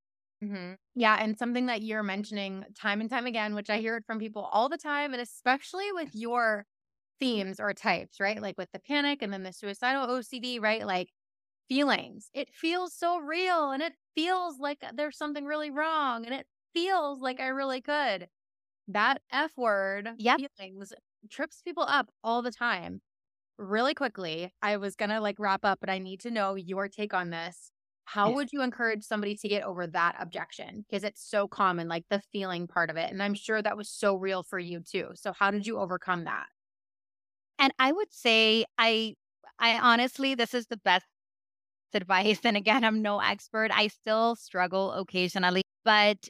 Mm-hmm. 0.44 0.74
Yeah. 0.94 1.16
And 1.18 1.38
something 1.38 1.66
that 1.66 1.82
you're 1.82 2.02
mentioning 2.02 2.64
time 2.74 3.00
and 3.00 3.08
time 3.08 3.26
again, 3.26 3.54
which 3.54 3.70
I 3.70 3.78
hear 3.78 3.96
it 3.96 4.04
from 4.06 4.18
people 4.18 4.42
all 4.52 4.68
the 4.68 4.76
time, 4.76 5.12
and 5.12 5.22
especially 5.22 5.92
with 5.92 6.10
your 6.14 6.66
themes 7.20 7.58
or 7.60 7.72
types, 7.74 8.20
right? 8.20 8.40
Like 8.40 8.58
with 8.58 8.70
the 8.72 8.80
panic 8.80 9.22
and 9.22 9.32
then 9.32 9.42
the 9.44 9.52
suicidal 9.52 10.04
OCD, 10.10 10.58
right? 10.58 10.86
Like 10.86 11.10
feelings. 11.68 12.30
It 12.34 12.48
feels 12.52 12.94
so 12.94 13.18
real 13.18 13.70
and 13.70 13.82
it 13.82 13.94
feels 14.14 14.58
like 14.58 14.78
uh, 14.82 14.92
there's 14.94 15.16
something 15.18 15.44
really 15.44 15.70
wrong 15.70 16.24
and 16.24 16.34
it 16.34 16.46
feels 16.74 17.20
like 17.20 17.40
I 17.40 17.48
really 17.48 17.80
could. 17.80 18.28
That 18.88 19.20
F 19.32 19.52
word, 19.56 20.10
yep. 20.18 20.40
feelings, 20.58 20.92
trips 21.30 21.60
people 21.62 21.84
up 21.84 22.10
all 22.22 22.42
the 22.42 22.52
time. 22.52 23.00
Really 23.58 23.94
quickly, 23.94 24.52
I 24.62 24.76
was 24.76 24.96
going 24.96 25.08
to 25.10 25.20
like 25.20 25.36
wrap 25.38 25.64
up, 25.64 25.80
but 25.80 25.90
I 25.90 25.98
need 25.98 26.20
to 26.20 26.30
know 26.30 26.54
your 26.54 26.88
take 26.88 27.14
on 27.14 27.30
this. 27.30 27.70
How 28.04 28.30
would 28.30 28.52
you 28.52 28.62
encourage 28.62 29.02
somebody 29.02 29.34
to 29.36 29.48
get 29.48 29.64
over 29.64 29.86
that 29.88 30.14
objection? 30.20 30.84
Because 30.88 31.02
it's 31.02 31.28
so 31.28 31.48
common, 31.48 31.88
like 31.88 32.04
the 32.08 32.22
feeling 32.32 32.68
part 32.68 32.88
of 32.90 32.96
it. 32.96 33.10
And 33.10 33.22
I'm 33.22 33.34
sure 33.34 33.60
that 33.60 33.76
was 33.76 33.90
so 33.90 34.14
real 34.14 34.44
for 34.44 34.58
you 34.58 34.80
too. 34.80 35.10
So, 35.14 35.32
how 35.32 35.50
did 35.50 35.66
you 35.66 35.78
overcome 35.78 36.24
that? 36.24 36.46
And 37.58 37.72
I 37.78 37.92
would 37.92 38.12
say, 38.12 38.64
I, 38.78 39.14
I 39.58 39.78
honestly, 39.78 40.34
this 40.34 40.54
is 40.54 40.66
the 40.66 40.76
best 40.76 41.06
advice. 41.96 42.40
And 42.44 42.56
again, 42.56 42.84
I'm 42.84 43.02
no 43.02 43.18
expert. 43.20 43.70
I 43.74 43.88
still 43.88 44.36
struggle 44.36 44.92
occasionally, 44.92 45.62
but 45.84 46.28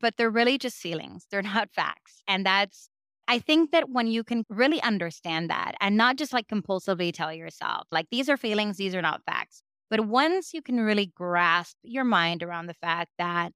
but 0.00 0.14
they're 0.18 0.30
really 0.30 0.58
just 0.58 0.76
feelings. 0.78 1.26
They're 1.30 1.42
not 1.42 1.70
facts. 1.74 2.22
And 2.28 2.44
that's 2.44 2.88
I 3.28 3.38
think 3.40 3.72
that 3.72 3.90
when 3.90 4.06
you 4.06 4.22
can 4.22 4.44
really 4.48 4.80
understand 4.82 5.50
that 5.50 5.74
and 5.80 5.96
not 5.96 6.16
just 6.16 6.32
like 6.32 6.48
compulsively 6.48 7.12
tell 7.12 7.32
yourself, 7.32 7.86
like 7.90 8.06
these 8.10 8.28
are 8.28 8.36
feelings, 8.36 8.76
these 8.76 8.94
are 8.94 9.02
not 9.02 9.22
facts. 9.24 9.62
But 9.90 10.06
once 10.06 10.52
you 10.52 10.62
can 10.62 10.80
really 10.80 11.06
grasp 11.14 11.76
your 11.82 12.04
mind 12.04 12.42
around 12.42 12.66
the 12.66 12.74
fact 12.74 13.10
that 13.18 13.52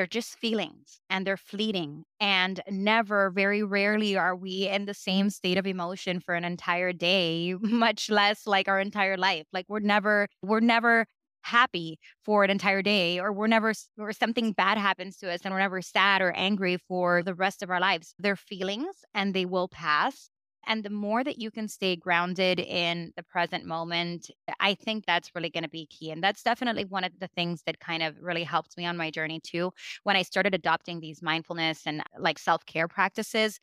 they're 0.00 0.06
just 0.06 0.38
feelings 0.38 0.98
and 1.10 1.26
they're 1.26 1.36
fleeting. 1.36 2.04
And 2.20 2.62
never, 2.70 3.28
very 3.28 3.62
rarely 3.62 4.16
are 4.16 4.34
we 4.34 4.66
in 4.66 4.86
the 4.86 4.94
same 4.94 5.28
state 5.28 5.58
of 5.58 5.66
emotion 5.66 6.20
for 6.20 6.34
an 6.34 6.42
entire 6.42 6.94
day, 6.94 7.54
much 7.60 8.08
less 8.08 8.46
like 8.46 8.66
our 8.66 8.80
entire 8.80 9.18
life. 9.18 9.44
Like 9.52 9.66
we're 9.68 9.80
never, 9.80 10.26
we're 10.42 10.60
never 10.60 11.04
happy 11.42 11.98
for 12.24 12.44
an 12.44 12.48
entire 12.48 12.80
day 12.80 13.20
or 13.20 13.30
we're 13.30 13.46
never 13.46 13.74
or 13.98 14.12
something 14.14 14.52
bad 14.52 14.78
happens 14.78 15.18
to 15.18 15.30
us 15.30 15.40
and 15.44 15.52
we're 15.52 15.60
never 15.60 15.82
sad 15.82 16.22
or 16.22 16.32
angry 16.32 16.78
for 16.88 17.22
the 17.22 17.34
rest 17.34 17.62
of 17.62 17.70
our 17.70 17.80
lives 17.80 18.14
they're 18.18 18.36
feelings 18.36 18.96
and 19.14 19.32
they 19.32 19.46
will 19.46 19.66
pass 19.66 20.28
and 20.66 20.84
the 20.84 20.90
more 20.90 21.24
that 21.24 21.38
you 21.38 21.50
can 21.50 21.68
stay 21.68 21.96
grounded 21.96 22.60
in 22.60 23.12
the 23.16 23.22
present 23.22 23.64
moment, 23.64 24.30
I 24.60 24.74
think 24.74 25.06
that's 25.06 25.30
really 25.34 25.50
going 25.50 25.64
to 25.64 25.70
be 25.70 25.86
key. 25.86 26.10
And 26.10 26.22
that's 26.22 26.42
definitely 26.42 26.84
one 26.84 27.04
of 27.04 27.12
the 27.18 27.28
things 27.28 27.62
that 27.66 27.80
kind 27.80 28.02
of 28.02 28.16
really 28.20 28.44
helped 28.44 28.76
me 28.76 28.86
on 28.86 28.96
my 28.96 29.10
journey 29.10 29.40
too. 29.42 29.72
When 30.04 30.16
I 30.16 30.22
started 30.22 30.54
adopting 30.54 31.00
these 31.00 31.22
mindfulness 31.22 31.82
and 31.86 32.02
like 32.18 32.38
self 32.38 32.64
care 32.66 32.88
practices, 32.88 33.58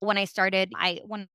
when 0.00 0.18
I 0.18 0.24
started, 0.24 0.72
I, 0.76 1.00
one 1.04 1.28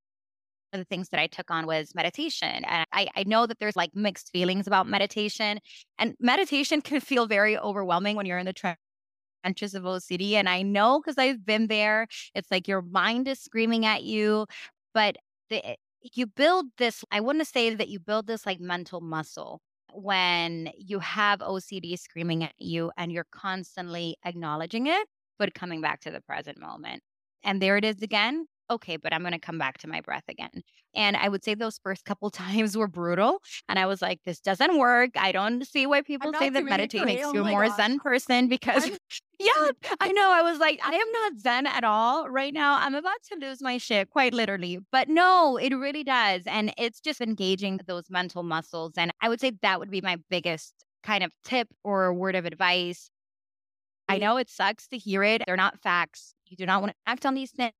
of 0.74 0.80
the 0.80 0.86
things 0.86 1.10
that 1.10 1.20
I 1.20 1.28
took 1.28 1.52
on 1.52 1.66
was 1.68 1.94
meditation. 1.96 2.64
And 2.66 2.86
I, 2.92 3.08
I 3.16 3.24
know 3.24 3.46
that 3.46 3.60
there's 3.60 3.76
like 3.76 3.96
mixed 3.96 4.32
feelings 4.32 4.68
about 4.68 4.88
meditation, 4.88 5.60
and 6.00 6.16
meditation 6.20 6.82
can 6.82 7.00
feel 7.00 7.28
very 7.28 7.58
overwhelming 7.58 8.16
when 8.16 8.26
you're 8.26 8.40
in 8.40 8.46
the 8.46 8.54
trenches 8.54 9.76
of 9.76 9.84
OCD. 9.84 10.34
And 10.34 10.50
I 10.50 10.62
know 10.62 11.00
because 11.00 11.18
I've 11.18 11.46
been 11.46 11.68
there, 11.68 12.08
it's 12.34 12.50
like 12.52 12.68
your 12.68 12.82
mind 12.82 13.28
is 13.28 13.40
screaming 13.40 13.86
at 13.86 14.04
you, 14.04 14.48
but 14.94 15.16
the, 15.50 15.62
you 16.02 16.28
build 16.28 16.68
this, 16.78 17.04
I 17.12 17.22
want 17.22 17.40
to 17.40 17.46
say 17.46 17.74
that 17.74 17.90
you 17.90 18.00
build 18.00 18.28
this 18.28 18.46
like 18.46 18.60
mental 18.60 19.02
muscle 19.02 19.62
when 19.94 20.72
you 20.78 21.00
have 21.00 21.40
OCD 21.40 21.98
screaming 21.98 22.44
at 22.44 22.54
you 22.58 22.92
and 22.98 23.12
you're 23.12 23.28
constantly 23.32 24.16
acknowledging 24.26 24.88
it, 24.88 25.08
but 25.38 25.54
coming 25.54 25.82
back 25.82 26.02
to 26.02 26.12
the 26.12 26.22
present 26.22 26.60
moment. 26.60 27.02
And 27.44 27.62
there 27.62 27.78
it 27.78 27.86
is 27.86 28.02
again 28.02 28.46
okay, 28.70 28.98
but 28.98 29.14
I'm 29.14 29.22
going 29.22 29.34
to 29.34 29.40
come 29.40 29.58
back 29.58 29.78
to 29.80 29.88
my 29.88 30.02
breath 30.02 30.24
again. 30.28 30.64
And 30.96 31.18
I 31.18 31.28
would 31.28 31.44
say 31.44 31.54
those 31.54 31.80
first 31.84 32.06
couple 32.06 32.30
times 32.32 32.78
were 32.78 32.88
brutal. 32.88 33.40
And 33.68 33.80
I 33.80 33.86
was 33.86 34.02
like, 34.02 34.20
this 34.26 34.40
doesn't 34.40 34.78
work. 34.78 35.12
I 35.16 35.32
don't 35.32 35.66
see 35.66 35.86
why 35.86 36.02
people 36.02 36.32
say 36.38 36.50
that 36.50 36.64
meditate 36.64 37.06
makes 37.06 37.22
you 37.34 37.42
a 37.42 37.50
more 37.50 37.68
gosh. 37.68 37.78
Zen 37.78 38.00
person 38.00 38.48
because, 38.50 38.90
yeah, 39.40 39.70
I 40.00 40.12
know. 40.12 40.32
I 40.32 40.42
was 40.42 40.60
like, 40.60 40.80
I 40.84 40.94
am 40.94 41.12
not 41.12 41.40
Zen 41.40 41.68
at 41.68 41.84
all 41.84 42.30
right 42.30 42.54
now. 42.54 42.78
I'm 42.78 42.96
about 42.96 43.22
to 43.32 43.40
lose 43.40 43.62
my 43.62 43.78
shit, 43.78 44.10
quite 44.10 44.34
literally. 44.34 44.80
But 44.92 45.10
no, 45.10 45.58
it 45.58 45.74
really 45.74 46.04
does. 46.04 46.44
And 46.46 46.74
it's 46.78 47.00
just 47.00 47.22
engaging 47.22 47.80
those 47.88 48.10
mental 48.10 48.44
muscles. 48.44 48.94
And 48.98 49.12
I 49.22 49.30
would 49.30 49.40
say 49.40 49.52
that 49.62 49.80
would 49.80 49.92
be 49.92 50.02
my 50.02 50.18
biggest 50.30 50.74
kind 51.04 51.24
of 51.24 51.32
tip 51.44 51.68
or 51.84 52.14
word 52.14 52.36
of 52.36 52.46
advice. 52.46 53.10
I 54.10 54.18
know 54.18 54.38
it 54.38 54.50
sucks 54.50 54.88
to 54.88 54.98
hear 54.98 55.24
it. 55.24 55.44
They're 55.46 55.56
not 55.56 55.80
facts. 55.80 56.36
You 56.46 56.58
do 56.58 56.66
not 56.66 56.82
want 56.82 56.92
to 56.92 56.98
act 57.08 57.26
on 57.26 57.36
these 57.36 57.52
things 57.52 57.74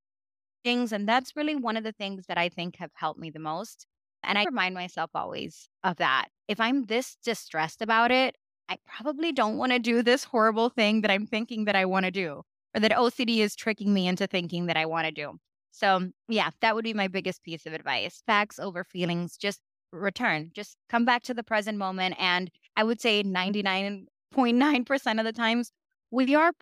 things. 0.64 0.92
And 0.92 1.08
that's 1.08 1.36
really 1.36 1.54
one 1.54 1.76
of 1.76 1.84
the 1.84 1.92
things 1.92 2.26
that 2.26 2.38
I 2.38 2.48
think 2.48 2.76
have 2.76 2.90
helped 2.94 3.20
me 3.20 3.30
the 3.30 3.38
most. 3.38 3.86
And 4.22 4.38
I 4.38 4.44
remind 4.44 4.74
myself 4.74 5.10
always 5.14 5.68
of 5.82 5.96
that. 5.96 6.26
If 6.48 6.60
I'm 6.60 6.86
this 6.86 7.16
distressed 7.24 7.82
about 7.82 8.10
it, 8.10 8.36
I 8.68 8.78
probably 8.86 9.32
don't 9.32 9.58
want 9.58 9.72
to 9.72 9.78
do 9.78 10.02
this 10.02 10.24
horrible 10.24 10.70
thing 10.70 11.02
that 11.02 11.10
I'm 11.10 11.26
thinking 11.26 11.66
that 11.66 11.76
I 11.76 11.84
want 11.84 12.06
to 12.06 12.10
do, 12.10 12.42
or 12.74 12.80
that 12.80 12.92
OCD 12.92 13.38
is 13.38 13.54
tricking 13.54 13.92
me 13.92 14.08
into 14.08 14.26
thinking 14.26 14.66
that 14.66 14.76
I 14.76 14.86
want 14.86 15.06
to 15.06 15.12
do. 15.12 15.38
So, 15.70 16.08
yeah, 16.28 16.50
that 16.60 16.74
would 16.74 16.84
be 16.84 16.94
my 16.94 17.08
biggest 17.08 17.42
piece 17.42 17.66
of 17.66 17.74
advice. 17.74 18.22
Facts 18.26 18.58
over 18.58 18.84
feelings, 18.84 19.36
just 19.36 19.60
return, 19.92 20.50
just 20.54 20.76
come 20.88 21.04
back 21.04 21.22
to 21.24 21.34
the 21.34 21.42
present 21.42 21.78
moment. 21.78 22.14
And 22.18 22.50
I 22.76 22.84
would 22.84 23.00
say 23.00 23.22
mm-hmm. 23.22 23.36
99.9% 23.36 25.18
of 25.18 25.24
the 25.24 25.32
times, 25.32 25.72
we 26.10 26.34
are 26.34 26.52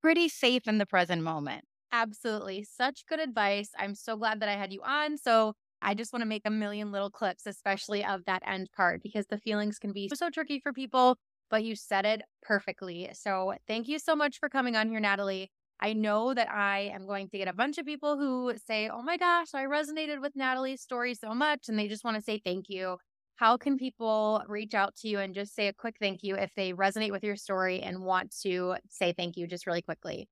pretty 0.00 0.28
safe 0.28 0.66
in 0.66 0.78
the 0.78 0.86
present 0.86 1.22
moment. 1.22 1.64
Absolutely. 1.92 2.64
Such 2.64 3.06
good 3.06 3.20
advice. 3.20 3.70
I'm 3.78 3.94
so 3.94 4.16
glad 4.16 4.40
that 4.40 4.48
I 4.48 4.54
had 4.56 4.72
you 4.72 4.82
on. 4.82 5.16
So 5.18 5.54
I 5.82 5.94
just 5.94 6.12
want 6.12 6.22
to 6.22 6.26
make 6.26 6.42
a 6.44 6.50
million 6.50 6.90
little 6.92 7.10
clips, 7.10 7.46
especially 7.46 8.04
of 8.04 8.24
that 8.26 8.42
end 8.46 8.68
part, 8.76 9.02
because 9.02 9.26
the 9.26 9.38
feelings 9.38 9.78
can 9.78 9.92
be 9.92 10.08
so 10.14 10.30
tricky 10.30 10.58
for 10.60 10.72
people, 10.72 11.16
but 11.50 11.64
you 11.64 11.76
said 11.76 12.04
it 12.04 12.22
perfectly. 12.42 13.08
So 13.12 13.54
thank 13.68 13.88
you 13.88 13.98
so 13.98 14.16
much 14.16 14.38
for 14.38 14.48
coming 14.48 14.74
on 14.76 14.88
here, 14.88 15.00
Nathalie. 15.00 15.50
I 15.78 15.92
know 15.92 16.32
that 16.34 16.50
I 16.50 16.90
am 16.94 17.06
going 17.06 17.28
to 17.28 17.38
get 17.38 17.48
a 17.48 17.52
bunch 17.52 17.78
of 17.78 17.84
people 17.86 18.16
who 18.16 18.54
say, 18.66 18.88
Oh 18.88 19.02
my 19.02 19.16
gosh, 19.18 19.48
I 19.54 19.64
resonated 19.64 20.20
with 20.20 20.34
Nathalie's 20.34 20.80
story 20.82 21.14
so 21.14 21.34
much. 21.34 21.68
And 21.68 21.78
they 21.78 21.88
just 21.88 22.04
want 22.04 22.16
to 22.16 22.22
say 22.22 22.40
thank 22.44 22.66
you. 22.68 22.96
How 23.36 23.58
can 23.58 23.76
people 23.76 24.42
reach 24.48 24.72
out 24.74 24.96
to 24.96 25.08
you 25.08 25.18
and 25.18 25.34
just 25.34 25.54
say 25.54 25.68
a 25.68 25.74
quick 25.74 25.96
thank 26.00 26.22
you 26.22 26.34
if 26.36 26.50
they 26.56 26.72
resonate 26.72 27.12
with 27.12 27.22
your 27.22 27.36
story 27.36 27.80
and 27.82 28.02
want 28.02 28.34
to 28.42 28.76
say 28.88 29.12
thank 29.12 29.36
you 29.36 29.46
just 29.46 29.66
really 29.66 29.82
quickly? 29.82 30.26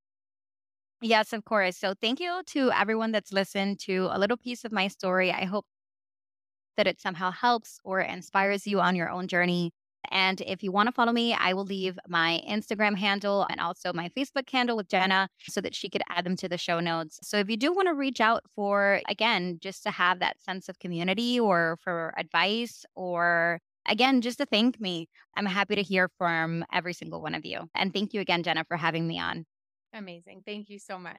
Yes, 1.01 1.33
of 1.33 1.45
course. 1.45 1.77
So 1.77 1.93
thank 1.93 2.19
you 2.19 2.41
to 2.47 2.71
everyone 2.71 3.11
that's 3.11 3.31
listened 3.31 3.79
to 3.81 4.09
a 4.11 4.19
little 4.19 4.37
piece 4.37 4.65
of 4.65 4.71
my 4.71 4.87
story. 4.87 5.31
I 5.31 5.45
hope 5.45 5.65
that 6.77 6.87
it 6.87 6.99
somehow 6.99 7.31
helps 7.31 7.79
or 7.83 8.01
inspires 8.01 8.67
you 8.67 8.79
on 8.79 8.95
your 8.95 9.09
own 9.09 9.27
journey. 9.27 9.71
And 10.11 10.39
if 10.41 10.61
you 10.61 10.71
want 10.71 10.87
to 10.87 10.91
follow 10.91 11.11
me, 11.11 11.33
I 11.33 11.53
will 11.53 11.63
leave 11.65 11.97
my 12.07 12.41
Instagram 12.47 12.95
handle 12.95 13.47
and 13.49 13.59
also 13.59 13.91
my 13.91 14.09
Facebook 14.09 14.47
handle 14.49 14.77
with 14.77 14.87
Jenna 14.87 15.29
so 15.49 15.61
that 15.61 15.73
she 15.73 15.89
could 15.89 16.03
add 16.09 16.25
them 16.25 16.35
to 16.37 16.49
the 16.49 16.59
show 16.59 16.79
notes. 16.79 17.19
So 17.23 17.37
if 17.37 17.49
you 17.49 17.57
do 17.57 17.73
want 17.73 17.87
to 17.87 17.95
reach 17.95 18.21
out 18.21 18.43
for, 18.55 19.01
again, 19.09 19.57
just 19.61 19.81
to 19.83 19.91
have 19.91 20.19
that 20.19 20.39
sense 20.43 20.69
of 20.69 20.77
community 20.77 21.39
or 21.39 21.79
for 21.81 22.13
advice 22.17 22.85
or 22.93 23.59
again, 23.87 24.21
just 24.21 24.37
to 24.39 24.45
thank 24.45 24.79
me, 24.79 25.07
I'm 25.35 25.47
happy 25.47 25.75
to 25.75 25.81
hear 25.81 26.09
from 26.19 26.65
every 26.71 26.93
single 26.93 27.21
one 27.21 27.33
of 27.33 27.43
you. 27.45 27.61
And 27.73 27.91
thank 27.91 28.13
you 28.13 28.21
again, 28.21 28.43
Jenna, 28.43 28.63
for 28.65 28.77
having 28.77 29.07
me 29.07 29.17
on. 29.19 29.45
Amazing. 29.95 30.43
Thank 30.45 30.69
you 30.69 30.77
so 30.77 30.99
much. 30.99 31.15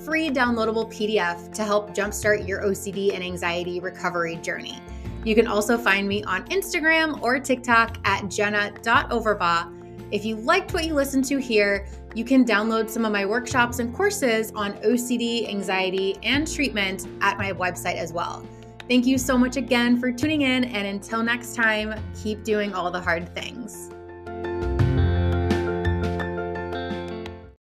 free 0.06 0.30
downloadable 0.30 0.92
PDF 0.92 1.54
to 1.54 1.64
help 1.64 1.96
jumpstart 1.96 2.48
your 2.48 2.62
OCD 2.64 3.14
and 3.14 3.24
anxiety 3.24 3.80
recovery 3.80 4.38
journey. 4.38 4.82
You 5.24 5.36
can 5.36 5.48
also 5.48 5.78
find 5.78 6.08
me 6.08 6.24
on 6.24 6.46
Instagram 6.46 7.22
or 7.22 7.40
TikTok 7.40 7.98
at 8.06 8.28
jenna.overbaugh. 8.30 9.78
If 10.12 10.26
you 10.26 10.36
liked 10.36 10.74
what 10.74 10.86
you 10.86 10.94
listened 10.94 11.26
to 11.26 11.38
here, 11.38 11.88
you 12.16 12.26
can 12.26 12.44
download 12.44 12.90
some 12.90 13.06
of 13.06 13.12
my 13.12 13.26
workshops 13.26 13.80
and 13.80 13.94
courses 13.94 14.52
on 14.56 14.74
OCD, 14.82 15.48
anxiety, 15.48 16.18
and 16.24 16.52
treatment 16.52 17.08
at 17.22 17.38
my 17.38 17.54
website 17.54 17.96
as 17.96 18.12
well. 18.12 18.46
Thank 18.90 19.06
you 19.06 19.18
so 19.18 19.38
much 19.38 19.56
again 19.56 20.00
for 20.00 20.12
tuning 20.12 20.42
in, 20.42 20.66
and 20.66 20.88
until 20.88 21.24
next 21.24 21.56
time, 21.56 21.94
keep 22.22 22.44
doing 22.44 22.74
all 22.74 22.92
the 22.92 23.00
hard 23.00 23.34
things. 23.34 23.90